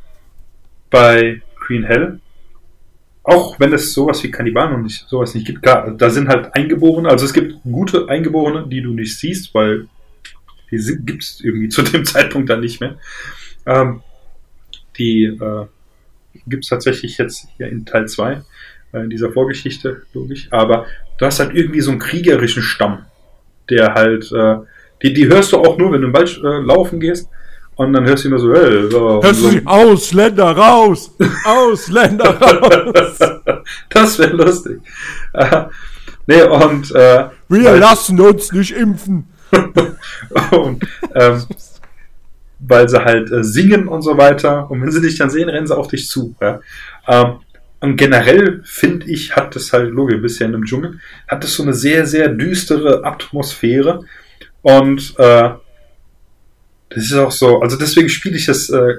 [0.89, 2.19] bei Green Hell,
[3.23, 6.55] auch wenn es sowas wie Kannibalen und nicht, sowas nicht gibt, klar, da sind halt
[6.55, 9.87] Eingeborene, also es gibt gute Eingeborene, die du nicht siehst, weil
[10.71, 12.97] die gibt es irgendwie zu dem Zeitpunkt dann nicht mehr.
[13.65, 14.01] Ähm,
[14.97, 15.65] die äh,
[16.47, 18.43] gibt es tatsächlich jetzt hier in Teil 2
[18.93, 20.85] äh, in dieser Vorgeschichte, logisch, aber
[21.17, 23.05] du hast halt irgendwie so einen kriegerischen Stamm
[23.69, 24.55] der halt, äh,
[25.03, 27.29] die, die hörst du auch nur, wenn du im Wald äh, laufen gehst.
[27.77, 29.49] Und dann hörst du immer so, hey, so, Hörst du so.
[29.49, 31.11] sie, Ausländer raus!
[31.45, 33.19] Ausländer raus!
[33.89, 34.79] das wäre lustig.
[35.33, 35.63] Äh,
[36.27, 39.27] nee, und, äh, Wir weil- lassen uns nicht impfen!
[40.51, 41.43] und ähm,
[42.59, 44.71] weil sie halt äh, singen und so weiter.
[44.71, 46.33] Und wenn sie dich dann sehen, rennen sie auf dich zu.
[46.41, 46.59] Ja?
[47.07, 47.33] Ähm,
[47.79, 51.63] und generell finde ich, hat das halt, logisch, bisher in einem Dschungel, hat das so
[51.63, 54.05] eine sehr, sehr düstere Atmosphäre.
[54.61, 55.49] Und äh,
[56.89, 58.95] das ist auch so, also deswegen spiele ich das äh,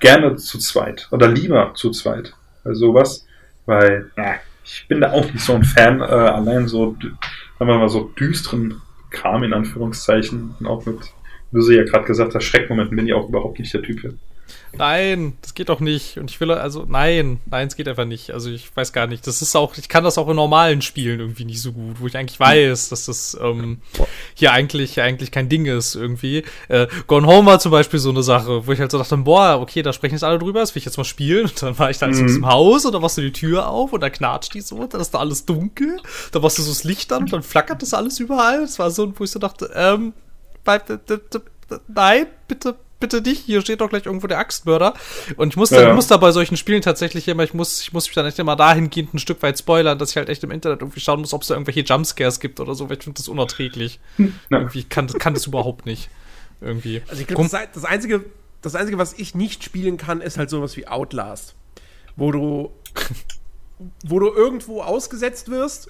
[0.00, 2.34] gerne zu zweit oder lieber zu zweit
[2.64, 3.26] bei sowas,
[3.66, 4.34] weil ja,
[4.64, 8.10] ich bin da auch nicht so ein Fan, äh, allein so, sagen wir mal, so
[8.18, 8.80] düsteren
[9.10, 10.98] Kram in Anführungszeichen und auch mit,
[11.50, 14.00] wie du sie ja gerade gesagt hast, Schreckmomenten bin ich auch überhaupt nicht der Typ
[14.00, 14.14] für.
[14.74, 16.16] Nein, das geht doch nicht.
[16.18, 18.30] Und ich will, also, nein, nein, es geht einfach nicht.
[18.30, 19.26] Also, ich weiß gar nicht.
[19.26, 22.06] Das ist auch, ich kann das auch in normalen Spielen irgendwie nicht so gut, wo
[22.06, 23.82] ich eigentlich weiß, dass das ähm,
[24.34, 26.44] hier eigentlich, eigentlich kein Ding ist irgendwie.
[26.68, 29.60] Äh, Gone Home war zum Beispiel so eine Sache, wo ich halt so dachte, boah,
[29.60, 31.44] okay, da sprechen jetzt alle drüber, das will ich jetzt mal spielen.
[31.44, 32.26] Und dann war ich da in so Mhm.
[32.28, 35.00] diesem Haus und da machst du die Tür auf und da knatscht die so, dann
[35.02, 35.98] ist da alles dunkel.
[36.30, 38.62] Da machst du so das Licht an und dann flackert das alles überall.
[38.62, 40.14] Das war so, wo ich so dachte, ähm,
[41.88, 43.44] nein, bitte, bitte nicht.
[43.44, 44.94] Hier steht doch gleich irgendwo der Axtmörder.
[45.36, 45.88] Und ich muss, da, Ja.
[45.90, 48.38] ich muss da bei solchen Spielen tatsächlich immer, ich muss, ich muss mich dann echt
[48.38, 51.34] immer dahingehend ein Stück weit spoilern, dass ich halt echt im Internet irgendwie schauen muss,
[51.34, 54.00] ob es da irgendwelche Jumpscares gibt oder so, weil ich finde das unerträglich.
[54.18, 54.58] Ja.
[54.58, 56.08] Irgendwie kann, kann das überhaupt nicht.
[56.62, 57.02] Irgendwie.
[57.08, 58.24] Also ich glaube, das, das, einzige,
[58.62, 61.54] das Einzige, was ich nicht spielen kann, ist halt sowas wie Outlast.
[62.16, 62.70] Wo du,
[64.06, 65.88] wo du irgendwo ausgesetzt wirst,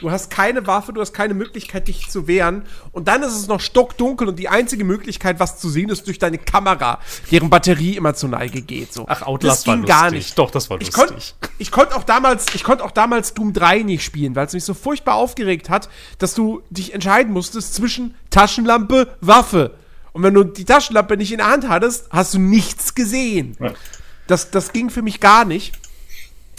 [0.00, 2.64] du hast keine Waffe, du hast keine Möglichkeit, dich zu wehren.
[2.92, 6.18] Und dann ist es noch stockdunkel und die einzige Möglichkeit, was zu sehen ist, durch
[6.18, 6.98] deine Kamera,
[7.30, 8.92] deren Batterie immer zur Neige geht.
[8.92, 9.04] So.
[9.08, 10.18] Ach, Outlast das ging war gar lustig.
[10.26, 10.38] nicht.
[10.38, 11.08] Doch, das war Ich lustig.
[11.08, 11.22] konnte
[11.58, 14.64] ich konnt auch damals, ich konnte auch damals Doom 3 nicht spielen, weil es mich
[14.64, 15.88] so furchtbar aufgeregt hat,
[16.18, 19.74] dass du dich entscheiden musstest zwischen Taschenlampe, Waffe.
[20.12, 23.56] Und wenn du die Taschenlampe nicht in der Hand hattest, hast du nichts gesehen.
[23.60, 23.72] Ja.
[24.26, 25.74] Das, das ging für mich gar nicht.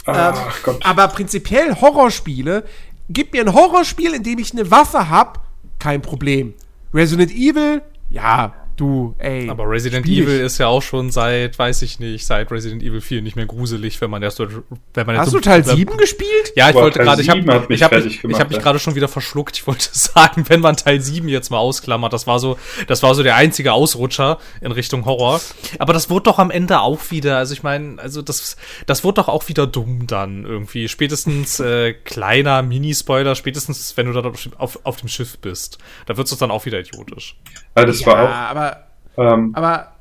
[0.06, 0.34] Ach
[0.66, 0.76] Ähm.
[0.82, 2.64] Aber prinzipiell Horrorspiele,
[3.08, 5.46] gib mir ein Horrorspiel, in dem ich eine Waffe hab,
[5.78, 6.54] kein Problem.
[6.92, 9.48] Resident Evil, ja, du, ey.
[9.48, 10.40] Aber Resident Evil ich.
[10.42, 14.00] ist ja auch schon seit, weiß ich nicht, seit Resident Evil 4 nicht mehr gruselig,
[14.00, 14.46] wenn man erst so,
[14.94, 16.52] wenn man jetzt Hast so- du Teil 7 gespielt?
[16.56, 18.40] Ja, ich Boah, wollte gerade, ich habe 7 hat mich ich hab, mich- ich gemacht,
[18.40, 18.62] hab mich ja.
[18.62, 19.56] gerade schon wieder verschluckt.
[19.56, 23.14] Ich wollte sagen, wenn man Teil 7 jetzt mal ausklammert, das war so, das war
[23.14, 25.40] so der einzige Ausrutscher in Richtung Horror.
[25.78, 28.56] Aber das wurde doch am Ende auch wieder, also ich meine, also das,
[28.86, 30.88] das wurde doch auch wieder dumm dann irgendwie.
[30.88, 35.78] Spätestens äh, kleiner Mini-Spoiler, spätestens wenn du dann auf, auf, auf dem Schiff bist.
[36.06, 37.36] Da wird's doch dann auch wieder idiotisch.
[37.74, 38.73] Weil das Ja, war auch aber,
[39.16, 39.92] ähm, aber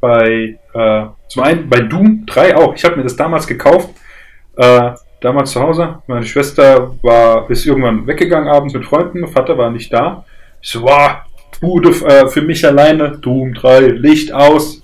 [0.00, 2.74] bei, äh, zum einen bei Doom 3 auch.
[2.74, 3.88] Ich habe mir das damals gekauft,
[4.56, 4.90] äh,
[5.20, 6.02] damals zu Hause.
[6.06, 10.24] Meine Schwester war, ist irgendwann weggegangen abends mit Freunden, Vater war nicht da.
[10.60, 11.16] Ich so, wow,
[11.60, 14.82] Bude äh, für mich alleine, Doom 3, Licht aus.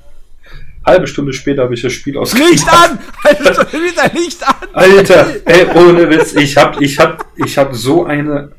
[0.87, 2.51] Halbe Stunde später habe ich das Spiel ausgemacht.
[2.53, 2.99] Licht an!
[3.23, 4.69] Alter, wieder Licht an!
[4.73, 8.53] Alter, ey, ohne Witz, ich hab, ich hab, ich hab so eine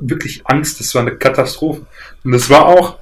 [0.00, 1.86] wirklich Angst, das war eine Katastrophe.
[2.22, 2.98] Und es war auch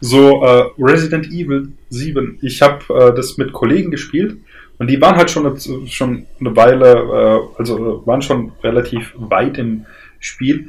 [0.00, 2.38] so äh, Resident Evil 7.
[2.42, 4.36] Ich habe äh, das mit Kollegen gespielt
[4.78, 5.58] und die waren halt schon eine,
[5.88, 9.86] schon eine Weile, äh, also waren schon relativ weit im
[10.20, 10.68] Spiel.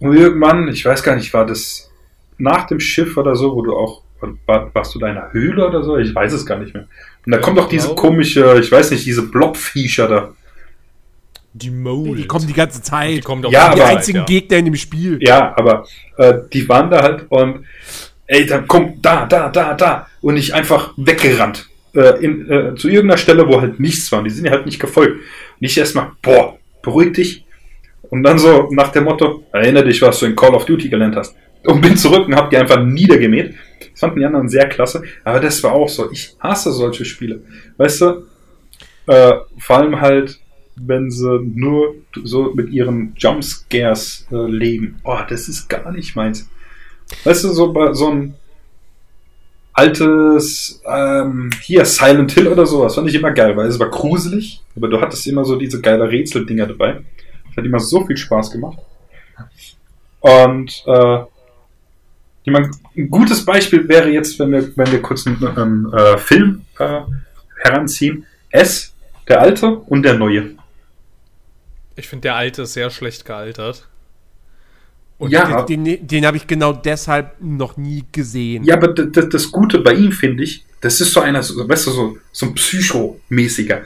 [0.00, 1.90] Und irgendwann, ich weiß gar nicht, war das
[2.38, 4.02] nach dem Schiff oder so, wo du auch,
[4.46, 5.96] war, warst du da in einer Höhle oder so?
[5.98, 6.88] Ich weiß es gar nicht mehr.
[7.26, 8.00] Und da kommt doch diese glaube.
[8.00, 10.32] komische, ich weiß nicht, diese Blobviecher da.
[11.52, 12.18] Die Mold.
[12.18, 13.16] Die kommen die ganze Zeit.
[13.16, 14.24] Die kommen doch Ja, die aber- einzigen ja.
[14.24, 15.18] Gegner in dem Spiel.
[15.20, 15.84] Ja, aber
[16.16, 17.64] äh, die waren da halt und
[18.30, 21.68] ey, dann kommt da, da, da, da und ich einfach weggerannt.
[21.92, 24.20] Äh, in, äh, zu irgendeiner Stelle, wo halt nichts war.
[24.20, 25.14] Und die sind ja halt nicht gefolgt.
[25.14, 27.44] Und ich erstmal, boah, beruhig dich.
[28.08, 31.16] Und dann so nach dem Motto, erinnere dich, was du in Call of Duty gelernt
[31.16, 31.34] hast.
[31.64, 33.54] Und bin zurück und hab die einfach niedergemäht.
[33.90, 35.02] Das fanden die anderen sehr klasse.
[35.24, 36.10] Aber das war auch so.
[36.12, 37.42] Ich hasse solche Spiele.
[37.78, 38.26] Weißt du,
[39.08, 40.38] äh, vor allem halt,
[40.76, 45.00] wenn sie nur so mit ihren Jumpscares äh, leben.
[45.02, 46.48] Boah, das ist gar nicht meins.
[47.24, 48.34] Weißt du, so so ein
[49.72, 54.60] altes, ähm, hier Silent Hill oder sowas, fand ich immer geil, weil es war gruselig,
[54.76, 57.00] aber du hattest immer so diese geile Rätseldinger dabei.
[57.48, 58.78] Das hat immer so viel Spaß gemacht.
[60.20, 61.18] Und äh,
[62.44, 66.18] ich mein, ein gutes Beispiel wäre jetzt, wenn wir, wenn wir kurz einen, einen äh,
[66.18, 67.00] Film äh,
[67.62, 68.26] heranziehen.
[68.50, 68.92] S,
[69.28, 70.50] der alte und der neue.
[71.96, 73.88] Ich finde, der alte ist sehr schlecht gealtert.
[75.20, 75.62] Und Ja.
[75.62, 78.64] den, den, den habe ich genau deshalb noch nie gesehen.
[78.64, 81.68] Ja, aber d- d- das Gute bei ihm finde ich, das ist so einer, so,
[81.68, 83.82] weißt du, so, so ein Psycho-mäßiger.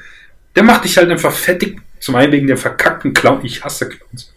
[0.55, 1.81] Der macht dich halt einfach fertig.
[1.99, 3.41] Zum einen wegen dem verkackten Clown.
[3.45, 4.33] Ich hasse Clowns.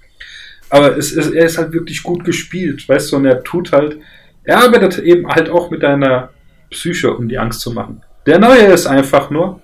[0.69, 3.97] Aber es, es, er ist halt wirklich gut gespielt, weißt du, und er tut halt,
[4.43, 6.29] er arbeitet eben halt auch mit deiner
[6.71, 8.01] Psyche, um die Angst zu machen.
[8.25, 9.61] Der neue ist einfach nur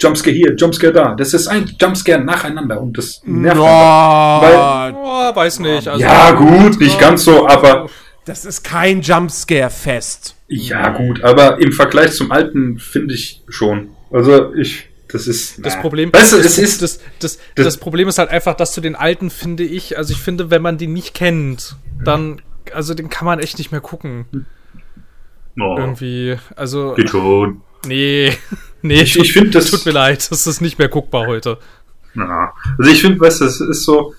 [0.00, 1.14] Jumpscare hier, Jumpscare da.
[1.14, 4.42] Das ist ein Jumpscare nacheinander und das nervt einfach.
[4.42, 5.86] Weil, Oh, weiß nicht.
[5.88, 7.88] Also, Ja, gut, nicht ganz so, aber
[8.24, 10.36] das ist kein Jumpscare-Fest.
[10.48, 13.90] Ja, gut, aber im Vergleich zum alten finde ich schon.
[14.10, 15.64] Also ich, das ist.
[15.64, 15.80] Das na.
[15.80, 16.82] Problem, Weißt du, das, ist.
[16.82, 20.12] das, das, das- das Problem ist halt einfach, dass du den alten, finde ich, also
[20.12, 22.40] ich finde, wenn man den nicht kennt, dann,
[22.74, 24.26] also den kann man echt nicht mehr gucken.
[25.60, 27.62] Oh, Irgendwie, also, geht schon.
[27.86, 28.36] Nee,
[28.82, 29.70] nee, Ich, ich finde das.
[29.70, 31.58] tut mir leid, das ist nicht mehr guckbar heute.
[32.14, 34.14] Na, also ich finde, weißt du, es ist so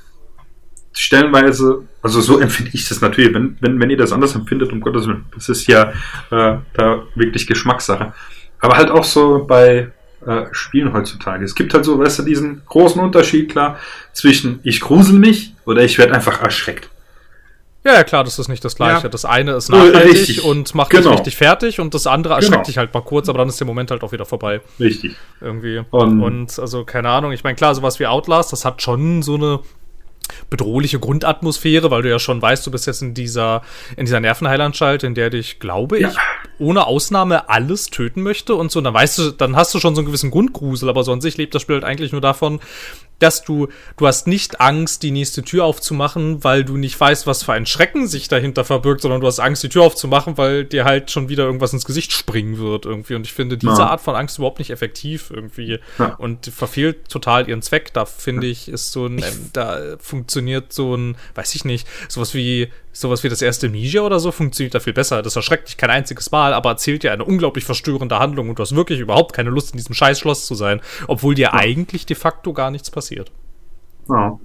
[0.94, 4.82] stellenweise, also so empfinde ich das natürlich, wenn, wenn, wenn ihr das anders empfindet, um
[4.82, 5.92] Gottes Willen, das ist ja
[6.32, 8.14] äh, da wirklich Geschmackssache.
[8.60, 9.92] Aber halt auch so bei
[10.26, 11.44] äh, Spielen heutzutage.
[11.44, 13.80] Es gibt halt so, weißt du, diesen großen Unterschied, klar,
[14.14, 16.90] zwischen ich grusel mich oder ich werde einfach erschreckt.
[17.84, 19.04] Ja, ja, klar, das ist nicht das Gleiche.
[19.04, 19.10] Ja.
[19.10, 20.44] Das eine ist Äh, nachhaltig richtig.
[20.44, 21.10] und macht Genau.
[21.10, 22.64] dich richtig fertig und das andere erschreckt Genau.
[22.66, 24.62] dich halt mal kurz, aber dann ist der Moment halt auch wieder vorbei.
[24.80, 25.16] Richtig.
[25.40, 25.82] Irgendwie.
[25.90, 29.34] Und- Und, also, keine Ahnung, ich meine, klar, sowas wie Outlast, das hat schon so
[29.36, 29.60] eine
[30.50, 33.64] bedrohliche Grundatmosphäre, weil du ja schon weißt, du bist jetzt in dieser,
[33.98, 36.12] in dieser Nervenheilanstalt, in der dich, glaube ich, Ja.
[36.62, 38.80] Ohne Ausnahme alles töten möchte und so.
[38.80, 41.20] Und dann weißt du, dann hast du schon so einen gewissen Grundgrusel, aber so an
[41.22, 42.60] sich lebt das Spiel halt eigentlich nur davon,
[43.20, 43.68] dass du,
[43.98, 47.68] du hast nicht Angst, die nächste Tür aufzumachen, weil du nicht weißt, was für ein
[47.68, 51.30] Schrecken sich dahinter verbirgt, sondern du hast Angst, die Tür aufzumachen, weil dir halt schon
[51.30, 53.14] wieder irgendwas ins Gesicht springen wird irgendwie.
[53.14, 53.90] Und ich finde diese Ja.
[53.92, 56.16] Art von Angst überhaupt nicht effektiv irgendwie Ja.
[56.16, 57.94] und verfehlt total ihren Zweck.
[57.94, 62.34] Da finde ich, ist so ein, ähm, da funktioniert so ein, weiß ich nicht, sowas
[62.34, 65.22] wie, sowas wie das erste Amnesia oder so funktioniert da viel besser.
[65.22, 68.64] Das erschreckt dich kein einziges Mal, aber erzählt dir eine unglaublich verstörende Handlung und du
[68.64, 72.16] hast wirklich überhaupt keine Lust, in diesem scheiß Schloss zu sein, obwohl dir eigentlich de
[72.16, 73.32] facto gar nichts passiert.
[74.10, 74.40] Ja.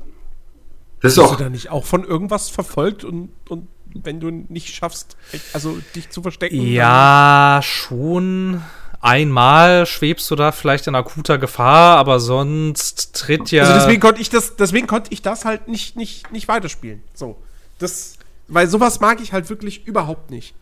[1.00, 1.36] Das ist Bist du auch.
[1.36, 5.16] da nicht auch von irgendwas verfolgt und, und wenn du nicht schaffst,
[5.52, 6.60] also dich zu verstecken?
[6.60, 8.62] Ja, schon.
[9.00, 13.64] Einmal schwebst du da vielleicht in akuter Gefahr, aber sonst tritt ja.
[13.64, 17.02] Also deswegen konnte ich das, deswegen konnte ich das halt nicht, nicht, nicht weiterspielen.
[17.14, 17.36] So.
[17.78, 18.15] Das,
[18.48, 20.54] weil sowas mag ich halt wirklich überhaupt nicht.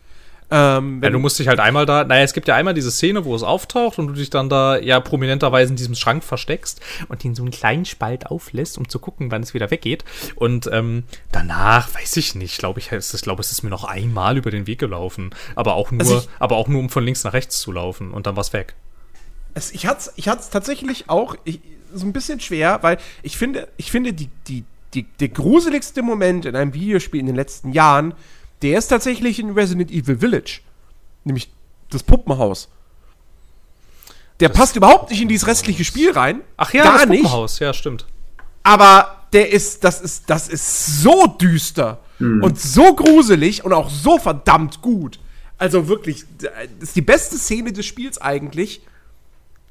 [0.50, 3.24] Ähm, Ja, du musst dich halt einmal da, naja, es gibt ja einmal diese Szene,
[3.24, 7.24] wo es auftaucht und du dich dann da ja prominenterweise in diesem Schrank versteckst und
[7.24, 10.04] ihn so einen kleinen Spalt auflässt, um zu gucken, wann es wieder weggeht.
[10.36, 13.84] Und ähm, danach, weiß ich nicht, glaube ich, es ist, glaube es ist mir noch
[13.84, 15.30] einmal über den Weg gelaufen.
[15.56, 18.10] Aber auch nur, Also ich- aber auch nur, um von links nach rechts zu laufen
[18.12, 18.74] und dann war's weg.
[19.54, 21.60] Es, ich hatte es ich hat's tatsächlich auch ich,
[21.92, 24.64] so ein bisschen schwer, weil ich finde, ich finde die, die,
[24.94, 28.14] die, der gruseligste Moment in einem Videospiel in den letzten Jahren,
[28.62, 30.60] der ist tatsächlich in Resident Evil Village.
[31.24, 31.50] Nämlich
[31.90, 32.68] das Puppenhaus.
[34.40, 36.40] Der passt überhaupt nicht in dieses restliche Spiel rein.
[36.56, 37.22] Ach ja, gar das nicht.
[37.22, 38.06] Puppenhaus, ja, stimmt.
[38.62, 44.18] Aber der ist, das ist, das ist so düster und so gruselig und auch so
[44.18, 45.18] verdammt gut.
[45.58, 48.80] Also wirklich, das ist die beste Szene des Spiels eigentlich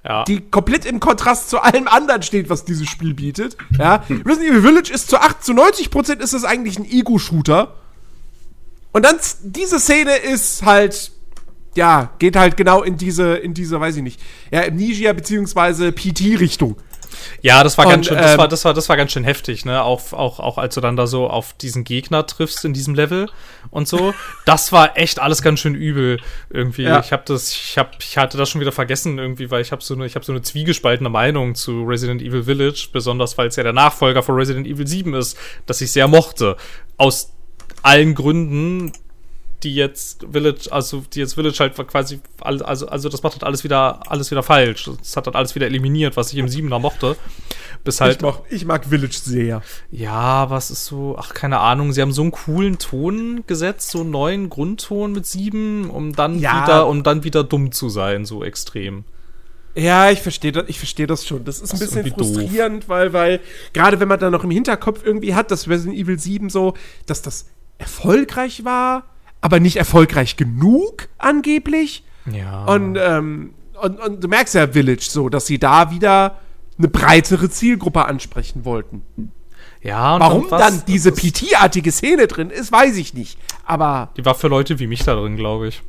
[0.05, 0.25] Ja.
[0.25, 3.55] die komplett im Kontrast zu allem anderen steht, was dieses Spiel bietet.
[3.79, 7.75] Ja, Resident Evil Village ist zu 8 zu 90 Prozent ist es eigentlich ein Ego-Shooter.
[8.91, 11.11] Und dann diese Szene ist halt,
[11.75, 14.19] ja, geht halt genau in diese, in diese, weiß ich nicht,
[14.51, 16.75] ja, Amnesia beziehungsweise PT-Richtung.
[17.41, 19.23] Ja, das war ganz Und, schön, das ähm, war, das war, das war ganz schön
[19.23, 19.83] heftig, ne?
[19.83, 23.29] Auch, auch, auch als du dann da so auf diesen Gegner triffst in diesem Level
[23.69, 24.13] und so.
[24.45, 26.19] Das war echt alles ganz schön übel
[26.49, 26.83] irgendwie.
[26.83, 26.99] Ja.
[26.99, 29.81] Ich habe das, ich habe, ich hatte das schon wieder vergessen irgendwie, weil ich habe
[29.81, 33.55] so eine, ich habe so eine zwiegespaltene Meinung zu Resident Evil Village, besonders weil es
[33.55, 36.57] ja der Nachfolger von Resident Evil 7 ist, das ich sehr mochte.
[36.97, 37.33] Aus
[37.83, 38.91] allen Gründen,
[39.63, 43.63] die jetzt Village, also die jetzt Village halt quasi, also, also das macht halt alles
[43.63, 44.89] wieder, alles wieder falsch.
[44.99, 47.15] Das hat halt alles wieder eliminiert, was ich im 7er mochte.
[47.83, 49.61] Bis halt, ich, mag, ich mag Village sehr.
[49.91, 54.01] ja, was ist so, ach, keine Ahnung, sie haben so einen coolen Ton gesetzt, so
[54.01, 56.63] einen neuen Grundton mit 7, um dann Ja.
[56.63, 59.03] wieder, um dann wieder dumm zu sein, so extrem.
[59.75, 61.43] Ja, ich verstehe das, ich verstehe das schon.
[61.45, 62.33] Das ist ein Das ist bisschen irgendwie doof.
[62.35, 63.39] frustrierend, weil, weil,
[63.73, 66.75] gerade wenn man dann noch im Hinterkopf irgendwie hat, dass Resident Evil 7 so,
[67.07, 67.47] dass das
[67.79, 69.03] erfolgreich war,
[69.43, 72.05] aber nicht erfolgreich genug, angeblich.
[72.31, 72.63] Ja.
[72.63, 76.39] Und, ähm, und, und du merkst ja Village so, dass sie da wieder
[76.77, 79.01] eine breitere Zielgruppe ansprechen wollten.
[79.81, 83.37] ja, und Warum was- dann diese PT-artige Szene drin ist, weiß ich nicht.
[83.65, 85.83] Aber Die war für Leute wie mich da drin, glaube ich.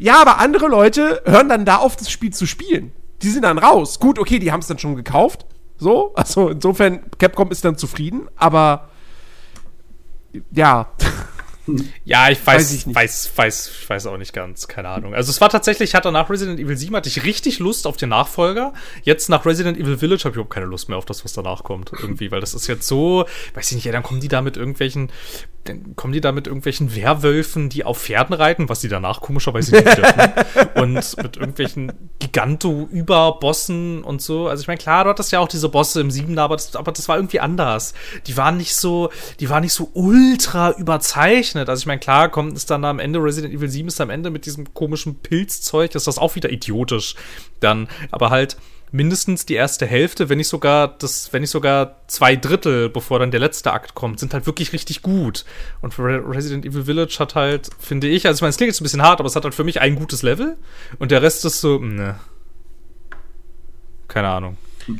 [0.00, 2.90] ja, aber andere Leute hören dann da auf, das Spiel zu spielen.
[3.22, 4.00] Die sind dann raus.
[4.00, 5.46] Gut, okay, die haben es dann schon gekauft.
[5.78, 8.88] So, also insofern, Capcom ist dann zufrieden, aber
[10.52, 10.88] ja.
[12.04, 12.96] Ja, ich Weiß weiß, ich nicht.
[12.96, 15.14] weiß, weiß, ich weiß auch nicht ganz, keine Ahnung.
[15.14, 17.96] Also es war tatsächlich, ich hatte nach Resident Evil 7 hatte ich richtig Lust auf
[17.96, 18.72] den Nachfolger.
[19.02, 21.62] Jetzt nach Resident Evil Village habe ich überhaupt keine Lust mehr auf das, was danach
[21.64, 24.42] kommt, irgendwie, weil das ist jetzt so, weiß ich nicht, ja, dann kommen die da
[24.42, 25.12] mit irgendwelchen,
[25.64, 29.72] dann kommen die da mit irgendwelchen Werwölfen, die auf Pferden reiten, was die danach komischerweise
[29.72, 30.32] nicht dürfen.
[30.76, 34.48] und mit irgendwelchen Giganto-Überbossen und so.
[34.48, 36.92] Also ich meine, klar, du hattest ja auch diese Bosse im 7, aber das, aber
[36.92, 37.94] das war irgendwie anders.
[38.26, 41.59] Die waren nicht so, die waren nicht so ultra überzeichnet.
[41.68, 44.30] Also ich meine, klar, kommt es dann am Ende, Resident Evil 7 ist am Ende
[44.30, 47.14] mit diesem komischen Pilzzeug, ist das auch wieder idiotisch.
[47.60, 48.56] Dann, aber halt
[48.92, 53.30] mindestens die erste Hälfte, wenn nicht sogar das, wenn nicht sogar zwei Drittel, bevor dann
[53.30, 55.44] der letzte Akt kommt, sind halt wirklich richtig gut.
[55.80, 58.80] Und Re Resident Evil Village hat halt, finde ich, also ich meine, es klingt jetzt
[58.80, 60.56] ein bisschen hart, aber es hat halt für mich ein gutes Level
[60.98, 62.18] und der Rest ist so, ne.
[64.08, 64.56] Keine Ahnung.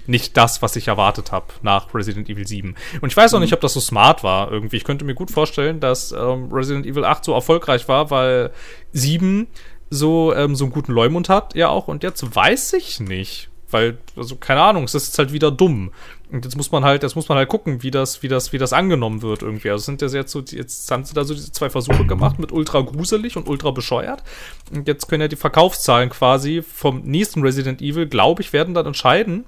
[0.07, 2.75] Nicht das, was ich erwartet habe nach Resident Evil 7.
[3.01, 4.77] Und ich weiß auch nicht, ob das so smart war irgendwie.
[4.77, 8.51] Ich könnte mir gut vorstellen, dass ähm, Resident Evil 8 so erfolgreich war, weil
[8.93, 9.47] 7
[9.91, 11.89] so, ähm, so einen guten Leumund hat, ja auch.
[11.89, 13.49] Und jetzt weiß ich nicht.
[13.73, 15.93] Weil, also, keine Ahnung, es ist halt wieder dumm.
[16.33, 18.59] Und jetzt muss man halt, jetzt muss man halt gucken, wie das, wie das, wie
[18.59, 19.71] das angenommen wird irgendwie.
[19.71, 22.53] Also sind ja jetzt so, jetzt haben sie da so diese zwei Versuche gemacht mit
[22.53, 24.23] ultra gruselig und ultra bescheuert.
[24.73, 28.87] Und jetzt können ja die Verkaufszahlen quasi vom nächsten Resident Evil, glaube ich, werden dann
[28.87, 29.45] entscheiden,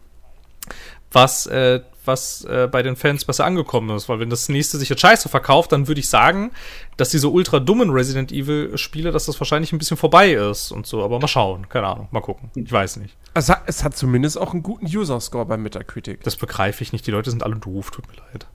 [1.12, 4.09] was, äh, was äh, bei den Fans besser angekommen ist.
[4.09, 6.52] Weil wenn das nächste sich jetzt scheiße verkauft, dann würde ich sagen,
[6.97, 10.86] dass diese ultra dummen Resident Evil Spiele, dass das wahrscheinlich ein bisschen vorbei ist und
[10.86, 11.05] so.
[11.05, 12.51] Aber mal schauen, keine Ahnung, mal gucken.
[12.55, 13.16] Ich weiß nicht.
[13.34, 16.22] Es hat, es hat zumindest auch einen guten User-Score bei Metacritic.
[16.22, 17.06] Das begreife ich nicht.
[17.06, 18.47] Die Leute sind alle doof, tut mir leid.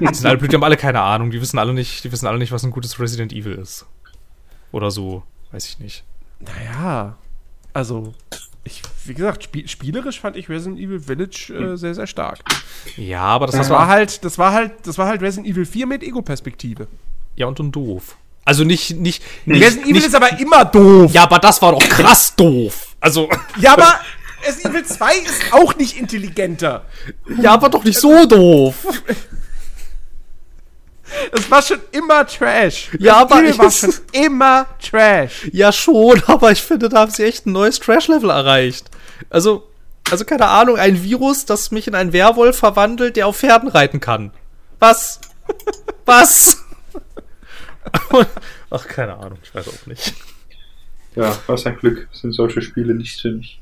[0.00, 1.30] die sind alle blöd, die haben alle keine Ahnung.
[1.30, 3.86] Die wissen alle nicht, die wissen alle nicht, was ein gutes Resident Evil ist.
[4.72, 5.22] Oder so.
[5.52, 6.04] Weiß ich nicht.
[6.40, 7.16] Naja,
[7.72, 8.14] also,
[8.68, 12.38] ich, wie gesagt, spiel, spielerisch fand ich Resident Evil Village äh, sehr, sehr stark.
[12.96, 15.66] Ja, aber das, Das war war halt, das war halt, das war halt Resident Evil
[15.66, 16.86] 4 mit Ego-Perspektive.
[17.36, 18.16] ja und, und doof.
[18.44, 21.12] Also nicht, nicht, nicht, Resident Evil nicht ist aber immer doof.
[21.12, 22.94] Ja, aber das war doch krass doof.
[23.00, 23.28] Also,
[23.60, 24.00] Ja, aber
[24.46, 26.86] Resident Evil 2 ist auch nicht intelligenter.
[27.42, 28.74] ja, aber doch nicht so doof.
[31.32, 32.90] Es war schon immer Trash.
[32.98, 35.48] Ja, Resident aber Evil ich- war schon immer Trash.
[35.52, 38.90] Ja, schon, aber ich finde, da haben sie echt ein neues Trash-Level erreicht.
[39.30, 39.68] Also,
[40.10, 44.00] also keine Ahnung, ein Virus, das mich in einen Werwolf verwandelt, der auf Pferden reiten
[44.00, 44.30] kann.
[44.78, 45.20] Was?
[46.06, 46.58] Was?
[48.70, 50.14] Ach, keine Ahnung, ich weiß auch nicht.
[51.16, 53.60] Ja, was ein Glück sind solche Spiele nicht sinnig.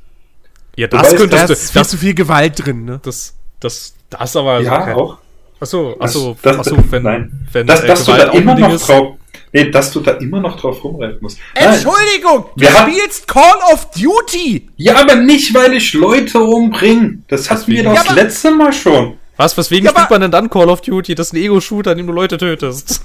[0.76, 1.72] Ja, Wobei das es- Da könntest ist du.
[1.72, 3.00] viel Das, zu viel Gewalt drin, ne?
[3.02, 4.52] das, das, das aber.
[4.52, 5.18] also ja, kein- auch.
[5.58, 7.48] Achso, achso, Das- achso, wenn, nein.
[7.52, 8.86] wenn dass, äh, dass du da immer noch ist.
[8.88, 9.16] drauf.
[9.52, 11.38] Nee, dass du da immer noch drauf rumreiten musst.
[11.54, 11.72] Nein.
[11.72, 14.68] Entschuldigung, du Wir haben- spielst Call of Duty.
[14.76, 17.18] Ja, aber nicht, weil ich Leute umbringe.
[17.28, 17.84] Das hatten wir Deswegen.
[17.84, 19.14] doch Ja, das aber- letzte Mal schon.
[19.38, 21.14] Was, weswegen Ja, spielt man denn dann Call of Duty?
[21.14, 23.02] Das ist ein Ego-Shooter, an dem du Leute tötest.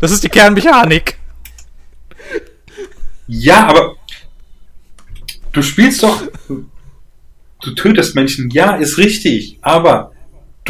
[0.00, 1.18] Das ist die Kernmechanik.
[3.26, 3.94] Ja, aber
[5.52, 6.22] du spielst doch.
[7.62, 10.12] Du tötest Menschen, ja, ist richtig, aber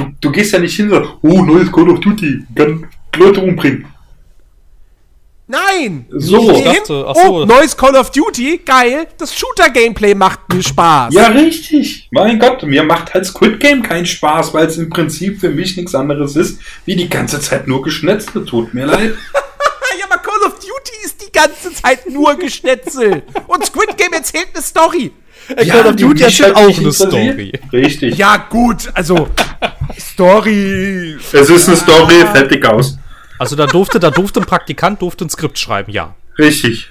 [0.01, 2.87] du, du gehst ja nicht hin und sagst, oh, neues Call of Duty, kann
[3.17, 3.87] Leute umbringen.
[5.47, 6.07] Nein!
[6.11, 6.49] So.
[6.53, 7.43] Ich dachte, hin, ach so.
[7.43, 9.09] Oh, neues Call of Duty, geil.
[9.19, 11.13] Das Shooter-Gameplay macht mir Spaß.
[11.13, 12.09] Ja, richtig.
[12.13, 15.77] Mein Gott, mir macht halt Squid Game keinen Spaß, weil es im Prinzip für mich
[15.77, 18.45] nichts anderes ist, wie die ganze Zeit nur Geschnetzte.
[18.45, 19.15] Tut mir leid.
[19.99, 23.23] Ja, aber Call of Duty ist die ganze Zeit nur Geschnetzel.
[23.49, 25.11] Und Squid Game erzählt eine Story.
[25.57, 26.93] Call of die Duty hat schon halt auch nicht eine.
[26.93, 27.53] Story.
[27.73, 28.17] Richtig.
[28.19, 29.29] Ja, gut, also
[29.99, 31.17] Story.
[31.33, 32.99] Es ist eine Story, fertig aus.
[33.39, 36.15] Also da durfte, da durfte ein Praktikant durfte ein Skript schreiben, ja.
[36.39, 36.89] Richtig.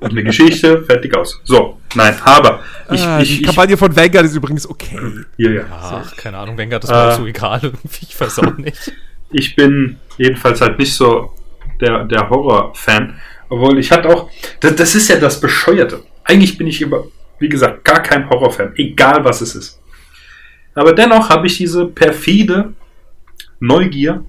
[0.00, 1.40] Und eine Geschichte, fertig aus.
[1.44, 2.60] So, nein, aber
[2.90, 4.98] ich, ah, ich, die ich, Kampagne von Vanguard ist übrigens okay.
[5.36, 5.64] ja, ja.
[5.70, 7.16] Ach, keine Ahnung, Wenger, das war Äh.
[7.16, 8.92] so egal ich weiß auch nicht.
[9.32, 11.34] ich bin jedenfalls halt nicht so
[11.80, 13.20] der, der Horror-Fan.
[13.48, 16.02] Obwohl ich hatte auch, das, das ist ja das Bescheuerte.
[16.24, 17.04] Eigentlich bin ich über,
[17.44, 19.78] wie gesagt, gar kein Horror-Fan, egal was es ist.
[20.74, 22.72] Aber dennoch habe ich diese perfide
[23.60, 24.24] Neugier,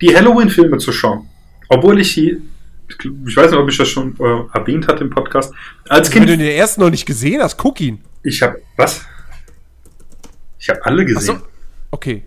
[0.00, 1.28] die Halloween-Filme zu schauen.
[1.68, 2.40] Obwohl ich sie,
[2.88, 5.52] ich weiß nicht, ob ich das schon äh, erwähnt hatte im Podcast,
[5.90, 8.00] als Wenn du Kind, den ersten noch nicht gesehen hast, guck ihn.
[8.22, 9.04] ich habe, was?
[10.58, 11.36] Ich habe alle gesehen.
[11.36, 11.46] Achso.
[11.90, 12.22] Okay.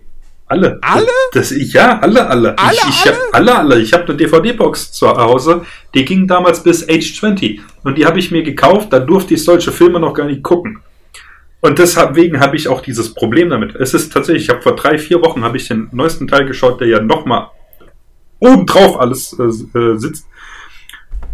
[0.52, 0.78] Alle.
[0.82, 1.06] Alle?
[1.32, 2.58] Das, ja, alle, alle.
[2.58, 3.80] Alle, ich, ich hab, alle, alle.
[3.80, 5.64] Ich habe eine DVD-Box zu Hause,
[5.94, 7.62] die ging damals bis Age 20.
[7.84, 10.82] Und die habe ich mir gekauft, da durfte ich solche Filme noch gar nicht gucken.
[11.62, 13.74] Und deswegen habe ich auch dieses Problem damit.
[13.76, 16.80] Es ist tatsächlich, ich habe vor drei, vier Wochen habe ich den neuesten Teil geschaut,
[16.82, 17.46] der ja nochmal
[18.38, 20.26] obendrauf alles äh, äh, sitzt.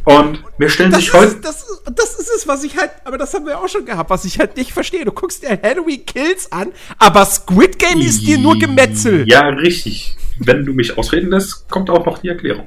[0.08, 1.36] Und mir stellen Das sich heute.
[1.42, 4.24] das, das ist es, was ich halt, aber das haben wir auch schon gehabt, was
[4.24, 5.04] ich halt nicht verstehe.
[5.04, 6.68] Du guckst dir Halloween Kills an,
[6.98, 9.28] aber Squid Game ist dir nur Gemetzel.
[9.28, 10.16] Ja, richtig.
[10.38, 12.66] Wenn du mich ausreden lässt, kommt auch noch die Erklärung.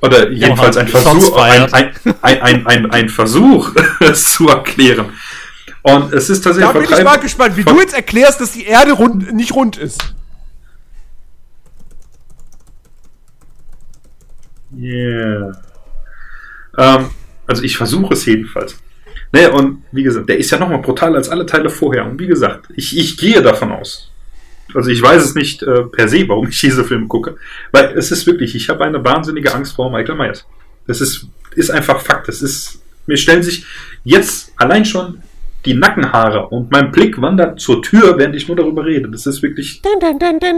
[0.00, 5.12] Oder jedenfalls ein Versuch, ein, ein, ein, ein, ein, ein Versuch, es zu erklären.
[5.82, 8.66] Und es ist tatsächlich Da bin ich mal gespannt, wie du jetzt erklärst, dass die
[8.66, 10.14] Erde rund, nicht rund ist.
[14.78, 15.52] Yeah.
[16.78, 17.06] Ähm,
[17.46, 18.78] also ich versuche es jedenfalls.
[19.32, 22.04] Ne, und wie gesagt, der ist ja nochmal brutaler als alle Teile vorher.
[22.04, 24.10] Und wie gesagt, ich, ich gehe davon aus.
[24.74, 27.36] Also ich weiß es nicht äh, per se, warum ich diese Filme gucke.
[27.72, 30.46] Weil es ist wirklich, ich habe eine wahnsinnige Angst vor Michael Myers.
[30.86, 32.28] Das ist, ist einfach Fakt.
[32.28, 33.64] Das ist, mir stellen sich
[34.04, 35.22] jetzt allein schon
[35.64, 39.08] die Nackenhaare und mein Blick wandert zur Tür, während ich nur darüber rede.
[39.08, 39.80] Das ist wirklich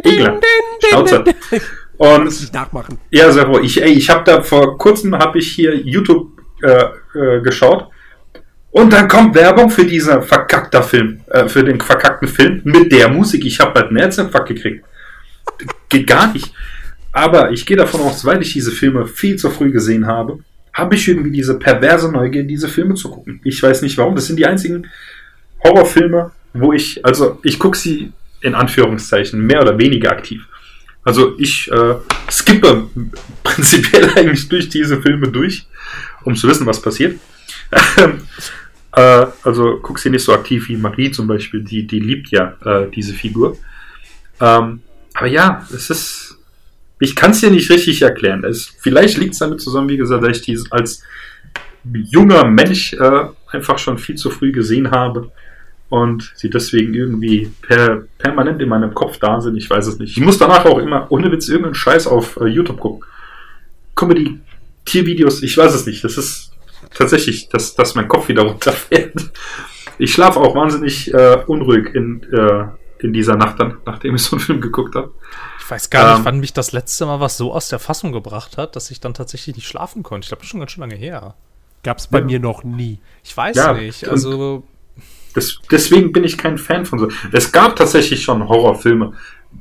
[0.07, 0.43] ekelhaft.
[0.89, 1.25] Schnauze.
[1.97, 2.99] Und ich nachmachen.
[3.11, 3.65] ja, sehr wohl.
[3.65, 6.29] Ich, ey, ich habe da vor kurzem habe ich hier YouTube
[6.63, 6.85] äh,
[7.19, 7.89] äh, geschaut
[8.71, 13.09] und dann kommt Werbung für diesen verkackter Film, äh, für den verkackten Film mit der
[13.09, 13.45] Musik.
[13.45, 14.85] Ich habe halt einen Herzinfarkt gekriegt.
[15.89, 16.53] Geht gar nicht.
[17.13, 20.41] Aber ich gehe davon aus, weil ich diese Filme viel zu früh gesehen habe,
[20.73, 23.41] habe ich irgendwie diese perverse Neugier, diese Filme zu gucken.
[23.45, 24.17] Ich weiß nicht warum.
[24.17, 24.89] Das sind die einzigen
[25.63, 30.49] Horrorfilme, wo ich, also ich gucke sie in Anführungszeichen mehr oder weniger aktiv.
[31.05, 31.97] Also ich äh,
[32.31, 32.89] skippe
[33.43, 35.67] prinzipiell eigentlich durch diese Filme durch,
[36.25, 37.21] um zu wissen, was passiert.
[38.93, 42.57] äh, also guck sie nicht so aktiv wie Marie zum Beispiel, die, die liebt ja
[42.65, 43.59] äh, diese Figur.
[44.41, 44.81] Ähm,
[45.13, 46.39] aber ja, es ist,
[46.99, 48.43] ich kann es dir nicht richtig erklären.
[48.45, 51.03] Es, vielleicht liegt es damit zusammen, wie gesagt, dass ich dies als
[51.93, 55.31] junger Mensch äh, einfach schon viel zu früh gesehen habe
[56.03, 59.57] und sie deswegen irgendwie per, permanent in meinem Kopf da sind.
[59.57, 60.17] Ich weiß es nicht.
[60.17, 63.05] Ich muss danach auch immer ohne Witz irgendeinen Scheiß auf äh, YouTube gucken.
[63.95, 64.41] Comedy,
[64.85, 66.03] Tiervideos, ich weiß es nicht.
[66.03, 66.51] Das ist
[66.95, 69.13] tatsächlich, dass, dass mein Kopf wieder runterfährt.
[69.99, 72.65] Ich schlafe auch wahnsinnig äh, unruhig in, äh,
[72.99, 75.13] in dieser Nacht dann, nachdem ich so einen Film geguckt habe.
[75.61, 76.25] Ich weiß gar nicht, Ähm.
[76.25, 79.15] wann mich das letzte Mal was so aus der Fassung gebracht hat, dass ich dann
[79.15, 80.25] tatsächlich nicht schlafen konnte.
[80.25, 81.35] Ich glaube, das ist schon ganz schön lange her.
[81.85, 82.25] Gab's bei Ja.
[82.25, 82.99] mir noch nie.
[83.23, 84.03] Ich weiß Ja, nicht.
[84.03, 84.65] und- Also,
[85.35, 87.09] Das, deswegen bin ich kein Fan von so.
[87.33, 89.13] Es gab tatsächlich schon Horrorfilme.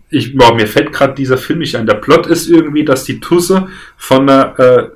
[0.09, 1.85] Ich, boah, mir fällt gerade dieser Film nicht ein.
[1.85, 3.67] Der Plot ist irgendwie, dass die Tusse
[3.97, 4.87] von einer äh,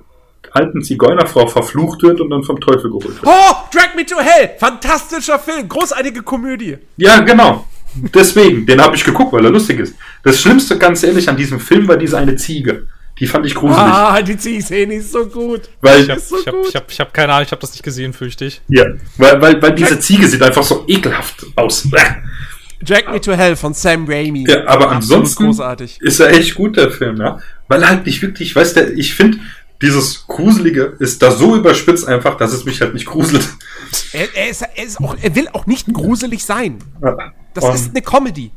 [0.52, 3.26] alten Zigeunerfrau verflucht wird und dann vom Teufel geholt wird.
[3.26, 4.52] Oh, Drag Me to Hell!
[4.60, 6.78] Fantastischer Film, großartige Komödie.
[6.98, 7.66] Ja, genau.
[8.14, 9.95] Deswegen, den habe ich geguckt, weil er lustig ist.
[10.24, 12.88] Das Schlimmste, ganz ehrlich, an diesem Film war diese eine Ziege.
[13.19, 13.80] Die fand ich gruselig.
[13.80, 15.69] Ah, die Ziehszene ist so gut.
[15.81, 16.68] weil, ich habe ist so ich hab, gut.
[16.69, 18.61] ich hab, ich hab keine Ahnung, ich habe das nicht gesehen, fürchte ich.
[18.68, 18.85] ja,
[19.18, 21.88] weil, weil, weil diese Ziege sieht einfach so ekelhaft aus.
[22.84, 24.45] Drag Me to Hell von Sam Raimi.
[24.48, 25.99] Ja, aber ansonsten großartig.
[25.99, 27.39] ist er echt gut, der Film, ja.
[27.68, 29.39] Weil er halt nicht wirklich, weißt du, ich finde,
[29.81, 33.48] dieses Gruselige ist da so überspitzt einfach, dass es mich halt nicht gruselt.
[34.11, 36.77] Er, er, ist, er, ist auch, er will auch nicht gruselig sein.
[37.53, 38.52] Das Und ist eine Comedy.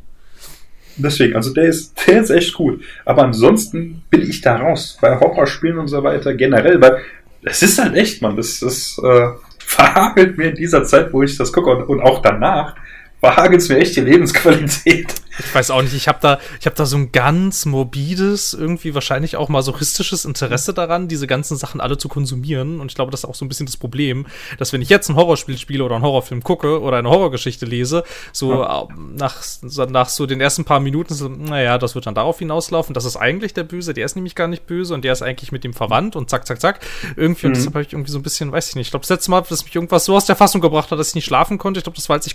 [1.03, 2.83] Deswegen, also der ist, der ist echt gut.
[3.05, 4.99] Aber ansonsten bin ich da raus.
[5.01, 6.99] Bei Horrorspielen und so weiter generell, weil
[7.43, 9.29] es ist halt echt, man, das, das äh,
[9.59, 12.75] verhagelt mir in dieser Zeit, wo ich das gucke und, und auch danach
[13.21, 15.15] verhagelst mir echt die Lebensqualität.
[15.39, 18.95] Ich weiß auch nicht, ich habe da, ich habe da so ein ganz morbides, irgendwie
[18.95, 22.81] wahrscheinlich auch masochistisches Interesse daran, diese ganzen Sachen alle zu konsumieren.
[22.81, 24.27] Und ich glaube, das ist auch so ein bisschen das Problem,
[24.59, 28.05] dass wenn ich jetzt ein Horrorspiel spiele oder einen Horrorfilm gucke oder eine Horrorgeschichte lese,
[28.33, 28.89] so ja.
[29.15, 32.95] nach, nach so den ersten paar Minuten, so, naja, das wird dann darauf hinauslaufen.
[32.95, 35.53] Das ist eigentlich der Böse, der ist nämlich gar nicht böse und der ist eigentlich
[35.53, 36.81] mit ihm verwandt und zack, zack, zack.
[37.17, 37.51] Irgendwie, mhm.
[37.51, 39.31] und deshalb habe ich irgendwie so ein bisschen, weiß ich nicht, ich glaube, das letzte
[39.31, 41.79] Mal, dass mich irgendwas so aus der Fassung gebracht hat, dass ich nicht schlafen konnte,
[41.79, 42.33] ich glaube, das war, als ich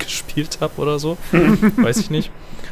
[0.00, 1.16] gespielt habe oder so.
[1.76, 2.30] Weiß ich nicht.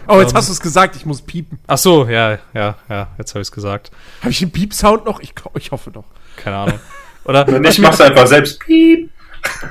[0.08, 1.58] Oh, jetzt um, hast du es gesagt, ich muss piepen.
[1.66, 3.90] Ach so, ja, ja, ja, jetzt habe ich es gesagt.
[4.20, 5.20] Habe ich den Piep-Sound noch?
[5.20, 6.04] Ich, ich hoffe doch.
[6.36, 6.80] Keine Ahnung.
[7.24, 8.60] Oder Wenn nicht, mach's einfach selbst.
[8.60, 9.10] Piep.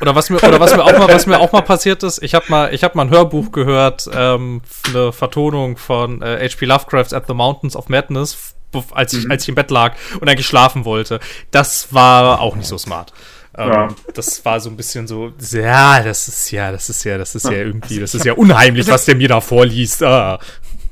[0.02, 2.34] Oder was mir, oder was mir auch mal, was mir auch mal passiert ist, ich
[2.36, 6.66] habe mal, ich habe mal ein Hörbuch gehört, ähm, eine Vertonung von äh, H.P.
[6.66, 8.56] Lovecrafts At the Mountains of Madness,
[8.92, 9.32] als ich, mhm.
[9.32, 11.20] als ich im Bett lag und eigentlich schlafen wollte.
[11.52, 13.14] Das war auch nicht so smart.
[13.58, 13.88] Ähm, ja.
[14.14, 17.46] Das war so ein bisschen so, ja, das ist ja, das ist ja, das ist
[17.46, 20.04] ja, irgendwie, also das ist ja unheimlich, was der mir da vorliest.
[20.04, 20.40] Ah.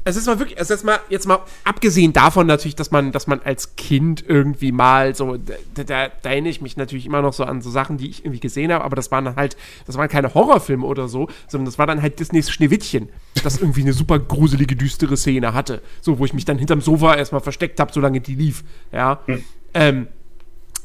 [0.07, 3.25] Es ist mal wirklich, es ist mal, jetzt mal abgesehen davon natürlich, dass man, dass
[3.25, 7.33] man als Kind irgendwie mal so, da, da, da erinnere ich mich natürlich immer noch
[7.33, 10.09] so an so Sachen, die ich irgendwie gesehen habe, aber das waren halt, das waren
[10.09, 13.09] keine Horrorfilme oder so, sondern das war dann halt Disneys Schneewittchen,
[13.43, 15.81] das irgendwie eine super gruselige, düstere Szene hatte.
[16.01, 18.63] So, wo ich mich dann hinterm Sofa erstmal versteckt habe, solange die lief.
[18.91, 19.21] Ja.
[19.25, 19.43] Hm.
[19.73, 20.07] Ähm,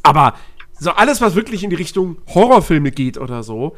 [0.02, 0.35] aber
[0.81, 3.77] so alles, was wirklich in die Richtung Horrorfilme geht oder so.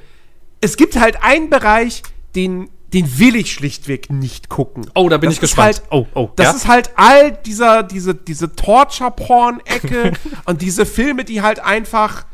[0.61, 2.05] Es gibt halt einen Bereich,
[2.37, 4.87] den, den will ich schlichtweg nicht gucken.
[4.95, 5.83] Oh, da bin das ich gespannt.
[5.83, 6.31] Halt, oh, oh.
[6.37, 6.53] Das ja?
[6.53, 10.13] ist halt all dieser, diese, diese Torture-Porn-Ecke
[10.47, 12.25] und diese Filme, die halt einfach.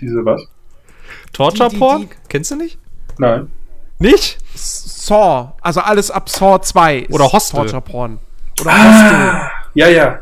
[0.00, 0.46] Diese was?
[1.32, 2.08] Torture-Porn?
[2.28, 2.78] Kennst du nicht?
[3.18, 3.50] Nein.
[3.98, 4.38] Nicht?
[4.54, 5.54] Saw.
[5.60, 7.08] Also alles ab Saw 2.
[7.10, 7.56] Oder Hostel.
[7.56, 8.20] Torture-Porn.
[8.60, 9.50] Oder ah, Hostel.
[9.74, 10.20] Ja, ja.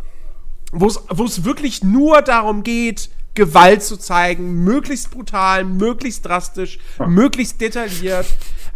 [0.73, 7.07] Wo es wirklich nur darum geht, Gewalt zu zeigen, möglichst brutal, möglichst drastisch, ja.
[7.07, 8.27] möglichst detailliert.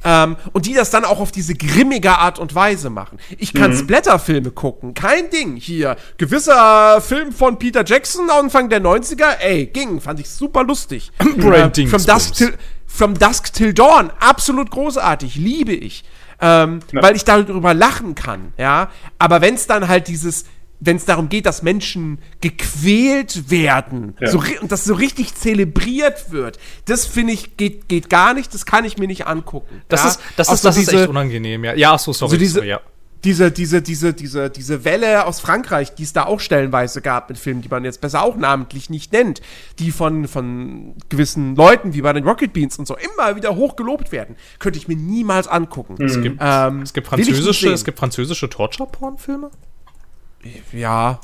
[0.05, 3.18] Ähm, und die das dann auch auf diese grimmige Art und Weise machen.
[3.39, 3.78] Ich kann mhm.
[3.78, 5.56] Splatterfilme gucken, kein Ding.
[5.56, 11.10] Hier, gewisser Film von Peter Jackson Anfang der 90er, ey, ging, fand ich super lustig.
[11.18, 12.55] äh, from, Dusk till,
[12.86, 16.05] from Dusk Till Dawn, absolut großartig, liebe ich.
[16.40, 16.81] Ähm.
[16.93, 18.90] Weil ich darüber lachen kann, ja.
[19.18, 20.44] Aber wenn es dann halt dieses
[20.85, 24.31] wenn es darum geht, dass Menschen gequält werden ja.
[24.31, 28.66] so, und das so richtig zelebriert wird, das finde ich geht, geht gar nicht, das
[28.66, 29.82] kann ich mir nicht angucken.
[29.89, 30.09] Das ja?
[30.09, 31.74] ist, das, ist, das diese, ist echt unangenehm, ja.
[31.74, 32.32] Ja, ach so, sorry.
[32.32, 32.81] So diese, sorry, ja.
[33.24, 37.39] Diese, diese, diese, diese, diese Welle aus Frankreich, die es da auch stellenweise gab mit
[37.39, 39.40] Filmen, die man jetzt besser auch namentlich nicht nennt,
[39.78, 43.77] die von, von gewissen Leuten wie bei den Rocket Beans und so immer wieder hoch
[43.77, 45.97] gelobt werden, könnte ich mir niemals angucken.
[46.05, 49.51] Es, gibt, ähm, es gibt französische, es gibt französische Torture-Porn-Filme?
[50.73, 51.21] Ja.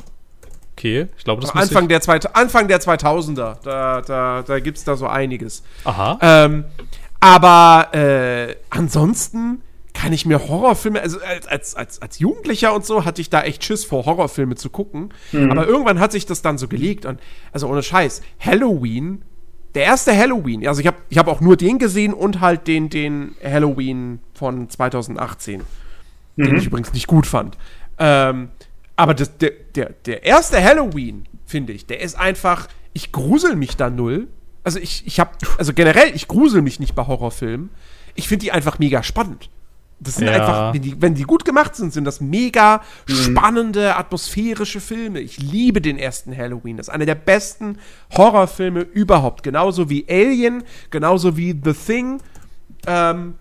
[0.77, 4.85] Okay, ich glaube, das Anfang der, zwei, Anfang der 2000er, da, da, da gibt es
[4.85, 5.63] da so einiges.
[5.85, 6.19] Aha.
[6.23, 6.65] Ähm,
[7.21, 9.61] aber äh, ansonsten
[9.93, 11.19] kann ich mir Horrorfilme, also
[11.49, 15.13] als, als, als Jugendlicher und so hatte ich da echt Schiss vor, Horrorfilme zu gucken.
[15.33, 15.51] Mhm.
[15.51, 17.21] Aber irgendwann hat sich das dann so gelegt und,
[17.53, 19.23] also ohne Scheiß, Halloween,
[19.75, 22.89] der erste Halloween, also ich habe ich hab auch nur den gesehen und halt den,
[22.89, 25.63] den Halloween von 2018,
[26.37, 26.45] mhm.
[26.45, 27.59] den ich übrigens nicht gut fand.
[27.99, 28.49] Ähm,
[29.01, 33.79] aber das, der, der, der erste Halloween, finde ich, der ist einfach, ich grusel mich
[33.79, 34.29] da null.
[34.63, 37.71] Also ich, ich habe, also generell, ich grusel mich nicht bei Horrorfilmen.
[38.15, 39.49] Ich finde die einfach mega spannend.
[40.01, 40.35] Das sind ja.
[40.35, 43.15] einfach, wenn die, wenn die gut gemacht sind, sind das mega mhm.
[43.15, 45.21] spannende, atmosphärische Filme.
[45.21, 46.77] Ich liebe den ersten Halloween.
[46.77, 47.79] Das ist einer der besten
[48.15, 49.43] Horrorfilme überhaupt.
[49.43, 52.21] Genauso wie Alien, genauso wie The Thing.
[52.87, 53.37] Ähm,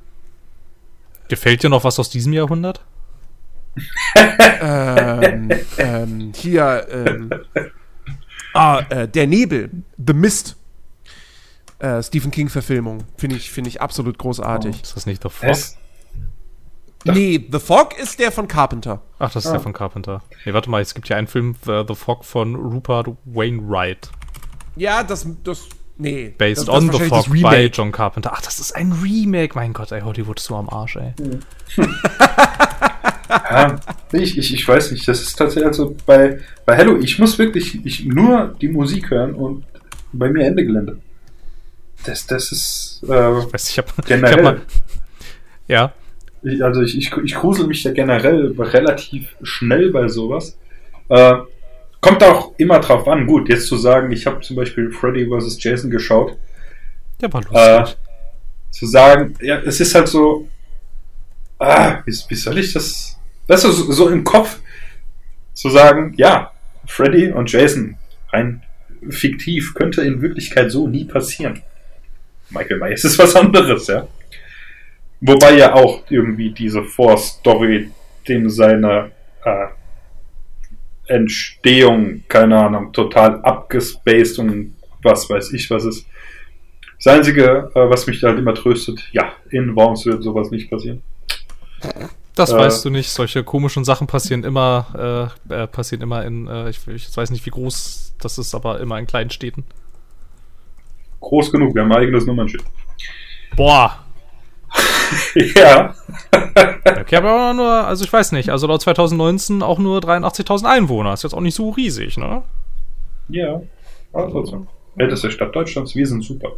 [1.28, 2.80] Gefällt dir noch was aus diesem Jahrhundert?
[4.16, 7.30] Ähm, ähm, hier, ähm,
[8.54, 10.56] ah, äh, Der Nebel, The Mist.
[11.80, 13.06] Äh, Stephen King-Verfilmung.
[13.18, 14.76] Finde ich, find ich absolut großartig.
[14.78, 15.50] Oh, ist das nicht The Fog?
[15.50, 15.78] Es?
[17.06, 19.02] Nee, The Fog ist der von Carpenter.
[19.20, 19.54] Ach, das ist ah.
[19.54, 20.22] der von Carpenter.
[20.46, 24.10] Nee, warte mal, es gibt ja einen Film, The, The Fog von Rupert Wainwright.
[24.76, 25.70] Ja, das, das
[26.00, 26.34] Nee.
[26.38, 28.32] Based das, on das The Fog by John Carpenter.
[28.34, 29.54] Ach, das ist ein Remake.
[29.54, 31.14] Mein Gott, ey, Hollywood ist so am Arsch, ey.
[31.20, 31.42] Hm.
[33.30, 33.80] ja,
[34.12, 37.86] ich, ich, ich weiß nicht, das ist tatsächlich also bei, bei Hello, ich muss wirklich
[37.86, 39.64] ich, nur die Musik hören und
[40.12, 40.98] bei mir Ende Gelände.
[42.04, 44.32] Das, das ist äh, ich weiß, ich hab, generell.
[44.32, 44.62] Ich hab mal,
[45.68, 45.94] ja.
[46.42, 50.58] Ich, also ich, ich, ich grusel mich ja generell relativ schnell bei sowas.
[51.10, 51.36] Äh,
[52.02, 53.28] kommt auch immer drauf an.
[53.28, 55.62] Gut, jetzt zu sagen, ich habe zum Beispiel Freddy vs.
[55.62, 56.38] Jason geschaut.
[57.22, 57.96] Der war lustig.
[57.98, 58.10] Äh,
[58.72, 60.48] zu sagen, ja, es ist halt so,
[61.58, 63.19] ah, wie, wie soll ich das
[63.50, 64.60] Weißt du, so, im Kopf
[65.54, 66.52] zu sagen, ja,
[66.86, 67.98] Freddy und Jason,
[68.32, 68.62] rein
[69.10, 71.64] fiktiv, könnte in Wirklichkeit so nie passieren.
[72.52, 74.08] Michael Myers ist was anderes, ja.
[75.20, 77.90] wobei ja auch irgendwie diese Vorstory
[78.28, 79.12] dem seine
[79.44, 79.68] äh,
[81.08, 86.06] Entstehung, keine Ahnung, total abgespaced und was weiß ich, was ist.
[87.04, 90.70] Das Einzige, äh, was mich da halt immer tröstet, ja, in Worms wird sowas nicht
[90.70, 91.02] passieren.
[92.36, 92.58] Das Äh.
[92.58, 93.10] weißt du nicht.
[93.10, 97.46] Solche komischen Sachen passieren immer, äh, äh, passieren immer in, äh, ich, ich weiß nicht,
[97.46, 99.66] wie groß das ist, aber immer in kleinen Städten.
[101.22, 102.64] Groß genug, wir haben ein eigenes Nummernschild.
[103.56, 104.00] Boah.
[105.56, 105.94] ja.
[106.86, 111.14] Okay, aber auch nur, also ich weiß nicht, also laut 2019 auch nur 83.000 Einwohner.
[111.14, 112.44] Ist jetzt auch nicht so riesig, ne?
[113.30, 113.62] Ja,
[114.14, 114.68] aber trotzdem.
[114.98, 116.52] Älteste Stadt Deutschlands, wir sind super.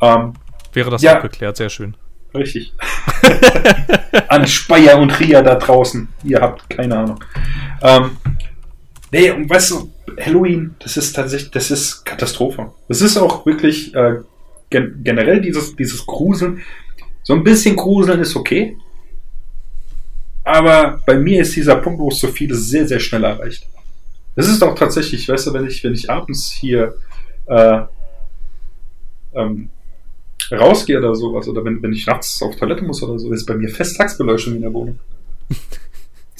[0.00, 0.34] Ähm,
[0.72, 1.14] Wäre das Ja.
[1.14, 1.96] abgeklärt, sehr schön.
[2.34, 2.72] Richtig.
[4.28, 6.08] An Speyer und Ria da draußen.
[6.24, 7.24] Ihr habt keine Ahnung.
[7.82, 8.16] Ähm,
[9.10, 12.72] nee, und weißt du, Halloween, das ist tatsächlich, das ist Katastrophe.
[12.88, 14.16] Das ist auch wirklich äh,
[14.70, 16.60] gen generell dieses, dieses Gruseln.
[17.22, 18.76] So ein bisschen Gruseln ist okay.
[20.44, 23.68] Aber bei mir ist dieser Punkt, wo es so viel ist, sehr, sehr schnell erreicht.
[24.36, 26.94] Das ist auch tatsächlich, weißt du, wenn ich, wenn ich abends hier
[27.46, 27.82] äh,
[29.34, 29.68] ähm,
[30.58, 33.54] rausgehe oder sowas, oder wenn, wenn ich nachts auf Toilette muss oder so, ist bei
[33.54, 34.98] mir Festtagsbeleuchtung in der Wohnung.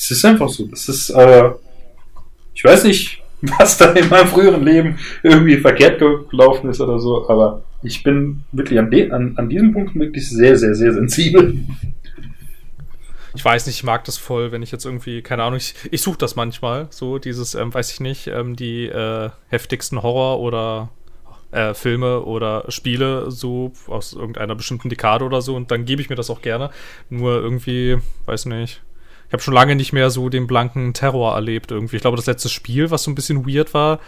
[0.02, 0.64] Es ist einfach so.
[0.64, 1.50] Das ist, äh,
[2.54, 6.00] ich weiß nicht, was da in meinem früheren Leben irgendwie verkehrt
[6.30, 10.28] gelaufen ist oder so, aber ich bin wirklich an, de an, an diesem Punkt wirklich
[10.28, 11.58] sehr, sehr, sehr sensibel.
[13.32, 16.02] Ich weiß nicht, ich mag das voll, wenn ich jetzt irgendwie, keine Ahnung, ich, ich
[16.02, 20.90] suche das manchmal, so dieses, ähm, weiß ich nicht, ähm, die äh, heftigsten Horror- oder
[21.52, 26.10] äh, Filme oder Spiele so aus irgendeiner bestimmten Dekade oder so und dann gebe ich
[26.10, 26.70] mir das auch gerne.
[27.08, 28.82] Nur irgendwie, weiß nicht,
[29.28, 31.96] ich habe schon lange nicht mehr so den blanken Terror erlebt irgendwie.
[31.96, 34.00] Ich glaube, das letzte Spiel, was so ein bisschen weird war,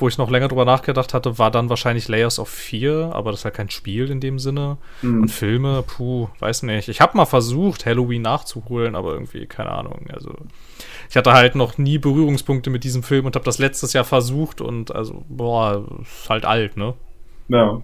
[0.00, 3.40] wo ich noch länger drüber nachgedacht hatte, war dann wahrscheinlich Layers of Fear, aber das
[3.40, 4.78] ist ja kein Spiel in dem Sinne.
[5.00, 5.22] Hm.
[5.22, 6.88] Und Filme, puh, weiß nicht.
[6.88, 10.06] Ich habe mal versucht, Halloween nachzuholen, aber irgendwie, keine Ahnung.
[10.12, 10.34] Also,
[11.08, 14.60] ich hatte halt noch nie Berührungspunkte mit diesem Film und habe das letztes Jahr versucht
[14.60, 16.94] und also, boah, ist halt alt, ne?
[17.48, 17.82] Ja.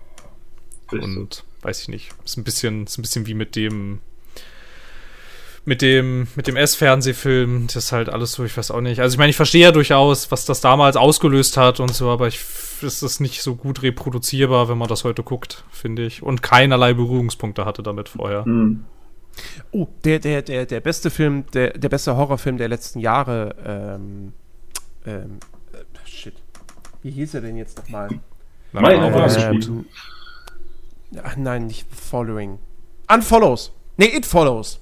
[0.92, 2.10] Und weiß ich nicht.
[2.24, 4.00] Ist ein bisschen, ist ein bisschen wie mit dem
[5.66, 9.00] mit dem mit dem S-Fernsehfilm, das ist halt alles so, ich weiß auch nicht.
[9.00, 12.28] Also ich meine, ich verstehe ja durchaus, was das damals ausgelöst hat und so, aber
[12.28, 12.40] ich
[12.82, 16.22] es ist nicht so gut reproduzierbar, wenn man das heute guckt, finde ich.
[16.22, 18.44] Und keinerlei Berührungspunkte hatte damit vorher.
[18.44, 18.84] Hm.
[19.70, 24.32] Oh, der, der, der, der beste Film, der, der beste Horrorfilm der letzten Jahre, ähm,
[25.04, 25.38] ähm,
[25.72, 26.34] äh, shit.
[27.02, 28.08] Wie hieß er denn jetzt nochmal?
[28.72, 29.68] Das gut.
[29.68, 29.86] Ähm,
[31.22, 32.58] ach nein, nicht Following.
[33.12, 33.72] Unfollows.
[33.96, 34.80] Nee, It Follows.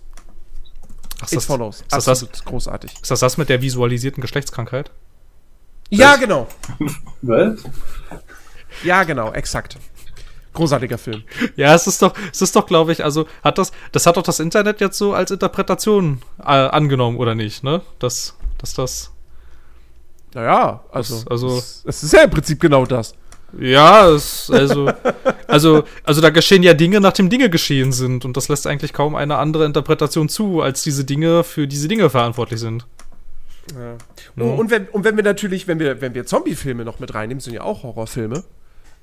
[1.19, 1.81] Ach, It ist, das, Follows.
[1.83, 2.93] ist das Absolut großartig.
[3.03, 4.91] ist das das mit der visualisierten Geschlechtskrankheit?
[5.91, 6.49] Ja, genau.
[7.23, 7.59] Was?
[8.83, 9.77] Ja, genau, exakt.
[10.55, 11.25] Großartiger Film.
[11.57, 14.23] Ja, es ist doch, es ist doch, glaube ich, also hat das, das hat doch
[14.23, 17.83] das Internet jetzt so als Interpretation äh, angenommen, oder nicht, ne?
[17.99, 19.11] Dass, dass das,
[20.33, 23.15] Naja, also, Das- also- es, es ist ja im Prinzip genau das.
[23.59, 24.91] Ja, es, also,
[25.47, 29.15] also, also da geschehen ja Dinge, nachdem Dinge geschehen sind und das lässt eigentlich kaum
[29.15, 32.87] eine andere Interpretation zu, als diese Dinge für diese Dinge verantwortlich sind.
[34.39, 37.41] Oh, und, wenn, und wenn wir natürlich, wenn wir, wenn wir Zombie-Filme noch mit reinnehmen,
[37.41, 38.45] sind ja auch Horrorfilme.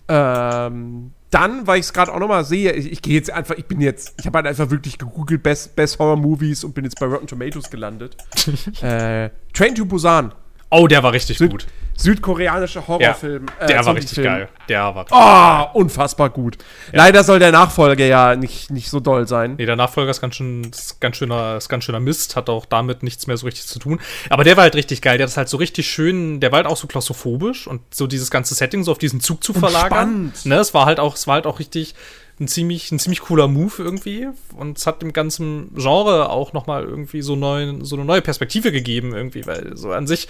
[0.08, 3.66] Ähm, dann, weil ich es gerade auch nochmal sehe, ich, ich gehe jetzt einfach, ich
[3.66, 7.00] bin jetzt, ich habe halt einfach wirklich gegoogelt Best, Best Horror Movies und bin jetzt
[7.00, 8.18] bei Rotten Tomatoes gelandet.
[8.82, 10.34] äh, Train to Busan,
[10.74, 11.68] Oh, der war richtig Süd- gut.
[12.02, 13.46] Südkoreanischer Horrorfilm.
[13.60, 14.50] äh, Der war richtig geil.
[14.70, 16.58] Der war Oh, unfassbar gut.
[16.92, 19.56] Leider soll der Nachfolger ja nicht, nicht so doll sein.
[19.58, 22.66] Nee, der Nachfolger ist ganz schön, ist ganz schöner, ist ganz schöner Mist, hat auch
[22.66, 24.00] damit nichts mehr so richtig zu tun.
[24.30, 25.18] Aber der war halt richtig geil.
[25.18, 28.32] Der ist halt so richtig schön, der war halt auch so klaustrophobisch und so dieses
[28.32, 29.88] ganze Setting so auf diesen Zug zu verlagern.
[29.88, 30.46] spannend.
[30.46, 31.96] Ne, es war halt auch, es war halt auch richtig
[32.42, 34.28] ein ziemlich, ein ziemlich cooler Move irgendwie.
[34.58, 38.72] Und es hat dem ganzen Genre auch nochmal irgendwie so, neuen, so eine neue Perspektive
[38.72, 40.28] gegeben, irgendwie, weil so an sich,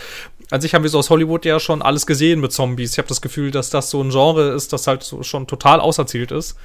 [0.52, 2.92] an sich haben wir so aus Hollywood ja schon alles gesehen mit Zombies.
[2.92, 5.80] Ich habe das Gefühl, dass das so ein Genre ist, das halt so schon total
[5.80, 6.58] auserzählt ist.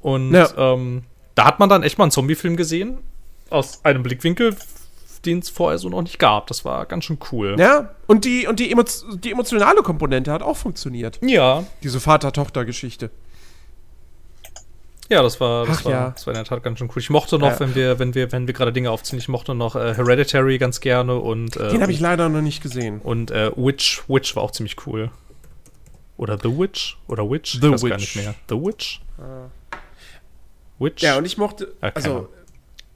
[0.00, 0.48] Und Ja.
[0.56, 1.02] ähm,
[1.34, 2.98] da hat man dann echt mal einen Zombie-Film gesehen,
[3.50, 4.56] aus einem Blickwinkel,
[5.26, 6.46] den es vorher so noch nicht gab.
[6.48, 7.56] Das war ganz schön cool.
[7.58, 8.84] Ja, und die, und die, emo
[9.16, 11.18] die emotionale Komponente hat auch funktioniert.
[11.22, 13.10] Ja, Diese Vater-Tochter-Geschichte.
[15.10, 16.10] Ja, das war, das, Ach war, ja.
[16.10, 16.98] das war in der Tat ganz schön cool.
[17.02, 17.60] Ich mochte noch, Ja.
[17.60, 20.80] wenn wir, wenn wir, wenn wir gerade Dinge aufziehen, ich mochte noch äh, Hereditary ganz
[20.80, 23.00] gerne und äh, Den habe ich leider noch nicht gesehen.
[23.00, 25.10] und äh, Witch, Witch war auch ziemlich cool.
[26.16, 28.16] Oder The Witch oder Witch, The ich weiß gar Witch.
[28.16, 28.34] nicht mehr.
[28.48, 29.00] The Witch.
[30.78, 31.02] Witch.
[31.02, 32.28] Ja, und ich mochte, keine also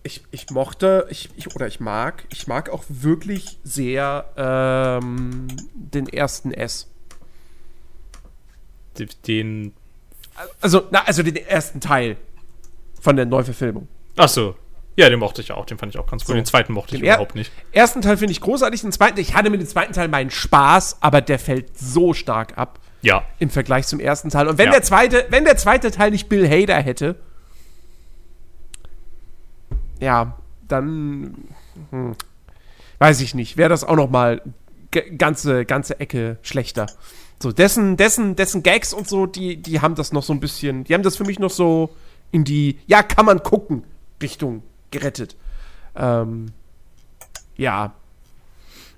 [0.05, 6.09] ich, ich mochte, ich, ich, oder ich mag, ich mag auch wirklich sehr ähm, den
[6.09, 6.89] ersten S.
[9.27, 9.73] den
[10.61, 12.17] Also, na, also den ersten Teil.
[13.01, 13.87] Von der Neuverfilmung.
[14.17, 14.57] Ach so.
[14.97, 15.65] Ja, den mochte ich auch.
[15.67, 16.29] Den fand ich auch ganz gut.
[16.31, 16.35] So.
[16.35, 17.53] Den zweiten mochte ich Den er- überhaupt nicht.
[17.71, 20.99] Ersten Teil finde ich großartig, den zweiten, ich hatte mit dem zweiten Teil meinen Spaß,
[21.01, 23.25] aber der fällt so stark ab Ja.
[23.39, 24.49] im Vergleich zum ersten Teil.
[24.49, 24.73] Und wenn Ja.
[24.73, 27.15] der zweite, wenn der zweite Teil nicht Bill Hader hätte,
[30.01, 30.37] ja,
[30.67, 31.35] dann
[31.91, 32.15] hm,
[32.99, 34.43] weiß ich nicht, wäre das auch noch mal
[35.17, 36.87] ganze ganze Ecke schlechter.
[37.41, 40.85] So dessen dessen dessen Gags und so, die die haben das noch so ein bisschen,
[40.85, 41.91] die haben das für mich noch so
[42.33, 43.85] in die ja kann man gucken
[44.23, 45.37] Richtung gerettet.
[45.95, 46.47] Ähm,
[47.57, 47.93] ja,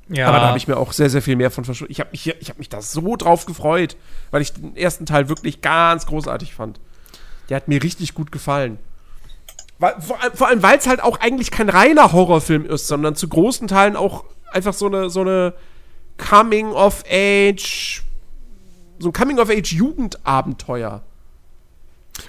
[0.09, 0.29] Ja.
[0.29, 1.93] aber da habe ich mir auch sehr, sehr viel mehr von verschuldet.
[1.93, 3.97] Ich habe mich, ich hab mich da so drauf gefreut,
[4.31, 6.81] weil ich den ersten Teil wirklich ganz großartig fand.
[7.49, 8.79] Der hat mir richtig gut gefallen.
[9.79, 13.15] Weil, vor, allem- vor allem, weil es halt auch eigentlich kein reiner Horrorfilm ist, sondern
[13.17, 15.55] zu großen Teilen auch einfach so eine, so eine
[16.19, 18.03] Coming-of-Age,
[19.01, 21.03] so ein Coming-of-Age-Jugendabenteuer.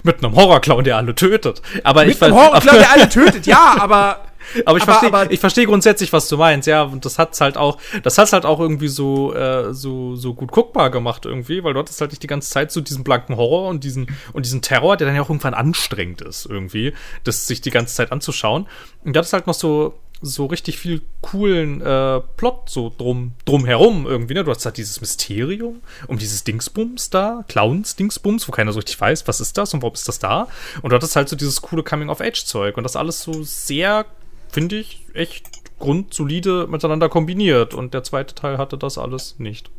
[0.04, 1.60] Mit einem Horrorclown, der alle tötet.
[1.84, 4.24] Aber ich Mit einem weiß- Horrorclown, der alle tötet, ja, aber
[4.66, 6.82] Aber ich verstehe, ich verstehe grundsätzlich, was du meinst, ja.
[6.82, 10.50] Und das hat's halt auch, das hat's halt auch irgendwie so, äh, so, so gut
[10.50, 13.68] guckbar gemacht irgendwie, weil du hattest halt nicht die ganze Zeit so diesen blanken Horror
[13.68, 16.92] und diesen, und diesen Terror, der dann ja auch irgendwann anstrengend ist irgendwie,
[17.24, 18.66] das sich die ganze Zeit anzuschauen.
[19.04, 23.64] Und du hattest halt noch so, so richtig viel coolen äh, Plot so drum, drum
[23.66, 24.44] herum irgendwie, ne?
[24.44, 29.26] Du hast halt dieses Mysterium um dieses Dingsbums da, Clowns-Dingsbums, wo keiner so richtig weiß,
[29.28, 30.48] was ist das und warum ist das da?
[30.82, 34.06] Und du hattest halt so dieses coole Coming-of-Age-Zeug und das alles so sehr
[34.52, 37.74] finde ich, echt grundsolide miteinander kombiniert.
[37.74, 39.70] Und der zweite Teil hatte das alles nicht.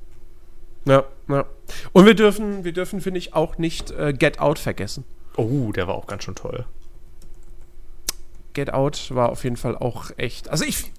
[0.85, 1.45] ja, ja.
[1.93, 5.05] Und wir dürfen, wir dürfen, finde ich, auch nicht äh, Get Out vergessen.
[5.37, 6.65] Oh, der war auch ganz schön toll.
[8.53, 10.49] Get Out war auf jeden Fall auch echt.
[10.49, 10.91] Also ich,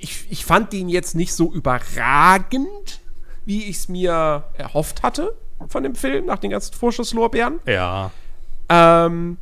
[0.00, 3.00] ich, ich fand den jetzt nicht so überragend,
[3.44, 5.34] wie ich es mir erhofft hatte
[5.68, 7.60] von dem Film, nach den ganzen Vorschusslorbeeren.
[7.66, 8.10] Ja.
[8.68, 9.38] Ähm,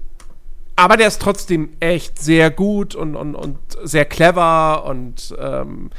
[0.76, 5.90] aber der ist trotzdem echt sehr gut und, und, und sehr clever und ähm,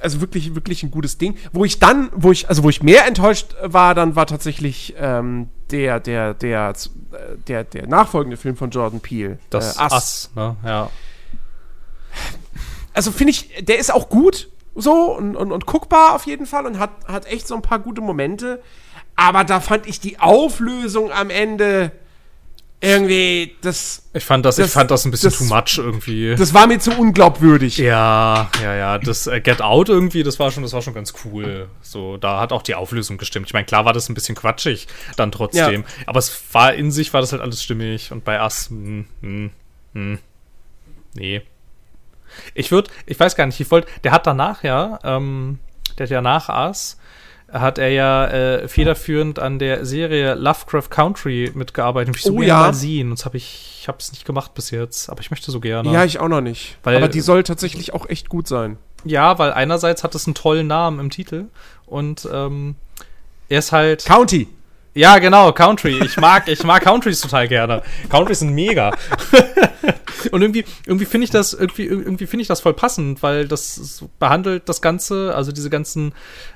[0.00, 1.36] also wirklich, wirklich ein gutes Ding.
[1.52, 5.48] Wo ich dann, wo ich, also wo ich mehr enttäuscht war, dann war tatsächlich ähm,
[5.70, 6.74] der, der, der,
[7.46, 9.38] der, der nachfolgende Film von Jordan Peele.
[9.50, 10.56] Das äh, Ass, ne?
[10.64, 10.90] Ja.
[12.94, 16.66] also finde ich, der ist auch gut so und, und, und guckbar auf jeden Fall
[16.66, 18.62] und hat, hat echt so ein paar gute Momente.
[19.16, 21.90] Aber da fand ich die Auflösung am Ende
[22.80, 26.34] irgendwie, das, Ich fand das, Das- ich fand das ein bisschen das- too much irgendwie.
[26.36, 27.78] das war mir zu unglaubwürdig.
[27.78, 28.98] ja, ja, ja.
[28.98, 31.68] Das äh, Get Out irgendwie, das war schon, das war schon ganz cool.
[31.82, 33.46] So, da hat auch die Auflösung gestimmt.
[33.48, 34.86] Ich meine, klar war das ein bisschen quatschig
[35.16, 35.84] dann trotzdem.
[36.06, 38.12] Aber es war in sich, war das halt alles stimmig.
[38.12, 39.50] Und bei Ass, hm, hm,
[39.94, 40.18] hm.
[41.14, 41.42] Nee.
[42.54, 45.58] Ich würde, ich weiß gar nicht, ich wollte, der hat danach ja, ähm,
[45.96, 46.97] der hat ja nach Ass,
[47.52, 52.14] hat er ja äh, federführend an der Serie Lovecraft Country mitgearbeitet.
[52.16, 52.58] Ich so Oh ja.
[52.58, 53.10] mal sehen.
[53.10, 55.60] Und das habe ich, ich habe es nicht gemacht bis jetzt, aber ich möchte so
[55.60, 55.90] gerne.
[55.92, 56.76] Ja, ich auch noch nicht.
[56.82, 58.76] Weil- Aber die soll tatsächlich auch echt gut sein.
[59.04, 61.44] Ja, weil einerseits hat es einen tollen Namen im Titel
[61.86, 62.74] und ähm,
[63.48, 64.04] er ist halt.
[64.04, 64.48] County.
[64.94, 66.00] Ja, genau, Country.
[66.04, 67.82] Ich mag, ich mag Countries total gerne.
[68.08, 68.90] Countries sind mega.
[70.32, 74.04] und irgendwie, irgendwie finde ich das, irgendwie, irgendwie finde ich das voll passend, weil das
[74.18, 76.14] behandelt das Ganze, also diese ganzen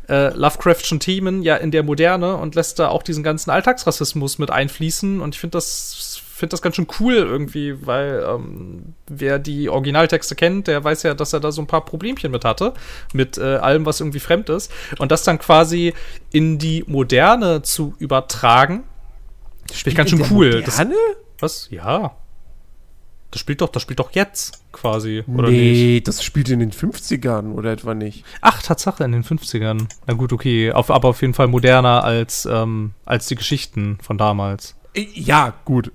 [0.08, 4.50] äh, Lovecraftschen Themen ja in der Moderne und lässt da auch diesen ganzen Alltagsrassismus mit
[4.50, 5.20] einfließen.
[5.20, 10.34] Und ich finde das, finde das ganz schön cool irgendwie, weil ähm, wer die Originaltexte
[10.34, 12.74] kennt, der weiß ja, dass er da so ein paar Problemchen mit hatte,
[13.12, 14.72] mit äh, allem, was irgendwie fremd ist.
[14.98, 15.94] Und das dann quasi
[16.32, 18.82] in die Moderne zu übertragen,
[19.72, 20.62] finde ich ganz schön cool.
[20.62, 20.96] Das, Moderne?
[21.38, 21.68] was?
[21.70, 22.16] Ja.
[23.30, 26.08] Das spielt doch, das spielt doch jetzt quasi, oder nee, nicht?
[26.08, 28.24] das spielt in den 50ern oder etwa nicht.
[28.40, 29.86] Ach, Tatsache, in den 50ern.
[30.08, 30.72] Na gut, okay.
[30.72, 34.74] Auf, aber auf jeden Fall moderner als, ähm, als die Geschichten von damals.
[34.94, 35.92] Äh, Ja, gut.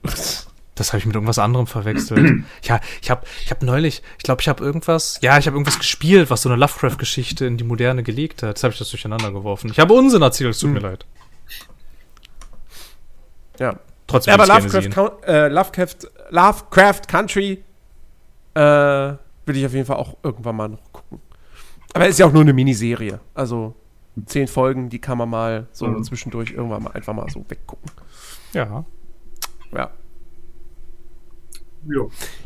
[0.76, 2.44] Das habe ich mit irgendwas anderem verwechselt.
[2.64, 5.80] ja, ich habe ich hab neulich, ich glaube, ich habe irgendwas, ja, ich habe irgendwas
[5.80, 8.49] gespielt, was so eine Lovecraft-Geschichte in die Moderne gelegt hat.
[8.49, 9.72] Jetzt habe ich das durcheinander geworfen.
[9.72, 11.06] Ich habe Unsinn erzählt, es tut mir leid.
[13.60, 13.80] Ja.
[14.06, 15.95] Trotzdem Aber würd ich's Lovecraft, äh, Lovecraft,
[16.30, 17.64] Lovecraft Country
[18.53, 21.22] äh, will ich auf jeden Fall auch irgendwann mal noch gucken.
[21.94, 23.19] Aber ist ja auch nur eine Miniserie.
[23.34, 23.74] Also
[24.26, 26.03] zehn Folgen, die kann man mal so Mhm.
[26.03, 27.91] zwischendurch irgendwann mal einfach mal so weggucken.
[28.53, 28.86] Ja.
[29.74, 29.90] Ja.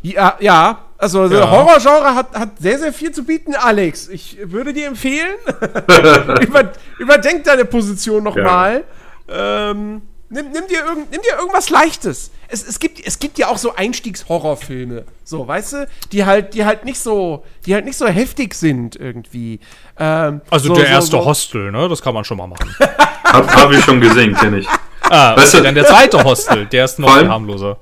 [0.03, 0.85] Ja, ja.
[0.97, 1.29] Also Ja.
[1.29, 4.07] der Horrorgenre hat, hat sehr, sehr viel zu bieten, Alex.
[4.09, 5.35] Ich würde dir empfehlen,
[6.41, 8.83] über, überdenk deine Position nochmal.
[9.27, 12.29] Ähm, nimm, nimm, dir irgend, nimm dir irgendwas Leichtes.
[12.49, 16.65] Es, es, gibt, es gibt ja auch so Einstiegshorrorfilme, so, weißt du, die halt, die
[16.65, 19.59] halt nicht so, die halt nicht so heftig sind irgendwie.
[19.97, 21.25] Ähm, Also so, der so, erste so.
[21.25, 21.87] Hostel, ne?
[21.89, 22.75] Das kann man schon mal machen.
[23.23, 24.67] Hab, hab ich schon gesehen, kenne ich.
[25.09, 27.77] Ah, Weißt okay, du- dann der zweite Hostel, der ist noch harmloser.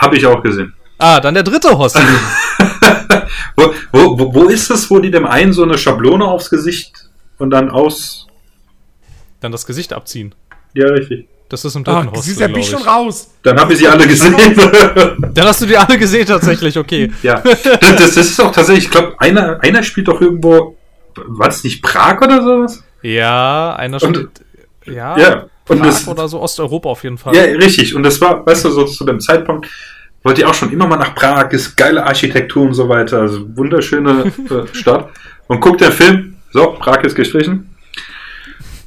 [0.00, 0.74] Habe ich auch gesehen.
[0.98, 2.02] Ah, dann der dritte Hostel.
[3.56, 7.08] Wo, wo, wo- ist es, wo die dem einen so eine Schablone aufs Gesicht
[7.38, 8.26] und dann aus.
[9.40, 10.34] dann das Gesicht abziehen.
[10.74, 11.28] Ja, richtig.
[11.48, 13.30] Das ist im dritten Ah, Hostel, siehst du, da bin glaub ich schon raus.
[13.42, 14.34] Dann habe ich sie alle gesehen.
[15.34, 17.12] Dann hast du die alle gesehen tatsächlich, okay.
[17.22, 17.40] ja.
[17.40, 17.62] Das,
[18.14, 20.76] das ist auch tatsächlich, ich glaube, einer, einer spielt doch irgendwo.
[21.14, 22.82] War das nicht Prag oder sowas?
[23.02, 24.30] Ja, einer Und- spielt.
[24.86, 25.46] Ja, Ja.
[25.68, 27.34] Und Prag das, oder so Osteuropa auf jeden Fall.
[27.34, 27.94] Ja, richtig.
[27.94, 29.68] Und das war, weißt du, so zu dem Zeitpunkt,
[30.22, 33.44] wollte ich auch schon immer mal nach Prag, ist geile Architektur und so weiter, also
[33.56, 35.08] wunderschöne äh, Stadt.
[35.48, 37.74] Und guckt der Film, so, Prag ist gestrichen.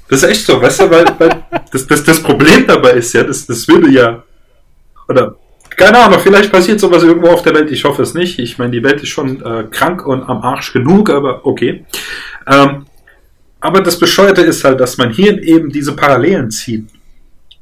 [0.07, 3.23] Das ist echt so, weißt du, weil, weil das, das, das Problem dabei ist ja,
[3.23, 4.23] das, das würde ja,
[5.07, 5.35] oder,
[5.75, 8.39] keine Ahnung, vielleicht passiert sowas irgendwo auf der Welt, ich hoffe es nicht.
[8.39, 11.85] Ich meine, die Welt ist schon äh, krank und am Arsch genug, aber okay.
[12.47, 12.85] Ähm,
[13.65, 16.87] aber das Bescheuerte ist halt, dass mein Hirn eben diese Parallelen zieht.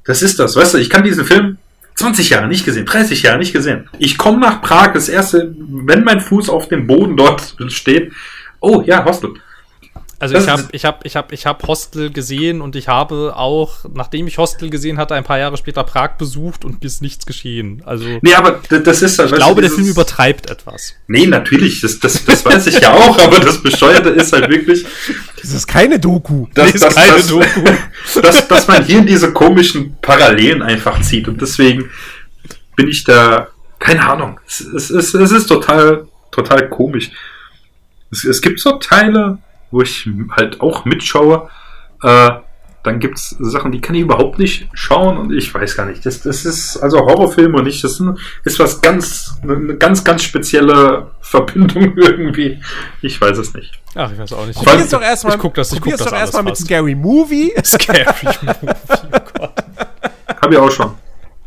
[0.04, 1.58] Das ist das, weißt du, ich kann diesen Film
[1.96, 3.90] 20 Jahre nicht gesehen, 30 Jahre nicht gesehen.
[4.00, 8.12] Ich komme nach Prag, das erste, wenn mein Fuß auf dem Boden dort steht,
[8.60, 9.32] oh ja, Hostel.
[10.24, 13.34] Also Das ich habe ich hab, ich hab, ich hab Hostel gesehen und ich habe
[13.36, 17.02] auch, nachdem ich Hostel gesehen hatte, ein paar Jahre später Prag besucht und mir ist
[17.02, 17.82] nichts geschehen.
[17.86, 20.94] Also Nee, aber das ist halt, ich glaube, der Film übertreibt etwas.
[21.08, 24.86] Nee, natürlich, das, das, das weiß ich ja auch, aber das Bescheuerte ist halt wirklich,
[25.42, 26.48] Das ist keine Doku.
[26.54, 27.62] dass, Nee, ist dass, keine dass, Doku.
[28.22, 31.28] dass, dass man hier diese komischen Parallelen einfach zieht.
[31.28, 31.90] Und deswegen
[32.78, 37.12] bin ich da, keine Ahnung, es, es, es, es ist total, total komisch.
[38.10, 39.40] Es, es gibt so Teile,
[39.74, 41.50] wo ich halt auch mitschaue,
[42.04, 42.32] äh,
[42.84, 46.06] dann gibt's Sachen, die kann ich überhaupt nicht schauen und ich weiß gar nicht.
[46.06, 48.02] Das, das ist also Horrorfilme und nicht, das
[48.44, 52.62] ist was ganz, eine ganz, ganz spezielle Verbindung irgendwie.
[53.02, 53.72] Ich weiß es nicht.
[53.96, 54.62] Ach, ich weiß auch nicht.
[54.62, 55.36] Probier's doch erstmal.
[55.36, 56.58] ich guck das- ich guck das doch erstmal mit.
[56.58, 57.54] Scary Movie.
[57.64, 58.06] Scary
[58.42, 58.68] Movie,
[59.14, 59.54] oh Gott.
[60.42, 60.92] Hab ich auch schon.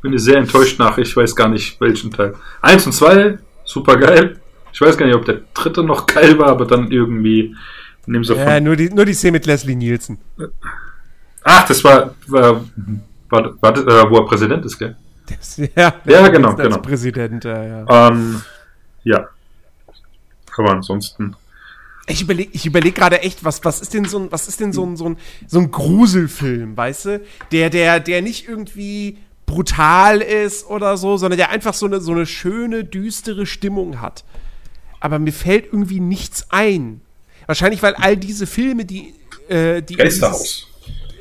[0.01, 2.35] Bin ich sehr enttäuscht nach, ich weiß gar nicht welchen Teil.
[2.63, 4.41] Eins und zwei, super geil.
[4.73, 7.55] Ich weiß gar nicht, ob der dritte noch geil war, aber dann irgendwie
[8.07, 10.19] nehmen sie Ja, nur die, nur die Szene mit Leslie Nielsen.
[11.43, 12.65] Ach, das war, war,
[13.29, 14.97] war, war äh, wo er Präsident ist, gell?
[15.27, 16.79] Das, ja, Ja, genau, genau.
[16.79, 18.09] Präsident, ja, ja.
[18.09, 18.43] Ähm,
[19.05, 19.29] ja.
[20.57, 21.37] Aber ansonsten.
[22.09, 24.73] Ich überlege ich überleg gerade echt, was, was ist denn so ein, was ist denn
[24.73, 25.17] so ein, so ein,
[25.47, 27.21] so ein Gruselfilm, weißt du?
[27.53, 32.13] Der, der, der nicht irgendwie brutal ist oder so, sondern der einfach so eine, so
[32.13, 34.25] eine schöne, düstere Stimmung hat.
[35.01, 37.01] Aber mir fällt irgendwie nichts ein.
[37.47, 39.15] Wahrscheinlich, weil all diese Filme, die,
[39.49, 40.67] äh, die in, dieses, Geisterhaus.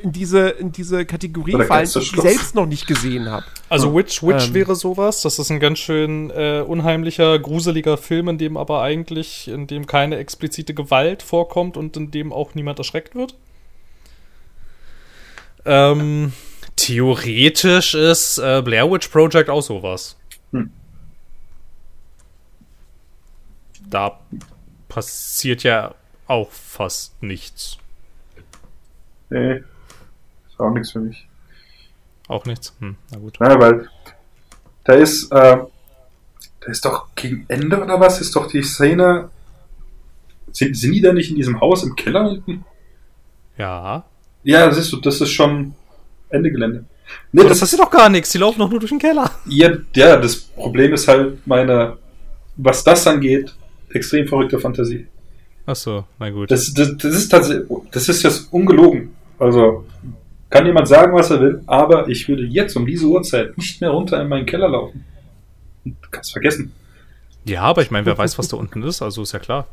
[0.02, 3.46] in diese, in diese Kategorie Oder fallen, die ich selbst noch nicht gesehen habe.
[3.68, 4.54] Also Witch, Witch Ähm.
[4.54, 5.22] wäre sowas.
[5.22, 9.86] Das ist ein ganz schön äh, unheimlicher, gruseliger Film, in dem aber eigentlich, in dem
[9.86, 13.34] keine explizite Gewalt vorkommt und in dem auch niemand erschreckt wird.
[15.64, 16.32] Ähm,
[16.76, 20.16] theoretisch ist äh, Blair Witch Project auch sowas.
[20.52, 20.70] Hm.
[23.88, 24.20] Da
[24.88, 25.94] passiert ja
[26.26, 27.78] auch fast nichts.
[29.30, 29.62] Nee.
[30.48, 31.26] Ist auch nichts für mich.
[32.28, 32.74] Auch nichts.
[32.80, 33.36] Hm, na gut.
[33.40, 33.88] Na, weil
[34.84, 35.56] da ist, äh,
[36.60, 39.30] da ist doch gegen Ende oder was, ist doch die Szene.
[40.52, 42.64] Sind, sind die da nicht in diesem Haus im Keller unten?
[43.58, 44.04] Ja.
[44.42, 45.74] Ja, siehst du, das ist schon
[46.28, 46.84] Ende Gelände.
[47.32, 48.30] Nee, Das das ist, passiert doch gar nichts.
[48.30, 49.30] Die laufen doch nur durch den Keller.
[49.46, 51.96] ja, ja, das Problem ist halt meine,
[52.56, 53.54] was das angeht,
[53.90, 55.06] extrem verrückte Fantasie.
[55.66, 56.50] Ach so, na gut.
[56.50, 59.14] Das, das, das ist tatsächlich, das ist jetzt ungelogen.
[59.38, 59.84] Also,
[60.48, 63.90] kann jemand sagen, was er will, aber ich würde jetzt um diese Uhrzeit nicht mehr
[63.90, 65.04] runter in meinen Keller laufen.
[65.84, 66.72] Du kannst vergessen.
[67.44, 69.66] Ja, aber ich meine, wer weiß, was da unten ist, also ist ja klar.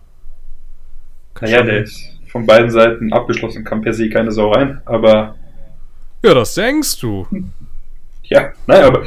[1.34, 5.36] Kann Naja, der ist von beiden Seiten abgeschlossen, kann per se keine Sau rein, aber
[6.24, 7.28] Ja, das denkst du.
[8.24, 9.06] ja, naja, aber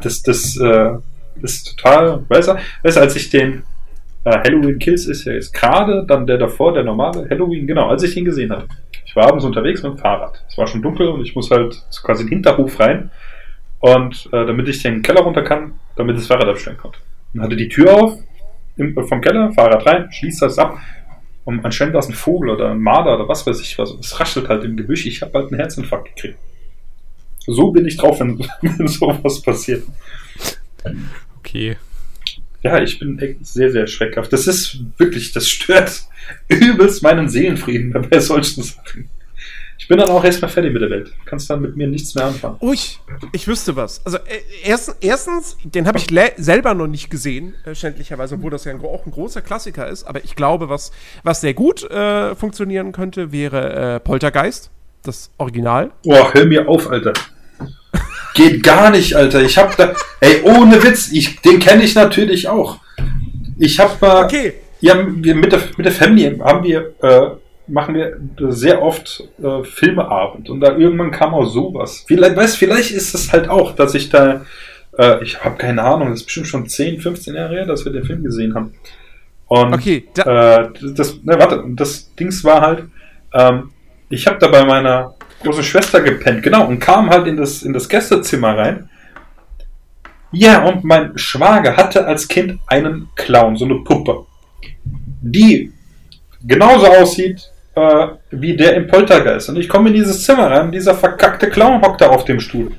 [0.00, 0.94] das, das, äh,
[1.42, 3.64] ist total, weißt du, als ich den
[4.24, 8.02] äh, Halloween Kills ist ja jetzt gerade, dann der davor, der normale Halloween, genau, als
[8.02, 8.66] ich den gesehen habe.
[9.04, 10.42] Ich war abends unterwegs mit dem Fahrrad.
[10.48, 13.10] Es war schon dunkel und ich muss halt quasi in den Hinterhof rein.
[13.80, 16.98] Und äh, damit ich den Keller runter kann, damit das Fahrrad abstellen konnte.
[17.32, 18.18] Dann hatte die Tür auf
[18.76, 20.78] im, vom Keller, Fahrrad rein, schließt das ab.
[21.44, 23.90] Und anscheinend war es ein Vogel oder ein Marder oder was weiß ich was.
[23.90, 25.04] Es raschelt halt im Gebüsch.
[25.06, 26.38] Ich habe halt einen Herzinfarkt gekriegt.
[27.46, 29.84] So bin ich drauf, wenn, wenn sowas passiert.
[31.38, 31.76] Okay.
[32.64, 34.32] Ja, ich bin echt sehr, sehr schreckhaft.
[34.32, 36.02] Das ist wirklich, das stört
[36.48, 39.10] übelst meinen Seelenfrieden bei solchen Sachen.
[39.76, 41.12] Ich bin dann auch erstmal fertig mit der Welt.
[41.26, 42.56] Kannst dann mit mir nichts mehr anfangen.
[42.60, 44.00] Oh, ich, wüsste was.
[44.06, 46.06] Also, äh, erst, erstens, den habe ich
[46.38, 50.04] selber noch nicht gesehen, äh, schändlicherweise, obwohl das ja ein, auch ein großer Klassiker ist.
[50.04, 50.90] Aber ich glaube, was,
[51.22, 54.70] was sehr gut äh, funktionieren könnte, wäre äh, Poltergeist,
[55.02, 55.90] das Original.
[56.02, 57.12] Boah, hör mir auf, Alter.
[58.34, 59.42] Geht gar nicht, Alter.
[59.42, 62.78] Ich hab da, ey, ohne Witz, ich, den kenne ich natürlich auch.
[63.58, 64.54] Ich hab mal, Okay.
[64.80, 67.30] ja, wir mit der, mit der Family haben wir, äh,
[67.66, 68.18] machen wir
[68.52, 72.04] sehr oft äh, Filmeabend und da irgendwann kam auch sowas.
[72.06, 74.44] Vielleicht, weißt, vielleicht ist es halt auch, dass ich da,
[74.98, 77.92] äh, ich habe keine Ahnung, das ist bestimmt schon 10, 15 Jahre her, dass wir
[77.92, 78.74] den Film gesehen haben.
[79.46, 82.84] Und Okay, da, äh, das, ne, warte, das Dings war halt,
[83.32, 83.70] ähm,
[84.10, 85.14] ich habe da bei meiner
[85.44, 88.88] großen Schwester gepennt, genau, und kam halt in das, in das Gästezimmer rein.
[90.32, 94.26] Ja, und mein Schwager hatte als Kind einen Clown, so eine Puppe,
[95.22, 95.72] die
[96.42, 99.48] genauso aussieht äh, wie der im Poltergeist.
[99.48, 102.72] Und ich komme in dieses Zimmer rein dieser verkackte Clown hockt da auf dem Stuhl.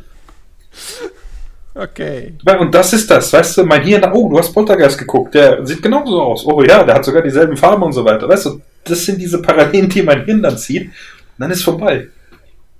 [1.75, 2.33] okay.
[2.59, 5.81] Und das ist das, weißt du, mein Hirn, oh, du hast Poltergeist geguckt, der sieht
[5.81, 6.45] genauso aus.
[6.45, 8.27] Oh ja, der hat sogar dieselben Farben und so weiter.
[8.27, 10.87] Weißt du, das sind diese Parallelen, die mein Hirn dann zieht.
[10.87, 10.91] Und
[11.39, 12.07] dann ist vorbei.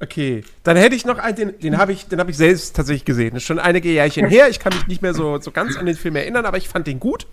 [0.02, 3.06] Okay, dann hätte ich noch einen, den, den habe ich, den habe ich selbst tatsächlich
[3.06, 3.32] gesehen.
[3.34, 4.50] Das ist schon einige Jährchen her.
[4.50, 6.86] Ich kann mich nicht mehr so, so ganz an den Film erinnern, aber ich fand
[6.88, 7.28] den gut.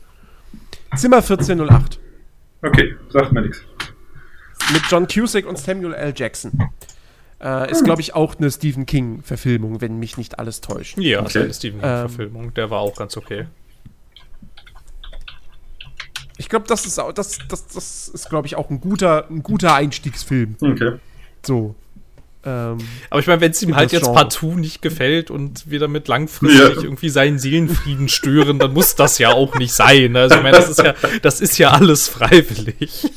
[0.97, 1.99] Zimmer 1408
[2.65, 3.63] Okay, sagt mir nichts.
[4.73, 6.13] mit John Cusack und Samuel L.
[6.17, 6.53] Jackson.
[7.41, 10.97] Äh, ist, glaube ich, auch eine Stephen King-Verfilmung, wenn mich nicht alles täuscht.
[10.99, 11.27] Ja, Okay.
[11.29, 12.55] ist eine Stephen King-Verfilmung.
[12.55, 13.47] Der war auch ganz okay.
[16.39, 19.43] Ich glaube, das ist, auch- das, das, das ist glaube ich, auch ein guter, ein
[19.43, 20.57] guter Einstiegsfilm.
[20.61, 20.93] Okay.
[21.45, 21.75] So.
[22.45, 22.79] Ähm,
[23.11, 24.17] Aber ich meine, wenn es ihm halt jetzt Genre.
[24.17, 26.83] partout nicht gefällt und wir damit langfristig Ja.
[26.83, 30.17] irgendwie seinen Seelenfrieden stören, dann muss das ja auch nicht sein.
[30.17, 33.11] Also ich meine, das ist ja, das ist ja alles freiwillig.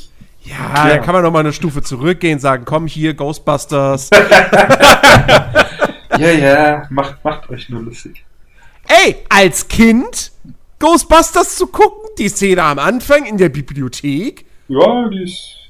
[0.43, 4.10] ja, da kann man noch mal eine Stufe zurückgehen, sagen, komm hier, Ghostbusters.
[6.18, 8.23] Ja, ja, macht, macht euch nur lustig.
[8.88, 10.31] Ey, als Kind
[10.80, 15.65] Ghostbusters zu gucken, die Szene am Anfang in der Bibliothek Ja, die ist.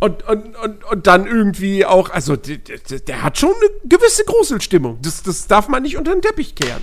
[0.00, 4.98] Und, und, und, und dann irgendwie auch, also der, der, hat schon eine gewisse Gruselstimmung.
[5.02, 6.82] Das, das darf man nicht unter den Teppich kehren.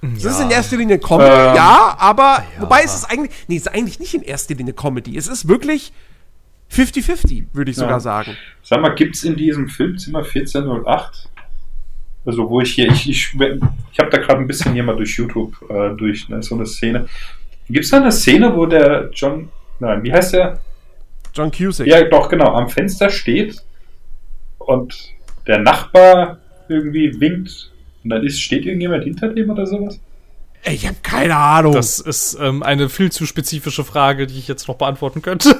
[0.00, 3.62] Das ist in erster Linie Comedy, Ähm, ja, aber wobei es ist eigentlich, nee, es
[3.62, 5.16] ist eigentlich nicht in erster Linie Comedy.
[5.16, 5.92] Es ist wirklich
[6.70, 8.00] 50-50, würde ich sogar Ja.
[8.00, 8.36] sagen.
[8.62, 11.30] Sag mal, gibt's in diesem Filmzimmer 1408?
[12.26, 15.16] Also, wo ich hier, ich, ich, ich habe da gerade ein bisschen hier mal durch
[15.16, 17.06] YouTube äh, durch ne, so eine Szene.
[17.68, 20.60] Gibt's da eine Szene, wo der John, nein, wie heißt der?
[21.34, 21.86] John Cusack.
[21.86, 23.62] Ja, doch, genau, am Fenster steht
[24.58, 24.94] und
[25.46, 26.38] der Nachbar
[26.68, 27.70] irgendwie winkt
[28.02, 29.98] und dann ist, steht irgendjemand hinter dem oder sowas?
[30.62, 31.74] Ey, ich habe keine Ahnung.
[31.74, 35.56] Das ist ähm, eine viel zu spezifische Frage, die ich jetzt noch beantworten könnte.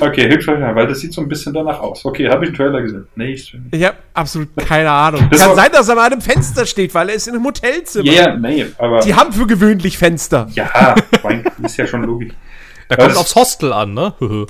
[0.00, 2.04] Okay, Hilfe, weil das sieht so ein bisschen danach aus.
[2.04, 3.06] Okay, habe ich einen Trailer gesehen?
[3.16, 3.56] Nee, ich.
[3.70, 5.28] ich habe absolut keine Ahnung.
[5.30, 7.44] Das Kann sein, dass er mal an einem Fenster steht, weil er ist in einem
[7.44, 8.06] Hotelzimmer.
[8.06, 9.00] Ja, ja, nee, aber.
[9.00, 10.48] Die haben für gewöhnlich Fenster.
[10.54, 12.32] ja, mein, ist ja schon logisch.
[12.88, 14.14] Da kommt das- aufs Hostel an, ne?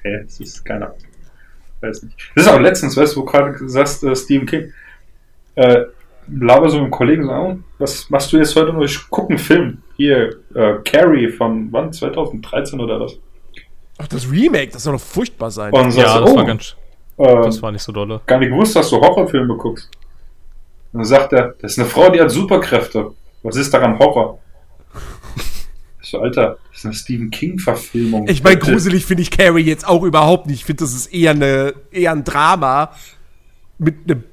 [0.00, 0.98] Okay, das ist keine Ahnung.
[1.80, 2.16] Weiß nicht.
[2.34, 4.72] Das ist auch letztens, weißt du, wo du gerade sagst, äh, Stephen King.
[5.54, 5.84] Äh,
[6.28, 8.82] laber so mit einem Kollegen so, oh, was machst du jetzt heute noch?
[8.82, 9.82] Ich gucke einen Film.
[9.96, 11.92] Hier, äh, Carrie von wann?
[11.92, 13.18] 2013 oder was?
[13.98, 15.72] Ach, das Remake, das soll doch furchtbar sein.
[15.72, 16.76] Und ja, das oh, war ganz,
[17.16, 18.20] äh, das war nicht so dolle.
[18.26, 19.90] gar nicht gewusst, dass du Horrorfilme guckst.
[20.92, 23.12] Und dann sagt er, das ist eine Frau, die hat Superkräfte.
[23.42, 24.38] Was ist daran Horror?
[26.10, 28.28] So, Alter, das ist eine Stephen King-Verfilmung.
[28.28, 30.60] Ich meine, gruselig finde ich Carrie jetzt auch überhaupt nicht.
[30.60, 32.92] Ich finde, das ist eher, eine, eher ein Drama
[33.78, 34.24] mit einem,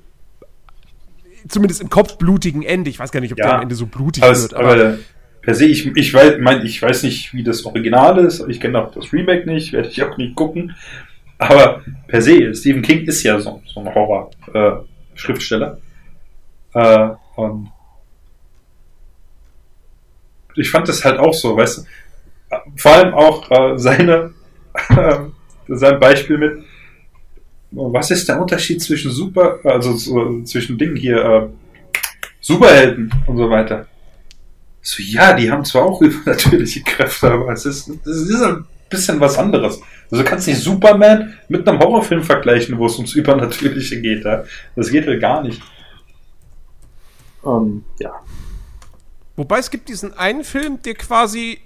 [1.49, 2.89] zumindest im Kopf, blutigen Ende.
[2.89, 3.45] Ich weiß gar nicht, ob Ja.
[3.45, 4.53] der am Ende so blutig Aber, wird.
[4.53, 4.97] Aber, aber
[5.41, 8.43] per se, ich, ich, weiß, mein, ich weiß nicht, wie das Original ist.
[8.47, 10.75] Ich kenne auch das Remake nicht, werde ich auch nicht gucken.
[11.37, 15.77] Aber per se, Stephen King ist ja so, so ein Horror-Schriftsteller.
[16.73, 17.69] Äh, und
[20.55, 21.81] ich fand das halt auch so, weißt du.
[22.77, 24.33] Vor allem auch äh, seine,
[24.89, 25.17] äh,
[25.67, 26.63] sein Beispiel mit,
[27.71, 31.47] was ist der Unterschied zwischen Super, also so, zwischen Dingen hier, äh,
[32.39, 33.87] Superhelden und so weiter.
[34.81, 39.19] So, ja, die haben zwar auch übernatürliche Kräfte, aber es ist, es ist ein bisschen
[39.19, 39.81] was anderes.
[40.11, 44.23] Also du kannst nicht Superman mit einem Horrorfilm vergleichen, wo es ums Übernatürliche geht.
[44.23, 44.43] Ja?
[44.75, 45.61] Das geht ja gar nicht.
[47.45, 48.13] Ähm, ja.
[49.35, 51.59] Wobei es gibt diesen einen Film, der quasi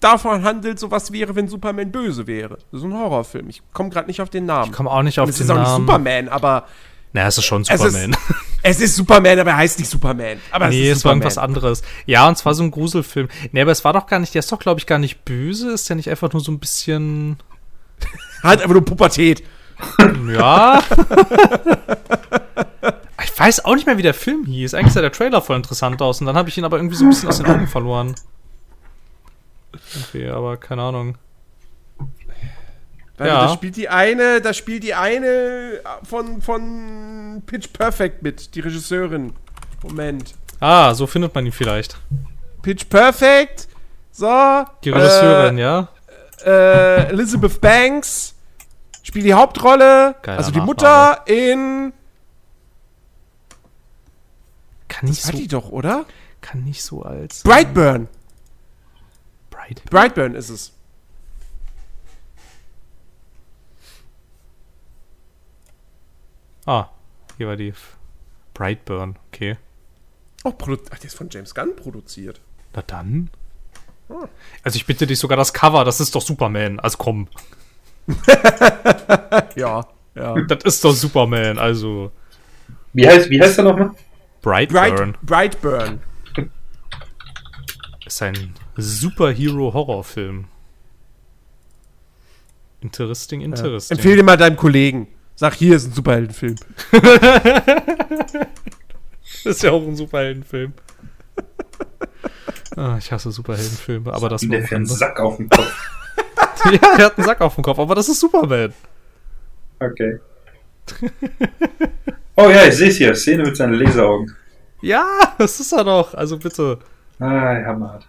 [0.00, 2.58] davon handelt, so was wäre, wenn Superman böse wäre.
[2.72, 3.48] Ist ein Horrorfilm.
[3.48, 4.70] Ich komme gerade nicht auf den Namen.
[4.70, 5.86] Ich komme auch nicht auf Und es den ist auch nicht Namen.
[5.86, 6.66] Superman, aber
[7.12, 8.10] Na, es ist schon es Superman.
[8.10, 8.18] ist,
[8.62, 10.38] es ist Superman, aber er heißt nicht Superman.
[10.52, 11.82] Aber nee, es es war irgendwas anderes.
[12.06, 13.28] Ja, und zwar so ein Gruselfilm.
[13.52, 15.72] Nee, aber es war doch gar nicht, der ist doch, glaube ich, gar nicht böse.
[15.72, 17.38] Ist der nicht einfach nur so ein bisschen.
[18.42, 19.42] Halt einfach nur Pubertät.
[20.28, 20.82] Ja.
[23.24, 24.74] ich weiß auch nicht mehr, wie der Film hieß.
[24.74, 27.04] Eigentlich sah der Trailer voll interessant aus und dann habe ich ihn aber irgendwie so
[27.04, 28.14] ein bisschen aus den Augen verloren.
[30.08, 31.18] Okay, aber keine Ahnung.
[33.16, 33.46] Warte, Ja.
[33.46, 39.32] Da spielt die eine, da spielt die eine von, von Pitch Perfect mit, die Regisseurin.
[39.82, 40.34] Moment.
[40.60, 41.96] Ah, so findet man ihn vielleicht.
[42.62, 43.68] Pitch Perfect.
[44.10, 44.64] So.
[44.82, 45.88] Die Regisseurin, ja?
[46.44, 48.34] Äh, Elizabeth Banks
[49.02, 50.14] spielt die Hauptrolle.
[50.22, 50.66] Geiler also die Nachname.
[50.66, 51.92] Mutter in.
[54.98, 56.06] Kann nicht Hat so, die doch, oder?
[56.40, 58.08] kann nicht so als Brightburn.
[59.50, 59.84] Bright.
[59.90, 60.72] Brightburn ist es.
[66.66, 66.88] Ah,
[67.36, 67.96] hier war die F-
[68.54, 69.56] Brightburn, okay.
[70.44, 70.66] Oh, Ach,
[70.98, 72.40] der ist von James Gunn produziert.
[72.74, 73.30] Na dann.
[74.62, 76.80] Also ich bitte dich sogar das Cover, das ist doch Superman.
[76.80, 77.28] Also komm,
[79.56, 80.40] Ja, ja.
[80.46, 82.10] das ist doch Superman, also
[82.94, 83.90] Wie heißt, wie heißt er nochmal?
[84.42, 86.00] Brightburn Bright, Brightburn.
[88.06, 90.46] ist ein Superhero-Horrorfilm.
[92.80, 93.96] Interesting, interesting.
[93.96, 95.08] Empfehle den mal deinem Kollegen.
[95.34, 96.56] Sag, hier ist ein Superheldenfilm.
[99.44, 100.72] Das ist ja auch ein Superheldenfilm.
[102.76, 105.74] ah, ich hasse Superheldenfilme, aber das Der für einen Sack auf dem Kopf.
[106.64, 108.74] Ja, er hat einen Sack auf dem Kopf, aber das ist Superman.
[109.78, 110.18] Okay.
[112.40, 113.16] Oh ja, ich sehe es hier.
[113.16, 114.32] Szene mit seinen Laseraugen.
[114.80, 115.04] Ja,
[115.38, 116.14] das ist er doch.
[116.14, 116.78] Also bitte.
[117.18, 118.06] Ah, hammerhart.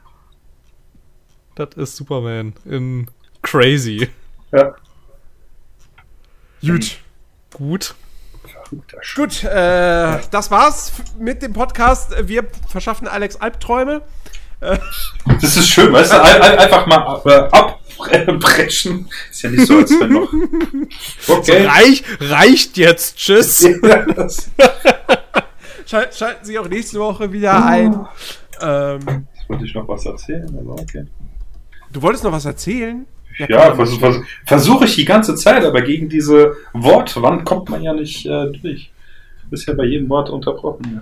[1.55, 3.09] Das ist Superman in
[3.41, 4.07] Crazy.
[4.51, 4.75] Ja.
[6.61, 6.99] Gut.
[7.55, 7.95] Gut.
[9.15, 12.13] Gut, äh, das war's mit dem Podcast.
[12.27, 14.03] Wir verschaffen Alex Albträume.
[14.59, 16.21] Das ist schön, weißt du?
[16.21, 17.47] Ein, ein, einfach mal äh,
[18.07, 19.07] abbrechen.
[19.31, 20.31] Ist ja nicht so, als wenn noch.
[21.27, 21.65] Okay.
[21.65, 23.17] Reich, reicht jetzt.
[23.17, 23.61] Tschüss.
[23.83, 24.49] Ja, das-
[25.85, 27.93] Schal schalten Sie auch nächste Woche wieder ein.
[28.61, 28.99] Ähm,
[29.33, 31.05] Jetzt wollte ich noch was erzählen, aber okay.
[31.91, 33.07] du wolltest noch was erzählen?
[33.47, 37.81] Ja, komm, versuche vers versuche ich die ganze Zeit, aber gegen diese Wortwand kommt man
[37.81, 38.91] ja nicht äh, durch.
[39.43, 41.01] Du bist ja bei jedem Wort unterbrochen.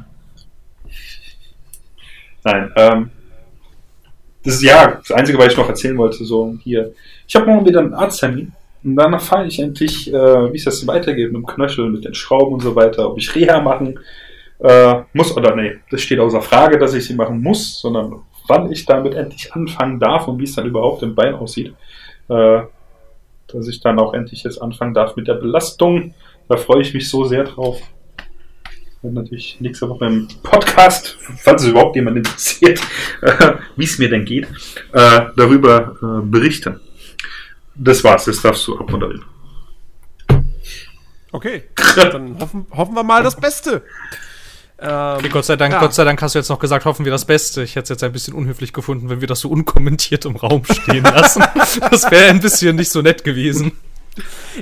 [0.85, 0.91] Ja.
[2.43, 3.09] Nein, ähm,
[4.43, 6.23] das ist ja das Einzige, was ich noch erzählen wollte.
[6.23, 6.91] So hier,
[7.27, 8.51] ich habe morgen wieder einen Arzttermin
[8.83, 12.13] und dann erfahre ich endlich, äh, wie es das weitergeht mit dem Knöchel, mit den
[12.13, 13.99] Schrauben und so weiter, ob ich Reha machen
[14.59, 15.77] äh, muss oder nee.
[15.91, 19.99] Das steht außer Frage, dass ich sie machen muss, sondern wann ich damit endlich anfangen
[19.99, 21.73] darf und wie es dann überhaupt im Bein aussieht
[22.29, 22.61] äh,
[23.47, 26.13] dass ich dann auch endlich jetzt anfangen darf mit der Belastung.
[26.49, 27.81] Da freue ich mich so sehr drauf.
[29.07, 32.81] Und natürlich nächste Woche im Podcast, falls es überhaupt jemand interessiert,
[33.21, 34.45] äh, wie es mir denn geht,
[34.91, 36.81] äh, darüber äh, berichten.
[37.73, 39.23] Das war's, jetzt darfst du abmoderieren.
[41.31, 41.63] Okay,
[41.95, 43.83] dann hoffen, hoffen wir mal das Beste.
[44.79, 45.79] Ähm, Okay, Gott sei Dank, Ja.
[45.79, 47.63] Gott sei Dank hast du jetzt noch gesagt, hoffen wir das Beste.
[47.63, 50.65] Ich hätte es jetzt ein bisschen unhöflich gefunden, wenn wir das so unkommentiert im Raum
[50.65, 51.43] stehen lassen.
[51.89, 53.71] das wäre ein bisschen nicht so nett gewesen.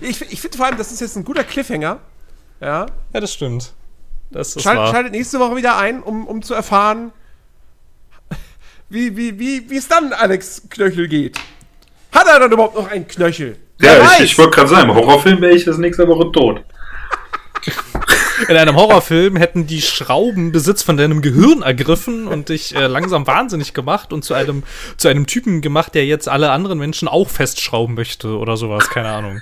[0.02, 2.00] ich ich finde vor allem, das ist jetzt ein guter Cliffhanger.
[2.62, 2.86] Ja.
[3.14, 3.74] Ja, das stimmt.
[4.32, 4.92] Das ist Schalt, wahr.
[4.92, 7.12] schaltet nächste Woche wieder ein, um, um zu erfahren,
[8.90, 11.38] wie, wie, wie, wie es dann Alex Knöchel geht.
[12.12, 13.58] Hat er dann überhaupt noch einen Knöchel?
[13.82, 16.62] Ja, ich, ich wollte gerade sagen, im Horrorfilm wäre ich das nächste Woche tot.
[18.50, 23.26] In einem Horrorfilm hätten die Schrauben Besitz von deinem Gehirn ergriffen und dich äh, langsam
[23.28, 24.64] wahnsinnig gemacht und zu einem,
[24.98, 29.10] zu einem Typen gemacht, der jetzt alle anderen Menschen auch festschrauben möchte oder sowas, keine
[29.10, 29.42] Ahnung.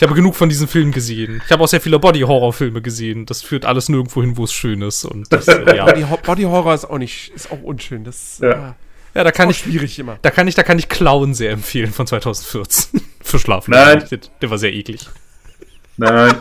[0.00, 1.42] Ich habe genug von diesen Filmen gesehen.
[1.44, 3.26] Ich habe auch sehr viele Body-Horror-Filme gesehen.
[3.26, 5.04] Das führt alles nirgendwo hin, wo es schön ist.
[5.04, 5.84] Und das, äh, ja.
[5.84, 8.02] Body, Body Horror ist auch nicht, ist auch unschön.
[8.04, 8.48] Das ist Ja.
[8.50, 8.72] äh,
[9.18, 10.18] ja, da kann auch ich, schwierig immer.
[10.22, 13.02] da kann ich, da kann ich Clown sehr empfehlen von 2014.
[13.22, 13.72] Für Schlafen.
[13.72, 14.02] Nein.
[14.10, 15.06] Der, der war sehr eklig.
[15.98, 16.34] Nein,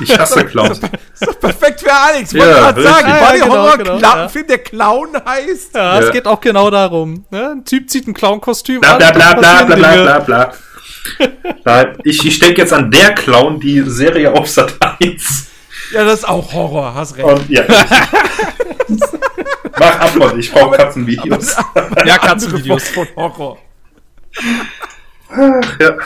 [0.00, 0.80] ich hasse Clowns.
[0.80, 2.32] Das ist doch perfekt für Alex.
[2.32, 2.94] Ich Ja, wollte gerade richtig.
[2.96, 4.28] sagen, Ja, Body genau, Horror, genau, Clown, ja.
[4.28, 5.74] Film, der Clown heißt.
[5.76, 6.10] Ja, es Ja.
[6.10, 7.24] geht auch genau darum.
[7.30, 7.50] Ne?
[7.52, 8.98] Ein Typ zieht ein Clown-Kostüm Bla an.
[8.98, 10.02] bla bla bla bla bla Dinge.
[10.02, 10.52] bla bla.
[11.64, 15.50] Nein, ich, ich denke jetzt an der Clown, die Serie auf Sat 1.
[15.92, 17.26] Ja, das ist auch Horror, hast recht.
[17.26, 17.64] Und ja.
[19.78, 21.56] Mach Abmod, ich brauche Katzenvideos.
[22.04, 22.88] Ja, Katzenvideos.
[22.88, 23.58] Von Horror.
[25.80, 25.96] Ja.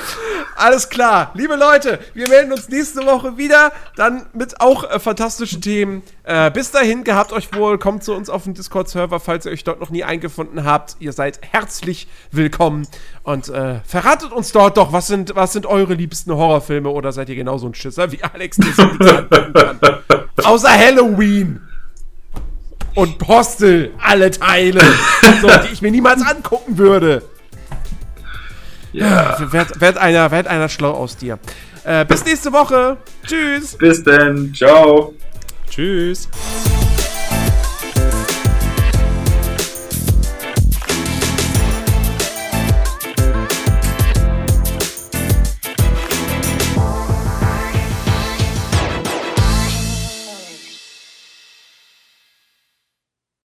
[0.57, 1.31] Alles klar.
[1.35, 3.71] Liebe Leute, wir melden uns nächste Woche wieder.
[3.97, 6.03] Dann mit auch äh, fantastischen Themen.
[6.25, 7.79] Äh, bis dahin, gehabt euch wohl.
[7.79, 10.97] Kommt zu uns auf den Discord-Server, falls ihr euch dort noch nie eingefunden habt.
[10.99, 12.89] Ihr seid herzlich willkommen.
[13.23, 17.29] Und äh, verratet uns dort doch, was sind, was sind eure liebsten Horrorfilme oder seid
[17.29, 19.79] ihr genauso ein Schisser wie Alex, kann?
[20.43, 21.61] Außer Halloween.
[22.95, 24.81] Und Hostel, alle Teile,
[25.41, 27.23] so, die ich mir niemals angucken würde.
[29.01, 29.53] Ja.
[29.53, 31.39] Werd, werd, einer, werd einer schlau aus dir.
[31.85, 32.97] Äh, bis nächste Woche.
[33.27, 33.77] Tschüss.
[33.77, 34.53] Bis denn.
[34.55, 35.15] Ciao.
[35.71, 36.29] Tschüss.